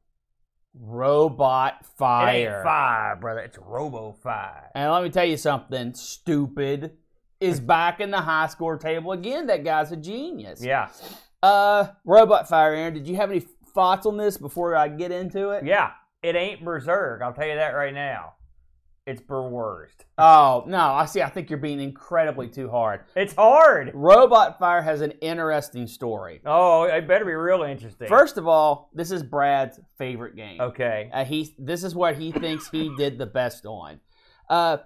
Robot 0.73 1.77
It 1.81 1.85
Fire. 1.97 2.29
ain't 2.55 2.63
fire, 2.63 3.15
brother. 3.17 3.41
It's 3.41 3.57
Robo 3.57 4.13
Fire. 4.13 4.69
And 4.75 4.91
let 4.91 5.03
me 5.03 5.09
tell 5.09 5.25
you 5.25 5.37
something 5.37 5.93
stupid 5.93 6.93
is 7.39 7.59
back 7.59 7.99
in 7.99 8.11
the 8.11 8.21
high 8.21 8.47
score 8.47 8.77
table 8.77 9.11
again. 9.11 9.47
That 9.47 9.63
guy's 9.63 9.91
a 9.91 9.97
genius. 9.97 10.63
Yeah, 10.63 10.89
Uh, 11.43 11.87
Robot 12.05 12.47
Fire, 12.47 12.73
Aaron, 12.73 12.93
did 12.93 13.07
you 13.07 13.15
have 13.17 13.29
any 13.31 13.41
thoughts 13.73 14.05
on 14.05 14.17
this 14.17 14.37
before 14.37 14.75
I 14.75 14.87
get 14.87 15.11
into 15.11 15.49
it? 15.51 15.65
yeah. 15.65 15.91
It 16.23 16.35
ain't 16.35 16.63
Berserk. 16.63 17.23
I'll 17.23 17.33
tell 17.33 17.47
you 17.47 17.55
that 17.55 17.69
right 17.71 17.93
now. 17.95 18.33
It's 19.07 19.21
Berwurst. 19.21 20.05
Oh, 20.19 20.63
no, 20.67 20.77
I 20.77 21.05
see. 21.05 21.23
I 21.23 21.29
think 21.29 21.49
you're 21.49 21.57
being 21.57 21.79
incredibly 21.79 22.47
too 22.47 22.69
hard. 22.69 23.01
It's 23.15 23.33
hard. 23.33 23.91
Robot 23.95 24.59
Fire 24.59 24.81
has 24.83 25.01
an 25.01 25.11
interesting 25.21 25.87
story. 25.87 26.39
Oh, 26.45 26.83
it 26.83 27.07
better 27.07 27.25
be 27.25 27.31
real 27.31 27.63
interesting. 27.63 28.07
First 28.07 28.37
of 28.37 28.47
all, 28.47 28.91
this 28.93 29.09
is 29.09 29.23
Brad's 29.23 29.79
favorite 29.97 30.35
game. 30.35 30.61
okay. 30.61 31.09
Uh, 31.11 31.25
he 31.25 31.55
this 31.57 31.83
is 31.83 31.95
what 31.95 32.15
he 32.15 32.31
thinks 32.31 32.69
he 32.69 32.93
did 32.95 33.17
the 33.17 33.25
best 33.25 33.65
on. 33.65 33.99
Uh, 34.49 34.77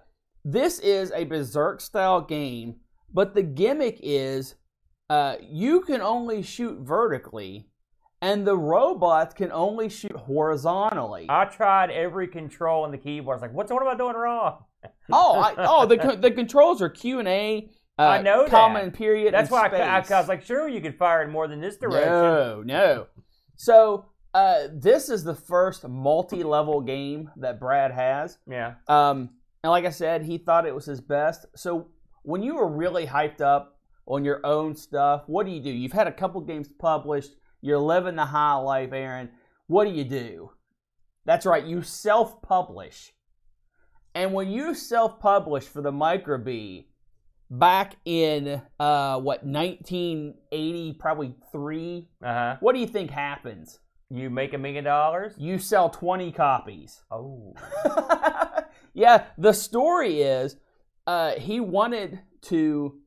this 0.45 0.80
is 0.80 1.11
a 1.11 1.26
berserk 1.26 1.82
style 1.82 2.22
game, 2.22 2.76
but 3.13 3.36
the 3.36 3.43
gimmick 3.43 3.99
is 4.01 4.55
uh, 5.09 5.36
you 5.41 5.82
can 5.82 6.01
only 6.01 6.41
shoot 6.41 6.80
vertically, 6.80 7.68
and 8.22 8.45
the 8.45 8.57
robots 8.57 9.34
can 9.34 9.51
only 9.51 9.89
shoot 9.89 10.16
horizontally. 10.16 11.28
I 11.30 11.45
tried 11.45 11.91
every 11.91 12.28
control 12.28 12.84
on 12.84 12.91
the 12.91 12.97
keyboard. 12.97 13.36
I 13.36 13.38
was 13.38 13.41
like, 13.41 13.53
what's 13.53 13.72
what 13.72 13.82
am 13.82 13.88
I 13.88 13.95
doing 13.95 14.16
wrong? 14.16 14.63
oh, 15.11 15.39
I, 15.39 15.53
oh, 15.57 15.86
the 15.86 16.18
the 16.20 16.32
controls 16.32 16.82
are 16.82 16.89
Q 16.89 17.20
and 17.20 17.28
A. 17.28 17.70
Uh, 17.97 18.03
I 18.03 18.22
know 18.22 18.43
that. 18.43 18.51
comma 18.51 18.80
and 18.80 18.93
period. 18.93 19.34
That's 19.34 19.49
and 19.49 19.51
why 19.51 19.68
I, 19.70 19.82
I. 19.82 19.97
I 19.97 20.20
was 20.20 20.28
like, 20.28 20.43
sure, 20.43 20.68
you 20.68 20.82
could 20.82 20.97
fire 20.97 21.24
it 21.24 21.30
more 21.30 21.47
than 21.47 21.61
this 21.61 21.78
direction. 21.78 22.09
No, 22.09 22.61
no. 22.66 23.07
So 23.55 24.05
uh, 24.34 24.68
this 24.74 25.07
is 25.07 25.24
the 25.24 25.34
first 25.34 25.88
multi-level 25.88 26.82
game 26.82 27.32
that 27.38 27.57
Brad 27.57 27.91
has. 27.91 28.38
Yeah. 28.45 28.74
Um, 28.88 29.30
and 29.63 29.72
like 29.72 29.86
I 29.86 29.91
said, 29.91 30.24
he 30.24 30.38
thought 30.38 30.68
it 30.68 30.76
was 30.76 30.86
his 30.86 30.99
best. 30.99 31.45
So 31.55 31.88
when 32.24 32.43
you 32.43 32.55
were 32.55 32.68
really 32.68 33.07
hyped 33.07 33.39
up 33.39 33.80
on 34.05 34.26
your 34.26 34.45
own 34.45 34.76
stuff, 34.76 35.24
what 35.28 35.45
do 35.45 35.53
you 35.53 35.61
do? 35.61 35.70
You've 35.70 35.93
had 35.93 36.07
a 36.07 36.11
couple 36.11 36.41
games 36.41 36.68
published. 36.68 37.32
You're 37.61 37.79
living 37.79 38.15
the 38.15 38.25
high 38.25 38.55
life, 38.55 38.91
Aaron. 38.93 39.29
What 39.67 39.85
do 39.85 39.91
you 39.91 40.03
do? 40.03 40.51
That's 41.25 41.45
right, 41.45 41.63
you 41.65 41.81
self-publish. 41.81 43.13
And 44.13 44.33
when 44.33 44.49
you 44.49 44.73
self-publish 44.75 45.63
for 45.65 45.81
the 45.81 45.91
Microbee 45.91 46.85
back 47.49 47.95
in 48.05 48.61
uh, 48.79 49.19
what 49.19 49.43
1980, 49.45 50.93
probably 50.99 51.35
three, 51.51 52.07
Uh 52.23 52.33
huh. 52.33 52.55
what 52.59 52.73
do 52.73 52.79
you 52.79 52.87
think 52.87 53.11
happens? 53.11 53.79
You 54.09 54.29
make 54.29 54.53
a 54.53 54.57
million 54.57 54.83
dollars. 54.83 55.33
You 55.37 55.57
sell 55.57 55.89
20 55.89 56.31
copies. 56.31 57.01
Oh. 57.11 57.55
yeah, 58.93 59.25
the 59.37 59.51
story 59.51 60.21
is 60.21 60.55
uh, 61.07 61.31
he 61.31 61.59
wanted 61.59 62.19
to 62.43 62.99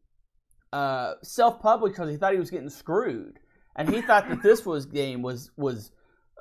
uh, 0.72 1.14
self-publish 1.22 1.92
because 1.92 2.10
he 2.10 2.16
thought 2.16 2.32
he 2.32 2.38
was 2.38 2.50
getting 2.50 2.68
screwed, 2.68 3.38
and 3.78 3.88
he 3.88 4.02
thought 4.02 4.28
that 4.28 4.42
this 4.42 4.66
was 4.66 4.84
game 4.84 5.22
was 5.22 5.50
was 5.56 5.90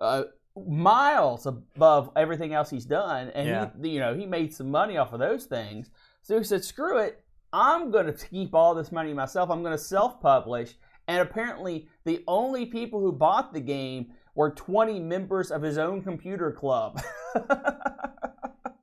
uh, 0.01 0.23
miles 0.67 1.45
above 1.45 2.09
everything 2.15 2.53
else 2.53 2.69
he's 2.69 2.85
done, 2.85 3.29
and 3.29 3.47
Yeah. 3.47 3.69
he 3.81 3.89
you 3.91 3.99
know 4.01 4.13
he 4.13 4.25
made 4.25 4.53
some 4.53 4.69
money 4.69 4.97
off 4.97 5.13
of 5.13 5.19
those 5.19 5.45
things. 5.45 5.89
So 6.21 6.37
he 6.37 6.43
said, 6.43 6.63
"Screw 6.65 6.97
it, 6.97 7.23
I'm 7.53 7.91
going 7.91 8.07
to 8.07 8.13
keep 8.13 8.53
all 8.53 8.75
this 8.75 8.91
money 8.91 9.13
myself. 9.13 9.49
I'm 9.49 9.61
going 9.61 9.77
to 9.77 9.83
self-publish." 9.83 10.75
And 11.07 11.21
apparently, 11.21 11.87
the 12.03 12.21
only 12.27 12.65
people 12.65 12.99
who 12.99 13.13
bought 13.13 13.53
the 13.53 13.61
game 13.61 14.07
were 14.35 14.51
20 14.51 14.99
members 14.99 15.51
of 15.51 15.61
his 15.61 15.77
own 15.77 16.01
computer 16.01 16.51
club. 16.51 17.01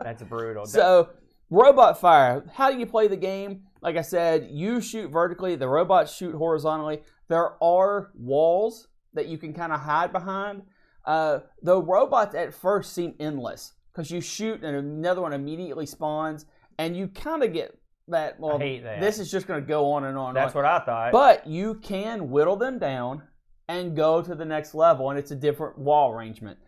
That's 0.01 0.23
brutal. 0.23 0.67
So, 0.67 1.11
Robot 1.51 2.01
Fire, 2.01 2.45
how 2.53 2.71
do 2.71 2.79
you 2.79 2.87
play 2.87 3.09
the 3.09 3.17
game? 3.17 3.65
Like 3.83 3.97
I 3.97 4.03
said, 4.03 4.49
you 4.51 4.81
shoot 4.81 5.11
vertically, 5.11 5.57
the 5.57 5.69
robots 5.69 6.15
shoot 6.15 6.35
horizontally. 6.35 7.03
There 7.29 7.63
are 7.63 8.11
walls 8.15 8.89
that 9.15 9.27
you 9.27 9.39
can 9.39 9.53
kind 9.53 9.73
of 9.73 9.81
hide 9.81 10.13
behind. 10.13 10.63
Uh, 11.05 11.41
the 11.63 11.81
robots 11.81 12.35
at 12.35 12.53
first 12.55 12.93
seem 12.93 13.15
endless 13.21 13.73
because 13.93 14.11
you 14.11 14.21
shoot 14.21 14.63
and 14.63 14.77
another 14.77 15.21
one 15.23 15.33
immediately 15.33 15.87
spawns, 15.87 16.47
and 16.79 16.97
you 16.97 17.09
kind 17.09 17.43
of 17.43 17.53
get 17.53 17.79
that. 18.09 18.39
Well, 18.41 18.59
that. 18.59 19.01
this 19.01 19.19
is 19.19 19.31
just 19.31 19.47
going 19.47 19.61
to 19.63 19.67
go 19.67 19.93
on 19.93 20.05
and 20.05 20.17
on. 20.19 20.29
and 20.29 20.37
That's 20.37 20.55
on. 20.55 20.63
what 20.63 20.71
I 20.71 20.85
thought. 20.85 21.13
But 21.13 21.47
you 21.47 21.75
can 21.77 22.31
whittle 22.31 22.57
them 22.57 22.79
down 22.79 23.23
and 23.69 23.97
go 23.97 24.21
to 24.23 24.35
the 24.35 24.45
next 24.45 24.75
level, 24.75 25.11
and 25.11 25.19
it's 25.19 25.31
a 25.31 25.37
different 25.37 25.79
wall 25.79 26.13
arrangement. 26.13 26.59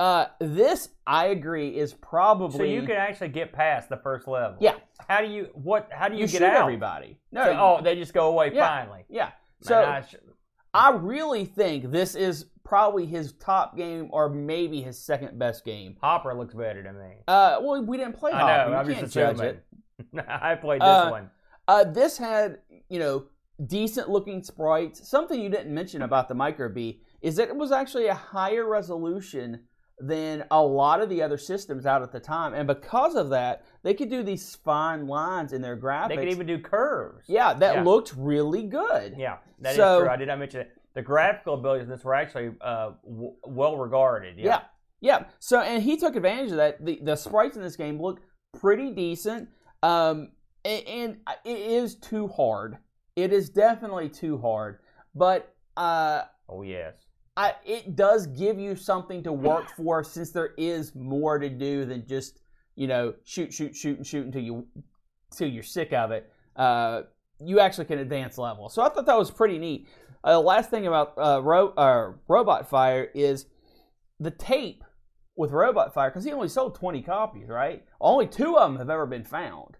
Uh, 0.00 0.26
this, 0.38 0.90
I 1.08 1.26
agree, 1.26 1.70
is 1.76 1.92
probably 1.92 2.56
so 2.56 2.62
you 2.62 2.82
can 2.82 2.92
actually 2.92 3.30
get 3.30 3.52
past 3.52 3.88
the 3.88 3.96
first 3.96 4.28
level. 4.28 4.56
Yeah. 4.60 4.76
How 5.08 5.20
do 5.20 5.26
you 5.26 5.48
what? 5.54 5.88
How 5.90 6.08
do 6.08 6.14
you, 6.14 6.20
you 6.22 6.26
get 6.28 6.38
shoot 6.38 6.44
out? 6.44 6.62
everybody. 6.62 7.18
No, 7.32 7.44
So- 7.44 7.50
you- 7.50 7.58
oh, 7.58 7.80
they 7.82 7.96
just 7.96 8.14
go 8.14 8.28
away 8.28 8.52
Yeah. 8.54 8.68
finally. 8.68 9.04
yeah. 9.08 9.30
So 9.62 9.82
I 9.82 10.04
I 10.74 10.90
really 10.92 11.44
think 11.44 11.90
this 11.90 12.14
is 12.14 12.46
probably 12.64 13.06
his 13.06 13.32
top 13.34 13.76
game, 13.76 14.08
or 14.12 14.28
maybe 14.28 14.82
his 14.82 14.98
second 14.98 15.38
best 15.38 15.64
game. 15.64 15.96
Hopper 16.02 16.34
looks 16.34 16.54
better 16.54 16.82
to 16.82 16.92
me. 16.92 17.14
Uh, 17.26 17.58
well, 17.62 17.82
we 17.82 17.96
didn't 17.96 18.14
play 18.16 18.32
I 18.32 18.40
Hopper. 18.40 18.70
know. 18.70 18.76
I'm 18.76 18.94
can't 18.94 19.10
judge 19.10 19.40
it. 19.40 19.64
I 20.28 20.54
played 20.54 20.80
this 20.82 20.86
Uh, 20.88 21.08
one. 21.10 21.30
Uh, 21.66 21.84
this 21.84 22.18
had, 22.18 22.58
you 22.88 22.98
know, 22.98 23.24
decent 23.66 24.08
looking 24.08 24.42
sprites. 24.42 25.08
Something 25.08 25.40
you 25.40 25.48
didn't 25.48 25.74
mention 25.74 26.02
about 26.02 26.28
the 26.28 26.34
Microbee 26.34 27.00
is 27.22 27.36
that 27.36 27.48
it 27.48 27.56
was 27.56 27.72
actually 27.72 28.06
a 28.06 28.14
higher 28.14 28.66
resolution 28.68 29.60
than 30.00 30.44
a 30.50 30.62
lot 30.62 31.00
of 31.00 31.08
the 31.08 31.20
other 31.22 31.38
systems 31.38 31.84
out 31.86 32.02
at 32.02 32.12
the 32.12 32.20
time, 32.20 32.54
and 32.54 32.66
because 32.66 33.14
of 33.16 33.30
that, 33.30 33.64
they 33.82 33.94
could 33.94 34.08
do 34.10 34.22
these 34.22 34.54
fine 34.56 35.06
lines 35.06 35.52
in 35.52 35.60
their 35.62 35.76
graphics. 35.76 36.08
They 36.08 36.16
could 36.16 36.28
even 36.30 36.46
do 36.46 36.58
curves. 36.60 37.24
yeah, 37.28 37.52
that 37.54 37.74
Yeah. 37.76 37.82
looked 37.82 38.14
really 38.16 38.62
good. 38.64 39.14
Yeah, 39.16 39.38
that 39.60 39.70
is 39.70 39.76
So- 39.76 40.00
true. 40.00 40.08
I 40.08 40.16
did 40.16 40.28
not 40.28 40.38
mention 40.38 40.60
it. 40.62 40.70
The 40.94 41.02
graphical 41.02 41.54
abilities 41.54 41.84
in 41.84 41.90
this 41.90 42.04
were 42.04 42.14
actually 42.14 42.54
uh, 42.60 42.92
w- 43.04 43.34
well 43.44 43.76
regarded. 43.76 44.38
Yeah. 44.38 44.62
yeah, 45.00 45.24
So, 45.38 45.60
and 45.60 45.82
he 45.82 45.96
took 45.96 46.16
advantage 46.16 46.50
of 46.50 46.56
that. 46.56 46.84
The 46.84 46.98
the 47.02 47.14
sprites 47.16 47.56
in 47.56 47.62
this 47.62 47.76
game 47.76 48.00
look 48.00 48.20
pretty 48.58 48.90
decent, 48.92 49.48
um, 49.82 50.32
and, 50.64 50.86
and 50.88 51.16
it 51.44 51.58
is 51.58 51.96
too 51.96 52.28
hard. 52.28 52.78
It 53.16 53.32
is 53.32 53.50
definitely 53.50 54.08
too 54.08 54.38
hard, 54.38 54.78
but 55.14 55.54
uh, 55.76 56.22
Oh 56.48 56.62
yes. 56.62 56.94
I, 57.38 57.54
it 57.64 57.94
does 57.94 58.26
give 58.26 58.58
you 58.58 58.74
something 58.74 59.22
to 59.22 59.32
work 59.32 59.70
for 59.76 60.02
since 60.02 60.32
there 60.32 60.54
is 60.58 60.96
more 60.96 61.38
to 61.38 61.48
do 61.48 61.84
than 61.84 62.04
just 62.04 62.40
you 62.74 62.88
know 62.88 63.14
shoot, 63.24 63.54
shoot, 63.54 63.76
shoot, 63.76 63.96
and 63.96 64.04
shoot 64.04 64.26
until 64.26 64.42
you 64.42 64.66
until 65.30 65.48
you're 65.48 65.62
sick 65.62 65.92
of 65.92 66.10
it. 66.10 66.32
Uh, 66.56 67.02
you 67.38 67.60
actually 67.60 67.84
can 67.84 68.00
advance 68.00 68.38
level. 68.38 68.68
So 68.68 68.82
I 68.82 68.88
thought 68.88 69.06
that 69.06 69.16
was 69.16 69.30
pretty 69.30 69.56
neat. 69.56 69.86
Uh, 70.24 70.40
last 70.40 70.68
thing 70.68 70.88
about 70.88 71.12
uh, 71.16 71.40
Ro- 71.40 71.74
uh, 71.76 72.12
Robot 72.26 72.68
Fire 72.68 73.08
is 73.14 73.46
the 74.18 74.32
tape 74.32 74.82
with 75.36 75.52
Robot 75.52 75.94
Fire 75.94 76.10
because 76.10 76.24
he 76.24 76.32
only 76.32 76.48
sold 76.48 76.74
20 76.74 77.02
copies, 77.02 77.48
right? 77.48 77.84
Only 78.00 78.26
two 78.26 78.56
of 78.56 78.68
them 78.68 78.80
have 78.80 78.90
ever 78.90 79.06
been 79.06 79.22
found, 79.22 79.76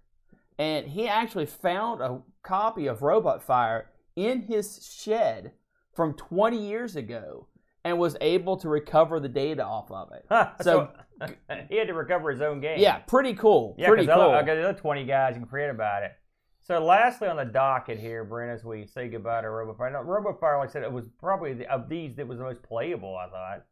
and 0.60 0.86
he 0.86 1.08
actually 1.08 1.46
found 1.46 2.00
a 2.02 2.20
copy 2.44 2.86
of 2.86 3.02
Robot 3.02 3.42
Fire 3.42 3.90
in 4.14 4.42
his 4.42 4.88
shed 4.96 5.54
from 5.98 6.14
20 6.14 6.56
years 6.56 6.94
ago 6.94 7.48
and 7.84 7.98
was 7.98 8.16
able 8.20 8.56
to 8.56 8.68
recover 8.68 9.18
the 9.18 9.28
data 9.28 9.64
off 9.64 9.90
of 9.90 10.12
it. 10.12 10.24
so, 10.62 10.90
So- 11.18 11.26
he 11.68 11.76
had 11.76 11.88
to 11.88 11.94
recover 11.94 12.30
his 12.30 12.40
own 12.40 12.60
game. 12.60 12.78
Yeah, 12.78 12.98
pretty 12.98 13.34
cool. 13.34 13.74
Yeah, 13.76 13.88
pretty 13.88 14.06
cool. 14.06 14.14
other, 14.14 14.44
the 14.44 14.68
other 14.68 14.78
20 14.78 15.04
guys, 15.06 15.34
you 15.34 15.40
can 15.40 15.48
forget 15.48 15.70
about 15.70 16.04
it. 16.04 16.12
So, 16.60 16.78
lastly, 16.78 17.26
on 17.26 17.36
the 17.36 17.46
docket 17.46 17.98
here, 17.98 18.22
Brent, 18.22 18.52
as 18.52 18.64
we 18.64 18.86
say 18.86 19.08
goodbye 19.08 19.40
to 19.40 19.48
RoboFire. 19.48 19.90
Now, 19.90 20.04
RoboFire, 20.04 20.60
like 20.60 20.68
I 20.68 20.72
said, 20.72 20.84
it 20.84 20.92
was 20.92 21.08
probably 21.18 21.54
the, 21.54 21.68
of 21.68 21.88
these 21.88 22.14
that 22.14 22.28
was 22.28 22.38
the 22.38 22.44
most 22.44 22.62
playable, 22.62 23.16
I 23.16 23.28
thought. 23.28 23.64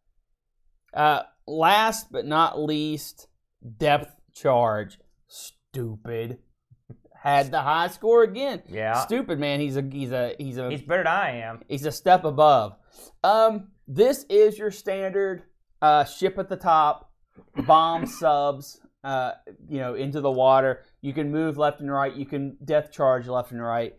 Uh, 0.92 1.22
last 1.46 2.10
but 2.10 2.26
not 2.26 2.58
least, 2.60 3.28
depth 3.78 4.16
charge. 4.34 4.98
Stupid. 5.28 6.38
Had 7.26 7.50
the 7.50 7.60
high 7.60 7.88
score 7.88 8.22
again. 8.22 8.62
Yeah. 8.68 8.94
Stupid 9.04 9.38
man. 9.38 9.60
He's 9.60 9.76
a 9.76 9.82
he's 9.82 10.12
a 10.12 10.34
he's 10.38 10.58
a 10.58 10.70
He's 10.70 10.82
better 10.82 11.02
than 11.02 11.12
I 11.12 11.40
am. 11.40 11.62
he's 11.68 11.84
a 11.84 11.92
step 11.92 12.24
above. 12.24 12.76
Um, 13.24 13.68
this 13.88 14.24
is 14.30 14.56
your 14.56 14.70
standard 14.70 15.42
uh, 15.82 16.04
ship 16.04 16.38
at 16.38 16.48
the 16.48 16.56
top, 16.56 17.10
bomb 17.66 18.06
subs. 18.20 18.80
Uh, 19.04 19.32
you 19.68 19.78
know, 19.78 19.94
into 19.94 20.20
the 20.20 20.30
water. 20.30 20.82
You 21.00 21.12
can 21.12 21.30
move 21.30 21.56
left 21.58 21.80
and 21.80 21.92
right. 21.92 22.12
You 22.12 22.26
can 22.26 22.56
death 22.64 22.90
charge 22.90 23.28
left 23.28 23.52
and 23.52 23.62
right. 23.62 23.94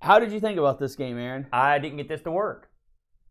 How 0.00 0.18
did 0.18 0.32
you 0.32 0.40
think 0.40 0.58
about 0.58 0.78
this 0.78 0.96
game, 0.96 1.18
Aaron? 1.18 1.46
I 1.52 1.78
didn't 1.78 1.98
get 1.98 2.08
this 2.08 2.22
to 2.22 2.30
work. 2.30 2.70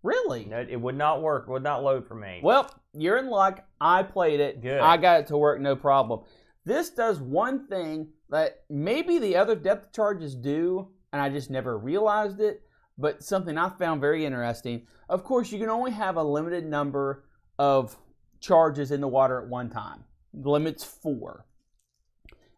Really? 0.03 0.45
No, 0.45 0.59
It 0.69 0.79
would 0.79 0.95
not 0.95 1.21
work. 1.23 1.45
It 1.47 1.51
would 1.51 1.63
not 1.63 1.83
load 1.83 2.07
for 2.07 2.13
me. 2.13 2.41
Well, 2.43 2.69
you're 2.93 3.17
in 3.17 3.27
luck. 3.29 3.65
I 3.81 4.03
played 4.03 4.39
it. 4.39 4.61
Good. 4.61 4.79
I 4.79 4.97
got 4.97 5.21
it 5.21 5.27
to 5.27 5.37
work 5.37 5.59
no 5.59 5.75
problem. 5.75 6.21
This 6.67 6.89
does 6.89 7.21
one 7.21 7.65
thing 7.67 8.09
that 8.29 8.65
maybe 8.69 9.19
the 9.19 9.37
other 9.37 9.55
depth 9.55 9.93
charges 9.93 10.35
do, 10.35 10.89
and 11.13 11.21
I 11.21 11.29
just 11.29 11.49
never 11.49 11.77
realized 11.77 12.41
it, 12.41 12.61
but 12.97 13.23
something 13.23 13.57
I 13.57 13.69
found 13.69 14.01
very 14.01 14.25
interesting. 14.25 14.85
Of 15.07 15.23
course, 15.23 15.49
you 15.49 15.59
can 15.59 15.69
only 15.69 15.91
have 15.91 16.17
a 16.17 16.23
limited 16.23 16.65
number 16.65 17.23
of 17.57 17.95
charges 18.41 18.91
in 18.91 18.99
the 18.99 19.07
water 19.07 19.41
at 19.41 19.47
one 19.47 19.69
time. 19.69 20.03
The 20.33 20.49
limit's 20.49 20.83
four. 20.83 21.45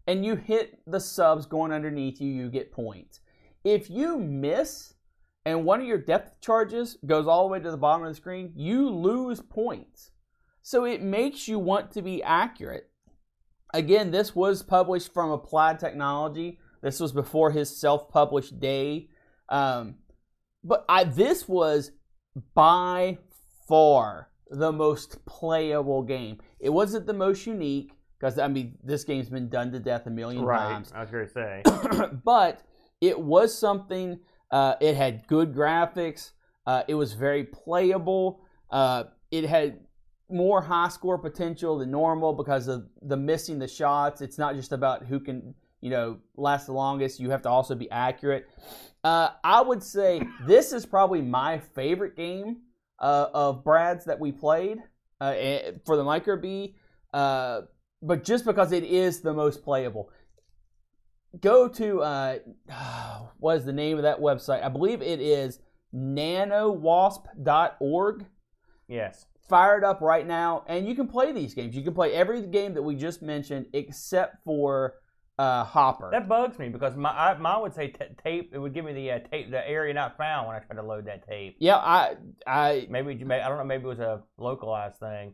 And 0.08 0.26
you 0.26 0.36
hit 0.38 0.80
the 0.88 1.00
subs 1.00 1.46
going 1.46 1.72
underneath 1.72 2.20
you, 2.20 2.34
you 2.34 2.50
get 2.50 2.72
points. 2.72 3.20
If 3.64 3.92
you 3.92 4.18
miss 4.18 4.96
and 5.46 5.66
one 5.66 5.82
of 5.82 5.86
your 5.86 6.00
depth 6.00 6.42
charges 6.42 6.98
goes 7.06 7.28
all 7.28 7.44
the 7.44 7.52
way 7.52 7.60
to 7.60 7.70
the 7.70 7.78
bottom 7.78 8.08
of 8.08 8.12
the 8.12 8.16
screen, 8.16 8.54
you 8.56 8.90
lose 8.90 9.40
points. 9.40 10.10
So 10.64 10.86
it 10.86 11.04
makes 11.04 11.48
you 11.48 11.60
want 11.60 11.92
to 11.92 12.02
be 12.02 12.24
accurate. 12.24 12.89
Again, 13.74 14.12
this 14.12 14.36
was 14.36 14.64
published 14.64 15.14
from 15.14 15.32
Applied 15.32 15.80
Technology. 15.80 16.60
This 16.82 17.00
was 17.00 17.12
before 17.12 17.52
his 17.52 17.76
self 17.76 18.10
published 18.10 18.60
day. 18.60 19.10
Um, 19.50 19.96
but 20.64 20.86
I, 20.90 21.04
this 21.04 21.48
was 21.48 21.92
by 22.54 23.18
far 23.68 24.30
the 24.50 24.72
most 24.72 25.24
playable 25.26 26.02
game. 26.04 26.40
It 26.60 26.70
wasn't 26.70 27.06
the 27.06 27.14
most 27.14 27.46
unique 27.46 27.94
because 28.20 28.40
I 28.40 28.48
mean 28.48 28.78
this 28.84 29.04
game's 29.04 29.30
been 29.30 29.50
done 29.50 29.72
to 29.72 29.80
death 29.80 30.06
a 30.08 30.10
million 30.10 30.44
Right. 30.44 30.60
times. 30.60 30.92
I 30.94 31.02
was 31.02 31.12
going 31.12 31.28
to 31.28 31.32
say. 31.32 31.64
but 32.26 32.62
it 33.02 33.20
was 33.20 33.56
something. 33.58 34.20
Uh, 34.52 34.76
it 34.82 34.96
had 34.96 35.28
good 35.28 35.54
graphics. 35.54 36.32
Uh, 36.66 36.84
it 36.88 36.96
was 36.96 37.14
very 37.14 37.44
playable. 37.44 38.42
Uh, 38.72 39.06
it 39.32 39.46
had 39.46 39.80
more 40.30 40.62
high 40.62 40.90
score 40.90 41.18
potential 41.18 41.80
than 41.80 41.92
normal 41.92 42.34
because 42.34 42.68
of 42.68 42.88
the 43.02 43.18
missing 43.18 43.60
the 43.60 43.68
shots. 43.68 44.22
It's 44.22 44.38
not 44.38 44.56
just 44.56 44.72
about 44.72 45.06
who 45.06 45.20
can 45.20 45.54
you 45.82 45.90
know 45.90 46.20
last 46.36 46.66
the 46.66 46.74
longest. 46.74 47.20
You 47.20 47.30
have 47.32 47.42
to 47.44 47.50
also 47.50 47.76
be 47.76 47.90
accurate. 47.92 48.48
Uh, 49.04 49.30
I 49.44 49.62
would 49.62 49.84
say 49.84 50.22
this 50.46 50.74
is 50.74 50.86
probably 50.86 51.22
my 51.22 51.60
favorite 51.60 52.16
game 52.16 52.58
uh, 53.00 53.28
of 53.34 53.64
Brad's 53.64 54.06
that 54.06 54.20
we 54.20 54.32
played 54.32 54.80
uh, 55.22 55.34
eh, 55.38 55.72
for 55.86 55.96
the 55.96 56.04
Microbee. 56.04 56.74
Uh, 57.14 57.62
but 58.02 58.24
just 58.24 58.46
because 58.46 58.72
it 58.72 58.84
is 58.84 59.22
the 59.22 59.34
most 59.34 59.64
playable 59.64 60.10
go 61.40 61.68
to 61.68 62.02
uh, 62.02 62.40
what 63.40 63.58
is 63.58 63.66
the 63.66 63.74
name 63.74 63.98
of 63.98 64.04
that 64.04 64.20
website? 64.20 64.64
I 64.64 64.70
believe 64.70 65.02
it 65.02 65.20
is 65.20 65.60
nanowasp.org. 65.94 68.26
yes. 68.88 69.26
Fire 69.50 69.78
it 69.80 69.84
up 69.84 70.00
right 70.02 70.28
now, 70.28 70.64
and 70.68 70.88
you 70.88 70.94
can 70.96 71.08
play 71.08 71.32
these 71.32 71.54
games. 71.54 71.76
You 71.76 71.84
can 71.84 71.94
play 71.94 72.14
every 72.14 72.42
game 72.46 72.76
that 72.76 72.84
we 72.84 72.96
just 72.96 73.22
mentioned 73.22 73.66
except 73.74 74.44
for 74.46 74.96
uh, 75.40 75.64
Hopper. 75.64 76.10
That 76.12 76.28
bugs 76.28 76.60
me 76.60 76.70
because 76.70 76.96
my 76.96 77.10
I, 77.10 77.38
mine 77.38 77.62
would 77.62 77.74
say 77.74 77.88
t- 77.88 78.06
tape. 78.24 78.52
It 78.54 78.60
would 78.60 78.74
give 78.74 78.86
me 78.86 78.94
the 78.94 79.12
uh, 79.12 79.20
tape, 79.32 79.50
the 79.50 79.68
area 79.68 79.94
not 79.94 80.18
found 80.18 80.48
when 80.48 80.56
I 80.56 80.60
tried 80.60 80.76
to 80.76 80.84
load 80.84 81.06
that 81.06 81.28
tape. 81.28 81.56
yeah, 81.60 81.78
I, 81.78 82.16
I, 82.46 82.88
Maybe 82.90 83.14
I 83.14 83.48
don't 83.48 83.58
know. 83.58 83.64
Maybe 83.64 83.86
it 83.86 83.88
was 83.88 84.00
a 84.00 84.22
localized 84.38 85.00
thing. 85.00 85.34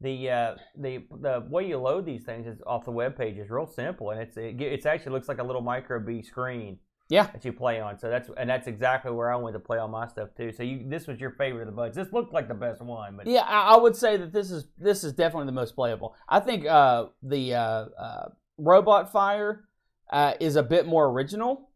The 0.00 0.30
uh, 0.30 0.54
the 0.76 1.04
the 1.20 1.46
way 1.48 1.68
you 1.68 1.78
load 1.78 2.04
these 2.04 2.24
things 2.24 2.46
is 2.46 2.60
off 2.66 2.84
the 2.84 2.90
web 2.90 3.16
page 3.16 3.38
is 3.38 3.50
real 3.50 3.66
simple, 3.66 4.10
and 4.10 4.20
it's 4.20 4.36
it, 4.36 4.60
it's 4.60 4.86
actually 4.86 5.12
looks 5.12 5.28
like 5.28 5.38
a 5.38 5.44
little 5.44 5.62
Microbee 5.62 6.24
screen 6.24 6.78
yeah, 7.12 7.26
that 7.26 7.44
you 7.44 7.52
play 7.52 7.78
on. 7.78 7.98
So 7.98 8.08
that's 8.08 8.30
and 8.38 8.48
that's 8.48 8.66
exactly 8.66 9.12
where 9.12 9.30
I 9.30 9.36
went 9.36 9.52
to 9.54 9.60
play 9.60 9.76
all 9.76 9.86
my 9.86 10.08
stuff 10.08 10.30
too. 10.34 10.50
So 10.50 10.62
you 10.62 10.82
this 10.88 11.06
was 11.06 11.20
your 11.20 11.32
favorite 11.32 11.60
of 11.60 11.66
the 11.66 11.72
bunch. 11.72 11.94
This 11.94 12.10
looked 12.10 12.32
like 12.32 12.48
the 12.48 12.54
best 12.54 12.80
one, 12.80 13.18
but 13.18 13.26
yeah. 13.26 13.42
I, 13.42 13.74
I 13.74 13.76
would 13.76 13.94
say 13.94 14.16
that 14.16 14.32
this 14.32 14.50
is 14.50 14.68
this 14.78 15.04
is 15.04 15.12
definitely 15.12 15.44
the 15.44 15.52
most 15.52 15.74
playable. 15.74 16.16
I 16.26 16.40
think 16.40 16.64
uh, 16.64 17.08
the 17.22 17.54
uh, 17.54 17.60
uh, 17.60 18.28
Robot 18.56 19.12
Fire 19.12 19.64
uh, 20.10 20.32
is 20.40 20.56
a 20.56 20.62
bit 20.62 20.86
more 20.86 21.10
original, 21.10 21.68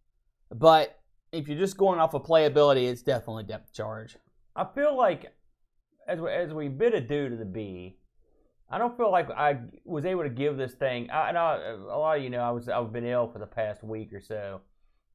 but 0.55 0.99
if 1.32 1.49
you're 1.49 1.59
just 1.59 1.76
going 1.76 2.01
off 2.01 2.14
of 2.14 2.22
playability, 2.22 2.89
it's 2.89 3.03
definitely 3.03 3.45
depth 3.45 3.74
charge. 3.74 4.16
I 4.57 4.64
feel 4.74 4.97
like 4.97 5.34
as 6.09 6.18
we, 6.18 6.30
as 6.30 6.55
we 6.55 6.68
bid 6.68 6.95
adieu 6.95 7.28
to 7.28 7.37
the 7.37 7.45
B, 7.45 7.99
I 8.70 8.78
don't 8.78 8.97
feel 8.97 9.12
like 9.12 9.30
I 9.30 9.59
was 9.84 10.07
able 10.07 10.22
to 10.22 10.30
give 10.30 10.57
this 10.57 10.72
thing. 10.72 11.11
I, 11.11 11.28
and 11.28 11.37
I, 11.37 11.57
a 11.72 11.99
lot 11.99 12.16
of 12.16 12.24
you 12.24 12.30
know 12.30 12.41
I 12.41 12.53
was 12.53 12.70
I've 12.70 12.91
been 12.91 13.05
ill 13.05 13.28
for 13.28 13.39
the 13.39 13.47
past 13.47 13.84
week 13.84 14.14
or 14.14 14.22
so, 14.22 14.62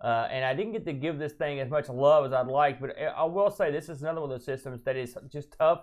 uh, 0.03 0.27
and 0.31 0.43
I 0.43 0.53
didn't 0.53 0.73
get 0.73 0.85
to 0.85 0.93
give 0.93 1.19
this 1.19 1.33
thing 1.33 1.59
as 1.59 1.69
much 1.69 1.87
love 1.89 2.25
as 2.25 2.33
I'd 2.33 2.47
like. 2.47 2.79
But 2.81 2.95
I 2.99 3.23
will 3.25 3.51
say 3.51 3.71
this 3.71 3.87
is 3.89 4.01
another 4.01 4.21
one 4.21 4.31
of 4.31 4.37
those 4.39 4.45
systems 4.45 4.81
that 4.83 4.95
is 4.95 5.15
just 5.29 5.55
tough. 5.59 5.81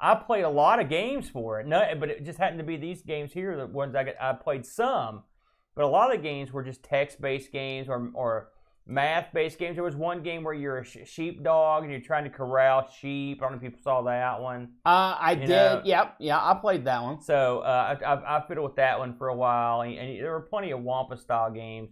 I 0.00 0.14
played 0.16 0.42
a 0.42 0.48
lot 0.48 0.80
of 0.80 0.88
games 0.88 1.28
for 1.28 1.60
it, 1.60 1.66
no, 1.66 1.80
but 2.00 2.08
it 2.10 2.24
just 2.24 2.38
happened 2.38 2.58
to 2.58 2.64
be 2.64 2.76
these 2.76 3.02
games 3.02 3.32
here, 3.32 3.56
the 3.56 3.66
ones 3.66 3.94
I 3.94 4.02
got, 4.04 4.14
I 4.20 4.32
played 4.32 4.66
some, 4.66 5.22
but 5.76 5.84
a 5.84 5.86
lot 5.86 6.10
of 6.12 6.16
the 6.16 6.22
games 6.22 6.52
were 6.52 6.64
just 6.64 6.82
text-based 6.82 7.52
games 7.52 7.88
or 7.88 8.10
or 8.14 8.48
math-based 8.84 9.58
games. 9.58 9.76
There 9.76 9.84
was 9.84 9.94
one 9.94 10.22
game 10.24 10.42
where 10.42 10.54
you're 10.54 10.78
a 10.78 10.84
sh- 10.84 10.98
sheepdog 11.06 11.84
and 11.84 11.92
you're 11.92 12.00
trying 12.00 12.24
to 12.24 12.30
corral 12.30 12.88
sheep. 13.00 13.38
I 13.40 13.44
don't 13.44 13.52
know 13.52 13.56
if 13.56 13.62
people 13.62 13.80
saw 13.80 14.02
that 14.02 14.40
one. 14.40 14.72
Uh, 14.84 15.14
I 15.20 15.32
You 15.32 15.40
did. 15.46 15.48
know- 15.50 15.82
yep. 15.84 16.16
Yeah, 16.18 16.38
I 16.38 16.54
played 16.60 16.84
that 16.86 17.00
one. 17.02 17.20
So 17.20 17.60
uh, 17.60 17.96
I, 18.00 18.04
I, 18.04 18.38
I 18.38 18.46
fiddled 18.48 18.64
with 18.70 18.76
that 18.76 18.98
one 18.98 19.14
for 19.16 19.28
a 19.28 19.34
while, 19.36 19.82
and, 19.82 19.94
and 19.96 20.18
there 20.20 20.32
were 20.32 20.40
plenty 20.40 20.72
of 20.72 20.80
Wumpus 20.80 21.20
style 21.20 21.50
games. 21.52 21.90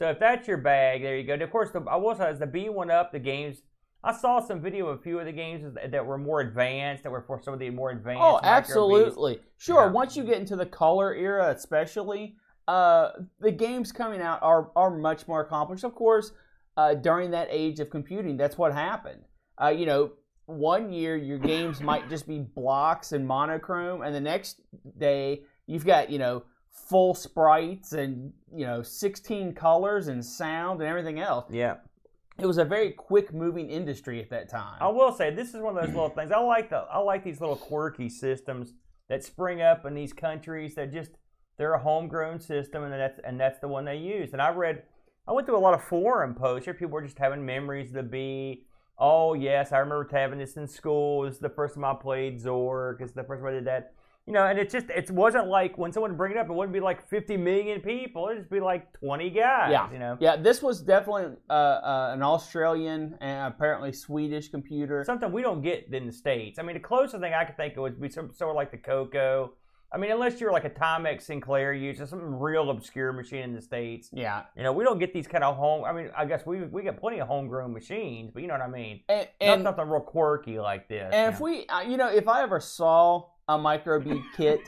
So 0.00 0.08
if 0.08 0.18
that's 0.18 0.48
your 0.48 0.56
bag, 0.56 1.02
there 1.02 1.18
you 1.18 1.24
go. 1.24 1.34
And 1.34 1.42
of 1.42 1.50
course, 1.50 1.70
the, 1.72 1.82
I 1.82 1.96
will 1.96 2.14
say 2.14 2.26
as 2.26 2.38
the 2.38 2.46
B 2.46 2.70
went 2.70 2.90
up, 2.90 3.12
the 3.12 3.18
games. 3.18 3.62
I 4.02 4.16
saw 4.16 4.40
some 4.40 4.62
video 4.62 4.86
of 4.86 4.98
a 4.98 5.02
few 5.02 5.18
of 5.18 5.26
the 5.26 5.32
games 5.32 5.62
that, 5.90 6.06
were 6.06 6.16
more 6.16 6.40
advanced, 6.40 7.02
that 7.02 7.12
were 7.12 7.20
for 7.20 7.38
some 7.42 7.52
of 7.52 7.60
the 7.60 7.68
more 7.68 7.90
advanced. 7.90 8.22
Oh, 8.22 8.40
absolutely. 8.42 9.40
Sure. 9.58 9.84
Yeah. 9.84 9.90
Once 9.90 10.16
you 10.16 10.24
get 10.24 10.38
into 10.38 10.56
the 10.56 10.64
color 10.64 11.14
era, 11.14 11.50
especially, 11.50 12.34
uh, 12.66 13.10
the 13.40 13.52
games 13.52 13.92
coming 13.92 14.22
out 14.22 14.42
are 14.42 14.70
are 14.74 14.90
much 14.90 15.28
more 15.28 15.42
accomplished. 15.42 15.84
Of 15.84 15.94
course, 15.94 16.32
uh, 16.78 16.94
during 16.94 17.30
that 17.32 17.48
age 17.50 17.78
of 17.78 17.90
computing, 17.90 18.38
that's 18.38 18.56
what 18.56 18.72
happened. 18.72 19.20
Uh, 19.62 19.68
you 19.68 19.84
know, 19.84 20.12
one 20.46 20.90
year 20.94 21.14
your 21.14 21.38
games 21.38 21.82
might 21.82 22.08
just 22.08 22.26
be 22.26 22.38
blocks 22.38 23.12
and 23.12 23.26
monochrome, 23.26 24.00
and 24.00 24.14
the 24.14 24.20
next 24.20 24.62
day 24.96 25.42
you've 25.66 25.84
got 25.84 26.08
you 26.08 26.18
know 26.18 26.44
full 26.70 27.14
sprites 27.14 27.92
and 27.92 28.32
you 28.54 28.66
know 28.66 28.82
16 28.82 29.54
colors 29.54 30.08
and 30.08 30.24
sound 30.24 30.80
and 30.80 30.88
everything 30.88 31.20
else. 31.20 31.46
Yeah. 31.50 31.76
It 32.38 32.46
was 32.46 32.58
a 32.58 32.64
very 32.64 32.92
quick 32.92 33.34
moving 33.34 33.68
industry 33.68 34.20
at 34.20 34.30
that 34.30 34.48
time. 34.48 34.78
I 34.80 34.88
will 34.88 35.12
say 35.12 35.30
this 35.30 35.54
is 35.54 35.60
one 35.60 35.76
of 35.76 35.84
those 35.84 35.94
little 35.94 36.08
things. 36.08 36.32
I 36.32 36.38
like 36.40 36.70
the 36.70 36.86
I 36.90 36.98
like 36.98 37.22
these 37.22 37.40
little 37.40 37.56
quirky 37.56 38.08
systems 38.08 38.72
that 39.08 39.22
spring 39.22 39.60
up 39.60 39.84
in 39.84 39.94
these 39.94 40.12
countries 40.12 40.74
that 40.76 40.92
just 40.92 41.10
they're 41.58 41.74
a 41.74 41.78
homegrown 41.78 42.40
system 42.40 42.84
and 42.84 42.92
that's 42.92 43.20
and 43.24 43.38
that's 43.38 43.60
the 43.60 43.68
one 43.68 43.84
they 43.84 43.96
use. 43.96 44.32
And 44.32 44.40
I 44.40 44.50
read 44.50 44.84
I 45.28 45.32
went 45.32 45.46
through 45.46 45.58
a 45.58 45.60
lot 45.60 45.74
of 45.74 45.84
forum 45.84 46.34
posts 46.34 46.66
where 46.66 46.74
people 46.74 46.92
were 46.92 47.02
just 47.02 47.18
having 47.18 47.44
memories 47.44 47.88
of 47.88 47.94
the 47.94 48.02
B. 48.02 48.64
Oh 48.98 49.34
yes, 49.34 49.72
I 49.72 49.78
remember 49.78 50.08
having 50.10 50.38
this 50.38 50.56
in 50.56 50.66
school. 50.66 51.22
This 51.22 51.34
is 51.34 51.40
the 51.40 51.50
first 51.50 51.74
time 51.74 51.84
I 51.84 51.94
played 51.94 52.42
Zork. 52.42 53.00
It's 53.00 53.12
the 53.12 53.24
first 53.24 53.42
time 53.42 53.48
I 53.48 53.52
did 53.52 53.66
that. 53.66 53.92
You 54.30 54.34
know, 54.34 54.46
and 54.46 54.60
it 54.60 54.70
just 54.70 54.88
it 54.90 55.10
wasn't 55.10 55.48
like 55.48 55.76
when 55.76 55.92
someone 55.92 56.16
bring 56.16 56.30
it 56.30 56.38
up, 56.38 56.48
it 56.48 56.52
wouldn't 56.52 56.72
be 56.72 56.78
like 56.78 57.08
50 57.08 57.36
million 57.36 57.80
people. 57.80 58.28
It'd 58.28 58.38
just 58.42 58.48
be 58.50 58.60
like 58.60 58.92
20 59.00 59.28
guys. 59.30 59.72
Yeah. 59.72 59.90
You 59.92 59.98
know. 59.98 60.16
Yeah, 60.20 60.36
this 60.36 60.62
was 60.62 60.82
definitely 60.82 61.36
uh, 61.50 61.52
uh, 61.52 62.10
an 62.14 62.22
Australian 62.22 63.18
and 63.20 63.52
apparently 63.52 63.92
Swedish 63.92 64.48
computer. 64.48 65.02
something 65.02 65.32
we 65.32 65.42
don't 65.42 65.62
get 65.62 65.88
in 65.92 66.06
the 66.06 66.12
states. 66.12 66.60
I 66.60 66.62
mean, 66.62 66.74
the 66.74 66.80
closest 66.80 67.20
thing 67.20 67.34
I 67.34 67.44
could 67.44 67.56
think 67.56 67.76
of 67.76 67.82
would 67.82 68.00
be 68.00 68.08
some 68.08 68.32
sort 68.32 68.50
of 68.50 68.54
like 68.56 68.70
the 68.70 68.78
Coco. 68.78 69.54
I 69.92 69.98
mean, 69.98 70.12
unless 70.12 70.40
you're 70.40 70.52
like 70.52 70.64
a 70.64 70.70
Timex 70.70 71.22
Sinclair 71.22 71.72
user, 71.72 72.06
some 72.06 72.36
real 72.38 72.70
obscure 72.70 73.12
machine 73.12 73.40
in 73.42 73.54
the 73.56 73.60
states. 73.60 74.10
yeah, 74.12 74.42
You 74.56 74.62
know, 74.62 74.72
we 74.72 74.84
don't 74.84 75.00
get 75.00 75.12
these 75.12 75.26
kind 75.26 75.42
of 75.42 75.56
home. 75.56 75.84
I 75.84 75.92
mean, 75.92 76.10
I 76.16 76.24
guess 76.26 76.46
we 76.46 76.62
we 76.62 76.84
get 76.84 77.00
plenty 77.00 77.20
of 77.20 77.26
homegrown 77.26 77.72
machines, 77.72 78.30
but 78.32 78.42
you 78.42 78.46
know 78.46 78.54
what 78.54 78.62
I 78.62 78.68
mean. 78.68 79.00
and 79.08 79.64
Not 79.64 79.70
something 79.74 79.88
real 79.90 80.02
quirky 80.02 80.60
like 80.60 80.86
this. 80.88 81.12
and 81.12 81.34
if 81.34 81.40
we, 81.40 81.66
uh, 81.66 81.80
you 81.80 81.96
know, 81.96 82.08
if 82.08 82.28
I 82.28 82.42
ever 82.44 82.60
saw 82.60 83.24
a 83.54 83.58
Microbee 83.58 84.22
kit 84.36 84.60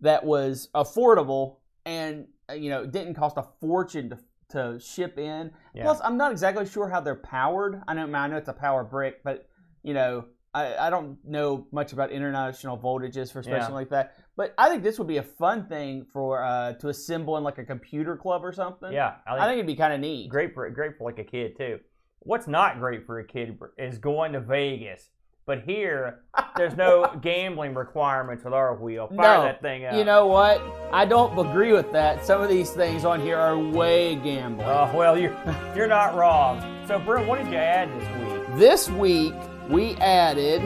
that 0.00 0.24
was 0.24 0.68
affordable 0.74 1.56
and 1.84 2.26
uh, 2.50 2.54
you 2.54 2.70
know 2.70 2.86
didn't 2.86 3.14
cost 3.14 3.36
a 3.36 3.44
fortune 3.60 4.10
to 4.10 4.18
to 4.48 4.78
ship 4.78 5.18
in. 5.18 5.50
Yeah. 5.74 5.82
Plus, 5.84 6.00
I'm 6.04 6.16
not 6.16 6.30
exactly 6.30 6.66
sure 6.66 6.88
how 6.88 7.00
they're 7.00 7.16
powered. 7.16 7.82
I 7.88 7.94
know, 7.94 8.06
I 8.16 8.28
know 8.28 8.36
it's 8.36 8.48
a 8.48 8.52
power 8.52 8.84
brick, 8.84 9.22
but 9.24 9.48
you 9.82 9.94
know. 9.94 10.26
I, 10.54 10.86
I 10.86 10.88
don't 10.88 11.18
know 11.22 11.66
much 11.70 11.92
about 11.92 12.10
international 12.10 12.78
voltages 12.78 13.30
for 13.30 13.42
something 13.42 13.52
Yeah. 13.60 13.68
like 13.68 13.90
that, 13.90 14.14
but 14.38 14.54
I 14.56 14.70
think 14.70 14.82
this 14.82 14.98
would 14.98 15.06
be 15.08 15.18
a 15.18 15.22
fun 15.22 15.66
thing 15.68 16.06
for 16.10 16.42
uh, 16.42 16.72
to 16.80 16.88
assemble 16.88 17.36
in 17.36 17.44
like 17.44 17.58
a 17.58 17.64
computer 17.64 18.16
club 18.16 18.42
or 18.42 18.52
something. 18.54 18.90
yeah, 18.90 19.16
I 19.26 19.32
think, 19.32 19.42
I 19.42 19.46
think 19.48 19.54
it'd 19.58 19.66
be 19.66 19.76
kind 19.76 19.92
of 19.92 20.00
neat. 20.00 20.30
great 20.30 20.54
for 20.54 20.70
great 20.70 20.96
for 20.96 21.04
like 21.04 21.18
a 21.18 21.24
kid 21.24 21.58
too. 21.58 21.80
What's 22.20 22.46
not 22.48 22.78
great 22.78 23.04
for 23.04 23.18
a 23.18 23.26
kid 23.26 23.58
is 23.76 23.98
going 23.98 24.32
to 24.32 24.40
Vegas. 24.40 25.10
But 25.46 25.62
here, 25.62 26.22
there's 26.56 26.76
no 26.76 27.08
gambling 27.22 27.74
requirements 27.74 28.42
with 28.42 28.52
our 28.52 28.74
wheel. 28.74 29.06
Fire 29.06 29.38
No. 29.38 29.42
that 29.44 29.62
thing 29.62 29.84
up. 29.84 29.94
You 29.94 30.02
know 30.02 30.26
what? 30.26 30.60
I 30.92 31.04
don't 31.04 31.38
agree 31.38 31.72
with 31.72 31.92
that. 31.92 32.26
Some 32.26 32.42
of 32.42 32.48
these 32.48 32.70
things 32.72 33.04
on 33.04 33.20
here 33.20 33.38
are 33.38 33.56
way 33.56 34.16
gambling. 34.16 34.66
Oh 34.66 34.90
well, 34.92 35.16
you're 35.16 35.36
you're 35.76 35.86
not 35.86 36.16
wrong. 36.16 36.60
So, 36.88 36.98
Brent, 36.98 37.28
what 37.28 37.38
did 37.38 37.52
you 37.52 37.58
add 37.58 37.88
this 38.00 38.18
week? 38.48 38.58
This 38.58 38.90
week 38.90 39.34
we 39.68 39.94
added 39.98 40.62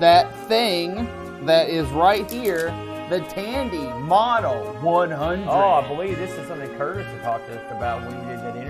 that 0.00 0.34
thing 0.48 0.94
that 1.44 1.68
is 1.68 1.86
right 1.90 2.30
here, 2.30 2.68
the 3.10 3.20
Tandy 3.28 3.86
Model 4.06 4.72
100. 4.82 5.46
Oh, 5.46 5.72
I 5.74 5.86
believe 5.86 6.16
this 6.16 6.30
is 6.32 6.48
something 6.48 6.74
Curtis 6.78 7.06
talked 7.22 7.46
to 7.48 7.60
us 7.60 7.70
about 7.70 8.00
when 8.00 8.18
we 8.18 8.26
did 8.32 8.40
that 8.40 8.56
interview. 8.56 8.65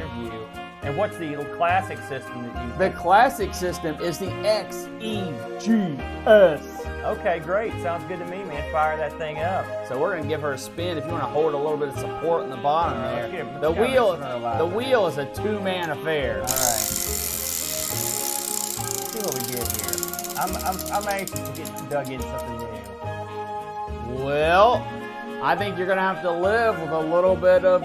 And 0.86 0.96
what's 0.96 1.16
the 1.18 1.34
old 1.34 1.50
classic 1.56 1.98
system 2.08 2.44
that 2.54 2.64
you? 2.64 2.72
The 2.78 2.90
classic 2.90 3.52
system 3.54 3.96
is 4.00 4.18
the 4.18 4.26
XEGS. 4.26 5.66
Okay, 7.04 7.40
great. 7.40 7.72
Sounds 7.82 8.04
good 8.04 8.20
to 8.20 8.24
me, 8.26 8.44
man. 8.44 8.70
Fire 8.72 8.96
that 8.96 9.18
thing 9.18 9.38
up. 9.38 9.66
So 9.88 9.98
we're 9.98 10.16
gonna 10.16 10.28
give 10.28 10.40
her 10.42 10.52
a 10.52 10.58
spin. 10.58 10.96
If 10.96 11.04
you 11.04 11.10
want 11.10 11.24
to 11.24 11.28
hold 11.28 11.54
a 11.54 11.56
little 11.56 11.76
bit 11.76 11.88
of 11.88 11.98
support 11.98 12.44
in 12.44 12.50
the 12.50 12.56
bottom 12.56 13.00
right, 13.00 13.30
there, 13.32 13.44
let's 13.44 13.52
get- 13.52 13.60
the 13.60 13.72
wheel, 13.72 14.16
the 14.58 14.66
wheel 14.66 15.06
is 15.08 15.18
a 15.18 15.26
two-man 15.34 15.90
affair. 15.90 16.34
All 16.36 16.42
right. 16.42 16.50
see 19.10 19.18
what 19.18 19.34
we 19.34 19.40
get 19.52 19.66
here. 19.76 19.92
I'm 20.38 20.54
I'm 20.56 20.78
I'm 20.92 21.08
anxious 21.08 21.40
to 21.48 21.52
get 21.56 21.90
dug 21.90 22.10
into 22.10 22.26
something 22.28 22.58
new. 22.58 24.24
Well, 24.24 24.86
I 25.42 25.56
think 25.56 25.76
you're 25.78 25.86
gonna 25.88 26.00
have 26.00 26.22
to 26.22 26.30
live 26.30 26.80
with 26.80 26.90
a 26.90 26.98
little 27.00 27.34
bit 27.34 27.64
of 27.64 27.84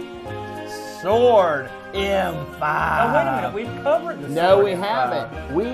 Sord 1.02 1.70
M5. 1.94 2.58
Oh 2.62 3.14
wait 3.14 3.22
a 3.22 3.36
minute, 3.36 3.54
we've 3.54 3.84
covered 3.84 4.22
this. 4.22 4.32
No, 4.32 4.64
we 4.64 4.72
haven't. 4.72 5.30
five. 5.30 5.52
We 5.54 5.66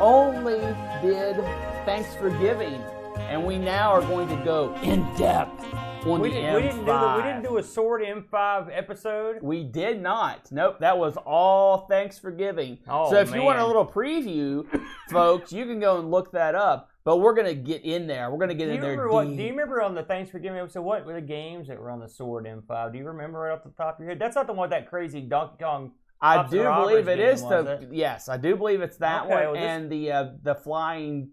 only 0.00 0.60
did 1.02 1.36
Thanks 1.84 2.14
for 2.16 2.30
Giving, 2.38 2.80
and 3.18 3.44
we 3.44 3.58
now 3.58 3.90
are 3.90 4.02
going 4.02 4.28
to 4.28 4.44
go 4.44 4.74
in 4.82 5.02
depth 5.16 5.64
on 6.06 6.20
We, 6.20 6.30
the 6.30 6.34
did, 6.36 6.44
M5. 6.44 6.54
we 6.56 6.62
didn't 6.62 6.78
do 6.80 6.84
the, 6.86 7.14
we 7.16 7.22
didn't 7.22 7.42
do 7.42 7.56
a 7.58 7.62
Sord 7.62 8.02
M5 8.02 8.68
episode. 8.76 9.42
We 9.42 9.64
did 9.64 10.00
not. 10.00 10.50
Nope, 10.52 10.78
that 10.80 10.96
was 10.98 11.16
all 11.16 11.86
Thanks 11.88 12.18
for 12.18 12.30
Giving. 12.30 12.78
Oh, 12.88 13.10
so 13.10 13.18
if 13.18 13.34
you 13.34 13.42
want 13.42 13.58
a 13.58 13.66
little 13.66 13.86
preview, 13.86 14.64
folks, 15.10 15.52
you 15.52 15.64
can 15.66 15.80
go 15.80 15.98
and 15.98 16.10
look 16.10 16.32
that 16.32 16.54
up. 16.54 16.90
But 17.04 17.16
we're 17.18 17.34
gonna 17.34 17.54
get 17.54 17.82
in 17.84 18.06
there. 18.06 18.30
We're 18.30 18.38
gonna 18.38 18.54
get 18.54 18.68
in 18.68 18.80
there 18.80 18.90
remember 18.92 19.10
what? 19.12 19.24
Do 19.26 19.42
you 19.42 19.50
remember 19.50 19.82
on 19.82 19.94
the 19.94 20.04
Thanksgiving 20.04 20.56
episode 20.58 20.82
what 20.82 21.04
were 21.04 21.14
the 21.14 21.20
games 21.20 21.66
that 21.68 21.80
were 21.80 21.90
on 21.90 21.98
the 22.00 22.08
Sord 22.08 22.44
M5? 22.46 22.92
Do 22.92 22.98
you 22.98 23.06
remember 23.06 23.40
right 23.40 23.52
off 23.52 23.64
the 23.64 23.70
top 23.70 23.96
of 23.98 24.00
your 24.00 24.10
head? 24.10 24.18
That's 24.20 24.36
not 24.36 24.46
the 24.46 24.52
one 24.52 24.70
with 24.70 24.70
that 24.70 24.88
crazy 24.88 25.20
Donkey 25.20 25.56
Kong. 25.62 25.92
I 26.20 26.46
do 26.48 26.62
believe 26.62 27.08
it 27.08 27.16
game, 27.16 27.28
is 27.28 27.42
the 27.42 27.80
it? 27.82 27.88
yes, 27.90 28.28
I 28.28 28.36
do 28.36 28.54
believe 28.54 28.80
it's 28.80 28.98
that 28.98 29.24
Okay, 29.24 29.30
one 29.34 29.42
well, 29.42 29.52
this- 29.54 29.62
and 29.62 29.90
the 29.90 30.12
uh, 30.12 30.24
the 30.42 30.54
flying 30.54 31.30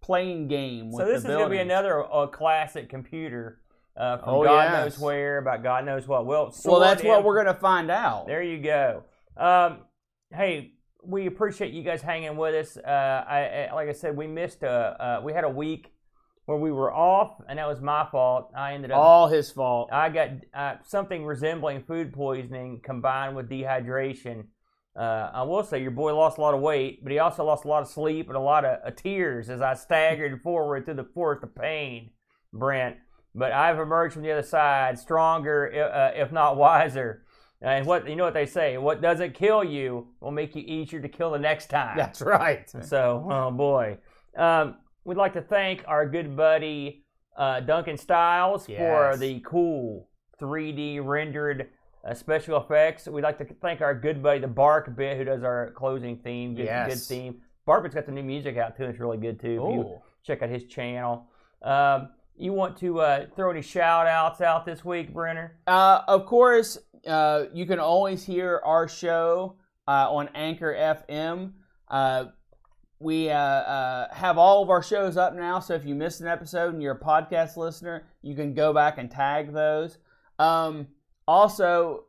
plane 0.00 0.48
game. 0.48 0.90
So 0.92 1.04
this 1.04 1.18
is 1.18 1.24
going 1.24 1.44
to 1.44 1.50
be 1.50 1.58
another 1.58 2.02
uh, 2.10 2.26
classic 2.28 2.88
computer 2.88 3.60
uh, 3.96 4.18
from 4.18 4.28
Oh, 4.30 4.44
God 4.44 4.62
yes. 4.72 4.84
knows 4.84 4.98
where 4.98 5.38
about 5.38 5.62
God 5.62 5.84
knows 5.84 6.06
what. 6.08 6.24
Well, 6.26 6.54
Well, 6.64 6.80
that's 6.80 7.02
what 7.02 7.18
M- 7.18 7.24
we're 7.24 7.36
gonna 7.42 7.58
find 7.58 7.90
out. 7.90 8.26
There 8.26 8.42
you 8.42 8.62
go. 8.62 9.04
Um, 9.36 9.80
hey, 10.32 10.72
we 11.06 11.26
appreciate 11.26 11.72
you 11.72 11.82
guys 11.82 12.02
hanging 12.02 12.36
with 12.36 12.54
us. 12.54 12.76
Uh, 12.76 12.90
I, 12.90 13.68
I 13.70 13.74
like 13.74 13.88
I 13.88 13.92
said, 13.92 14.16
we 14.16 14.26
missed 14.26 14.62
a 14.62 14.70
uh, 14.70 15.20
we 15.22 15.32
had 15.32 15.44
a 15.44 15.50
week 15.50 15.92
where 16.46 16.58
we 16.58 16.70
were 16.70 16.92
off, 16.92 17.40
and 17.48 17.58
that 17.58 17.66
was 17.66 17.80
my 17.80 18.06
fault. 18.10 18.52
I 18.56 18.74
ended 18.74 18.92
up 18.92 18.98
All 18.98 19.28
his 19.28 19.50
fault. 19.50 19.90
I 19.92 20.08
got 20.08 20.30
uh, 20.54 20.74
something 20.84 21.24
resembling 21.24 21.82
food 21.82 22.12
poisoning 22.12 22.80
combined 22.82 23.36
with 23.36 23.50
dehydration. 23.50 24.46
Uh, 24.96 25.30
I 25.34 25.42
will 25.42 25.62
say 25.62 25.82
your 25.82 25.90
boy 25.90 26.14
lost 26.14 26.38
a 26.38 26.40
lot 26.40 26.54
of 26.54 26.60
weight, 26.60 27.02
but 27.02 27.12
he 27.12 27.18
also 27.18 27.44
lost 27.44 27.64
a 27.64 27.68
lot 27.68 27.82
of 27.82 27.88
sleep 27.88 28.28
and 28.28 28.36
a 28.36 28.40
lot 28.40 28.64
of 28.64 28.78
uh, 28.84 28.90
tears 28.92 29.50
as 29.50 29.60
I 29.60 29.74
staggered 29.74 30.40
forward 30.42 30.84
through 30.84 30.94
the 30.94 31.04
forest 31.04 31.42
of 31.42 31.54
pain, 31.54 32.10
Brent. 32.52 32.96
But 33.34 33.52
I've 33.52 33.78
emerged 33.78 34.14
from 34.14 34.22
the 34.22 34.32
other 34.32 34.42
side 34.42 34.98
stronger, 34.98 35.70
uh, 35.74 36.18
if 36.18 36.32
not 36.32 36.56
wiser. 36.56 37.25
And 37.62 37.86
what 37.86 38.08
you 38.08 38.16
know 38.16 38.24
what 38.24 38.34
they 38.34 38.46
say: 38.46 38.76
what 38.78 39.00
doesn't 39.00 39.34
kill 39.34 39.64
you 39.64 40.08
will 40.20 40.30
make 40.30 40.54
you 40.54 40.62
easier 40.62 41.00
to 41.00 41.08
kill 41.08 41.30
the 41.30 41.38
next 41.38 41.68
time. 41.68 41.96
That's 41.96 42.20
right. 42.20 42.70
So, 42.84 43.26
oh 43.30 43.50
boy. 43.50 43.98
Um, 44.36 44.76
we'd 45.04 45.16
like 45.16 45.32
to 45.34 45.40
thank 45.42 45.82
our 45.86 46.06
good 46.06 46.36
buddy 46.36 47.04
uh, 47.38 47.60
Duncan 47.60 47.96
Styles 47.96 48.66
for 48.66 49.16
the 49.16 49.40
cool 49.40 50.08
3D 50.40 51.00
rendered 51.02 51.68
uh, 52.06 52.12
special 52.14 52.60
effects. 52.60 53.06
We'd 53.08 53.22
like 53.24 53.38
to 53.38 53.46
thank 53.62 53.80
our 53.80 53.94
good 53.94 54.22
buddy, 54.22 54.40
the 54.40 54.46
Bark 54.48 54.94
Bit, 54.94 55.16
who 55.16 55.24
does 55.24 55.42
our 55.42 55.72
closing 55.74 56.18
theme. 56.18 56.54
Good, 56.54 56.66
Yes. 56.66 56.88
good 57.08 57.14
theme. 57.16 57.40
Barkbit's 57.66 57.94
got 57.94 58.06
the 58.06 58.12
new 58.12 58.22
music 58.22 58.56
out 58.58 58.76
too. 58.76 58.84
It's 58.84 59.00
really 59.00 59.16
good 59.18 59.40
too. 59.40 59.54
If 59.66 59.74
you 59.74 59.98
check 60.24 60.42
out 60.42 60.50
his 60.50 60.64
channel. 60.64 61.26
Um, 61.62 62.10
you 62.38 62.52
want 62.52 62.76
to 62.78 63.00
uh, 63.00 63.26
throw 63.34 63.50
any 63.50 63.62
shout 63.62 64.06
outs 64.06 64.40
out 64.42 64.66
this 64.66 64.84
week, 64.84 65.12
Brenner? 65.12 65.58
Uh, 65.66 66.02
of 66.06 66.26
course, 66.26 66.76
uh, 67.06 67.44
you 67.52 67.66
can 67.66 67.78
always 67.78 68.24
hear 68.24 68.60
our 68.64 68.88
show 68.88 69.56
uh, 69.88 70.12
on 70.12 70.28
Anchor 70.34 70.74
FM. 70.74 71.52
Uh, 71.88 72.26
we 72.98 73.30
uh, 73.30 73.36
uh, 73.36 74.14
have 74.14 74.38
all 74.38 74.62
of 74.62 74.70
our 74.70 74.82
shows 74.82 75.16
up 75.16 75.34
now, 75.34 75.60
so 75.60 75.74
if 75.74 75.84
you 75.84 75.94
missed 75.94 76.20
an 76.20 76.26
episode 76.26 76.72
and 76.72 76.82
you're 76.82 76.94
a 76.94 76.98
podcast 76.98 77.56
listener, 77.56 78.06
you 78.22 78.34
can 78.34 78.54
go 78.54 78.72
back 78.72 78.98
and 78.98 79.10
tag 79.10 79.52
those. 79.52 79.98
Um, 80.38 80.88
also, 81.28 82.04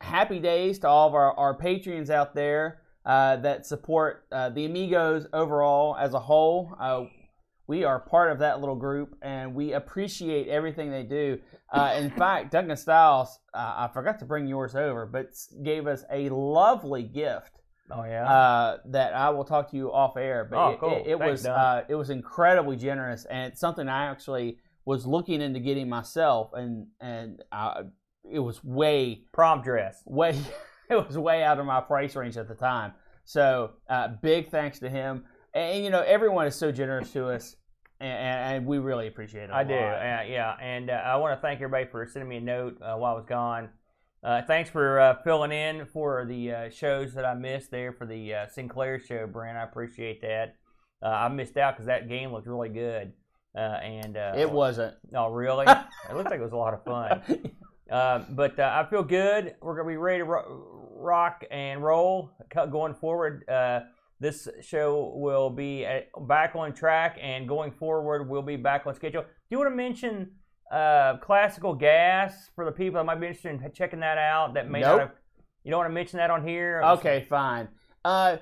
happy 0.00 0.38
days 0.38 0.78
to 0.80 0.88
all 0.88 1.08
of 1.08 1.14
our, 1.14 1.32
our 1.36 1.56
Patreons 1.56 2.08
out 2.08 2.34
there 2.34 2.82
uh, 3.04 3.36
that 3.36 3.66
support 3.66 4.26
the 4.30 4.64
Amigos 4.64 5.26
overall 5.32 5.96
as 5.96 6.14
a 6.14 6.20
whole. 6.20 6.76
We 7.66 7.84
are 7.84 8.00
part 8.00 8.32
of 8.32 8.38
that 8.38 8.60
little 8.60 8.76
group, 8.76 9.16
and 9.20 9.54
we 9.54 9.74
appreciate 9.74 10.48
everything 10.48 10.90
they 10.90 11.02
do. 11.02 11.38
Uh, 11.70 11.94
in 11.98 12.10
fact, 12.10 12.50
Duncan 12.52 12.76
Styles, 12.76 13.38
uh, 13.52 13.74
I 13.76 13.90
forgot 13.92 14.18
to 14.20 14.24
bring 14.24 14.46
yours 14.46 14.74
over, 14.74 15.04
but 15.06 15.26
gave 15.62 15.86
us 15.86 16.04
a 16.10 16.28
lovely 16.30 17.02
gift 17.02 17.60
Oh 17.90 18.04
yeah. 18.04 18.28
uh, 18.30 18.76
that 18.86 19.14
I 19.14 19.30
will 19.30 19.44
talk 19.44 19.70
to 19.70 19.76
you 19.76 19.92
off 19.92 20.16
air. 20.16 20.46
But 20.50 20.58
Oh, 20.58 20.70
it, 20.72 20.80
cool. 20.80 20.90
it, 20.92 21.06
it 21.12 21.18
Thanks, 21.18 21.42
was 21.42 21.46
uh, 21.46 21.84
it 21.88 21.94
was 21.94 22.10
incredibly 22.10 22.76
generous, 22.76 23.24
and 23.26 23.52
it's 23.52 23.60
something 23.60 23.88
I 23.88 24.06
actually 24.06 24.58
was 24.84 25.06
looking 25.06 25.42
into 25.42 25.60
getting 25.60 25.88
myself, 25.88 26.52
and 26.54 26.86
and 27.00 27.42
it 28.30 28.38
was 28.38 28.62
way 28.64 29.24
Prom 29.32 29.62
dress. 29.62 30.02
way 30.06 30.38
it 30.90 31.06
was 31.06 31.18
way 31.18 31.42
out 31.42 31.58
of 31.58 31.66
my 31.66 31.80
price 31.80 32.16
range 32.16 32.36
at 32.36 32.48
the 32.48 32.54
time. 32.54 32.92
So 33.24 33.72
uh, 33.90 34.08
big 34.22 34.50
thanks 34.50 34.78
to 34.78 34.88
him, 34.88 35.24
and, 35.52 35.76
and, 35.76 35.84
you 35.84 35.90
know 35.90 36.00
everyone 36.02 36.46
is 36.46 36.54
so 36.56 36.72
generous 36.72 37.10
to 37.12 37.28
us, 37.28 37.56
and, 38.00 38.56
and, 38.56 38.66
we 38.66 38.78
really 38.78 39.06
appreciate 39.06 39.44
it. 39.44 39.50
I 39.50 39.64
do, 39.64 39.74
uh, 39.74 40.24
yeah. 40.28 40.56
And 40.60 40.90
uh, 40.90 40.94
I 40.94 41.16
want 41.16 41.36
to 41.36 41.40
thank 41.40 41.60
everybody 41.60 41.86
for 41.90 42.06
sending 42.06 42.28
me 42.28 42.36
a 42.36 42.40
note 42.40 42.80
uh, 42.80 42.94
while 42.96 43.14
I 43.14 43.16
was 43.16 43.26
gone. 43.26 43.70
Uh, 44.22 44.42
thanks 44.42 44.68
for 44.68 44.98
uh, 44.98 45.16
filling 45.22 45.52
in 45.52 45.86
for 45.86 46.24
the 46.24 46.52
uh, 46.52 46.70
shows 46.70 47.14
that 47.14 47.24
I 47.24 47.34
missed 47.34 47.70
there 47.70 47.92
for 47.92 48.06
the 48.06 48.34
uh, 48.34 48.46
Sinclair 48.48 48.98
show, 48.98 49.26
Brent. 49.26 49.56
I 49.56 49.62
appreciate 49.62 50.20
that. 50.22 50.56
Uh, 51.02 51.08
I 51.08 51.28
missed 51.28 51.56
out 51.56 51.74
because 51.74 51.86
that 51.86 52.08
game 52.08 52.32
looked 52.32 52.48
really 52.48 52.68
good. 52.68 53.12
Uh, 53.56 53.78
and 53.82 54.16
uh, 54.16 54.34
It 54.36 54.50
wasn't. 54.50 54.94
Oh, 55.14 55.30
really? 55.30 55.66
it 56.10 56.14
looked 56.14 56.30
like 56.30 56.40
it 56.40 56.42
was 56.42 56.52
a 56.52 56.56
lot 56.56 56.74
of 56.74 56.84
fun. 56.84 57.52
Uh, 57.90 58.22
but 58.28 58.58
uh, 58.58 58.70
I 58.70 58.90
feel 58.90 59.02
good. 59.02 59.54
We're 59.62 59.74
gonna 59.74 59.88
be 59.88 59.96
ready 59.96 60.18
to 60.18 60.24
ro- 60.24 60.90
rock 60.94 61.42
and 61.50 61.82
roll 61.82 62.30
going 62.70 62.92
forward. 62.92 63.44
Uh, 64.18 64.24
this 64.26 64.48
show 64.60 65.12
will 65.14 65.50
be 65.50 65.84
at, 65.84 66.08
back 66.26 66.54
on 66.54 66.72
track, 66.74 67.18
and 67.20 67.48
going 67.48 67.70
forward, 67.70 68.28
we'll 68.28 68.42
be 68.42 68.56
back 68.56 68.86
on 68.86 68.94
schedule. 68.94 69.22
Do 69.22 69.28
you 69.50 69.58
want 69.58 69.70
to 69.70 69.76
mention 69.76 70.32
uh, 70.72 71.16
classical 71.18 71.74
gas 71.74 72.50
for 72.54 72.64
the 72.64 72.72
people 72.72 72.98
that 72.98 73.04
might 73.04 73.20
be 73.20 73.26
interested 73.26 73.50
in 73.62 73.72
checking 73.72 74.00
that 74.00 74.18
out? 74.18 74.54
That 74.54 74.70
may 74.70 74.80
Nope. 74.80 74.90
not 74.90 75.00
have. 75.00 75.10
You 75.64 75.70
don't 75.70 75.78
want 75.78 75.90
to 75.90 75.94
mention 75.94 76.18
that 76.18 76.30
on 76.30 76.46
here? 76.46 76.82
Okay, 76.84 77.26
fine. 77.28 77.68
Uh, 78.04 78.38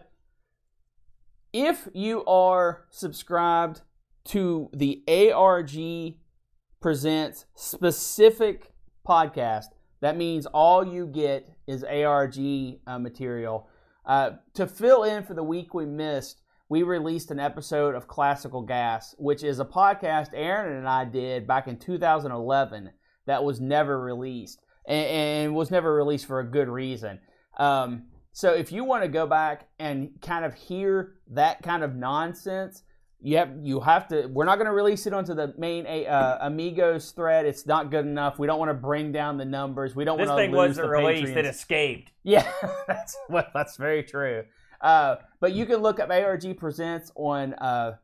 if 1.52 1.88
you 1.94 2.24
are 2.24 2.84
subscribed 2.90 3.82
to 4.26 4.70
the 4.72 5.02
ARG 5.08 6.14
Presents 6.80 7.46
specific 7.54 8.72
podcast, 9.06 9.66
that 10.00 10.16
means 10.16 10.46
all 10.46 10.86
you 10.86 11.06
get 11.06 11.48
is 11.66 11.82
ARG 11.82 12.36
uh, 12.86 12.98
material. 12.98 13.68
Uh, 14.06 14.32
to 14.54 14.66
fill 14.66 15.02
in 15.02 15.24
for 15.24 15.34
the 15.34 15.42
week 15.42 15.74
we 15.74 15.84
missed, 15.84 16.40
we 16.68 16.82
released 16.82 17.30
an 17.30 17.40
episode 17.40 17.94
of 17.94 18.08
Classical 18.08 18.62
Gas, 18.62 19.14
which 19.18 19.42
is 19.42 19.58
a 19.58 19.64
podcast 19.64 20.30
Aaron 20.32 20.76
and 20.76 20.88
I 20.88 21.04
did 21.04 21.46
back 21.46 21.68
in 21.68 21.76
2011 21.76 22.90
that 23.26 23.44
was 23.44 23.60
never 23.60 24.00
released 24.00 24.60
and, 24.86 25.06
and 25.06 25.54
was 25.54 25.70
never 25.70 25.94
released 25.94 26.26
for 26.26 26.40
a 26.40 26.46
good 26.46 26.68
reason. 26.68 27.20
Um, 27.58 28.06
so 28.32 28.52
if 28.52 28.70
you 28.70 28.84
want 28.84 29.02
to 29.02 29.08
go 29.08 29.26
back 29.26 29.68
and 29.78 30.10
kind 30.20 30.44
of 30.44 30.54
hear 30.54 31.14
that 31.30 31.62
kind 31.62 31.82
of 31.82 31.96
nonsense, 31.96 32.82
have 33.34 33.56
you 33.62 33.80
have 33.80 34.08
to. 34.08 34.26
We're 34.26 34.44
not 34.44 34.56
going 34.56 34.66
to 34.66 34.72
release 34.72 35.06
it 35.06 35.12
onto 35.12 35.34
the 35.34 35.54
main 35.58 35.86
uh, 35.86 36.38
Amigos 36.40 37.10
thread. 37.12 37.46
It's 37.46 37.66
not 37.66 37.90
good 37.90 38.06
enough. 38.06 38.38
We 38.38 38.46
don't 38.46 38.58
want 38.58 38.70
to 38.70 38.74
bring 38.74 39.12
down 39.12 39.38
the 39.38 39.44
numbers. 39.44 39.94
We 39.96 40.04
don't 40.04 40.18
want 40.18 40.28
to 40.28 40.34
This 40.34 40.44
thing 40.44 40.52
lose 40.52 40.78
wasn't 40.78 40.90
released; 40.90 41.32
Patreons. 41.32 41.36
it 41.36 41.46
escaped. 41.46 42.12
Yeah, 42.22 42.50
that's 42.86 43.16
well, 43.28 43.46
that's 43.54 43.76
very 43.76 44.02
true. 44.02 44.44
Uh, 44.80 45.16
but 45.40 45.52
you 45.52 45.66
can 45.66 45.76
look 45.76 45.98
up 46.00 46.10
ARG 46.10 46.56
Presents 46.58 47.10
on 47.14 47.54
uh, 47.54 47.96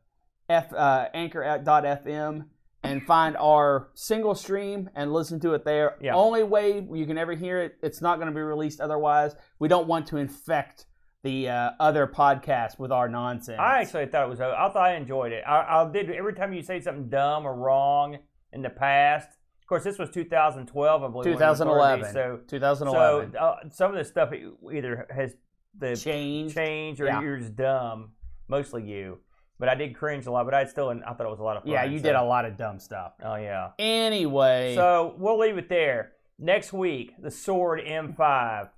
F 0.49 0.73
uh, 0.73 1.07
Anchor.fm 1.13 2.45
and 2.83 3.01
find 3.03 3.37
our 3.37 3.89
single 3.93 4.35
stream 4.35 4.89
and 4.95 5.13
listen 5.13 5.39
to 5.39 5.53
it 5.53 5.63
there. 5.63 5.95
Yeah. 6.01 6.15
Only 6.15 6.43
way 6.43 6.85
you 6.91 7.05
can 7.05 7.17
ever 7.17 7.33
hear 7.33 7.61
it. 7.61 7.77
It's 7.81 8.01
not 8.01 8.17
going 8.17 8.27
to 8.27 8.33
be 8.33 8.41
released 8.41 8.81
otherwise. 8.81 9.35
We 9.59 9.69
don't 9.69 9.87
want 9.87 10.07
to 10.07 10.17
infect 10.17 10.85
the 11.23 11.49
uh, 11.49 11.71
other 11.79 12.05
podcast 12.05 12.77
with 12.77 12.91
our 12.91 13.07
nonsense. 13.07 13.57
I 13.59 13.81
actually 13.81 14.05
thought 14.07 14.25
it 14.25 14.29
was. 14.29 14.41
I 14.41 14.51
thought 14.69 14.77
I 14.77 14.95
enjoyed 14.95 15.31
it. 15.31 15.43
I, 15.47 15.81
I 15.83 15.89
did 15.91 16.09
every 16.11 16.33
time 16.33 16.53
you 16.53 16.61
say 16.61 16.79
something 16.81 17.09
dumb 17.09 17.45
or 17.45 17.55
wrong 17.55 18.17
in 18.51 18.61
the 18.61 18.69
past. 18.69 19.29
Of 19.61 19.67
course, 19.67 19.83
this 19.85 19.97
was 19.97 20.09
2012, 20.09 21.03
I 21.03 21.07
believe. 21.07 21.23
when 21.25 21.27
it 21.41 21.47
was 21.47 21.57
2011. 21.59 21.99
released, 21.99 22.13
So, 22.13 22.39
2011. 22.47 23.31
so 23.31 23.37
uh, 23.37 23.55
some 23.71 23.91
of 23.91 23.97
this 23.97 24.09
stuff 24.09 24.31
either 24.73 25.07
has 25.09 25.33
the 25.79 25.95
change, 25.95 26.53
change 26.53 26.99
or 26.99 27.05
Yeah. 27.05 27.21
you're 27.21 27.37
just 27.39 27.55
dumb. 27.55 28.11
Mostly 28.49 28.83
you, 28.83 29.19
but 29.57 29.69
I 29.69 29.75
did 29.75 29.95
cringe 29.95 30.25
a 30.27 30.31
lot. 30.31 30.43
But 30.43 30.53
I 30.53 30.65
still, 30.65 30.89
I 30.89 31.13
thought 31.13 31.25
it 31.25 31.29
was 31.29 31.39
a 31.39 31.43
lot 31.43 31.55
of 31.55 31.63
fun. 31.63 31.71
Yeah, 31.71 31.85
you 31.85 31.97
so- 31.99 32.03
did 32.03 32.15
a 32.15 32.23
lot 32.23 32.43
of 32.43 32.57
dumb 32.57 32.77
stuff. 32.79 33.13
Oh 33.23 33.35
yeah. 33.35 33.69
Anyway, 33.79 34.73
So 34.75 35.15
we'll 35.17 35.39
leave 35.39 35.57
it 35.57 35.69
there. 35.69 36.11
Next 36.37 36.73
week, 36.73 37.13
the 37.21 37.31
Sord 37.31 37.79
M5. 37.79 38.69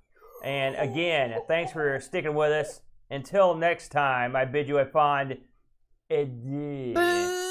And 0.42 0.76
again, 0.76 1.34
thanks 1.48 1.72
for 1.72 1.98
sticking 2.00 2.34
with 2.34 2.52
us. 2.52 2.80
Until 3.10 3.54
next 3.54 3.90
time, 3.90 4.34
I 4.34 4.44
bid 4.44 4.68
you 4.68 4.78
a 4.78 4.86
fond 4.86 5.38
adieu. 6.10 7.45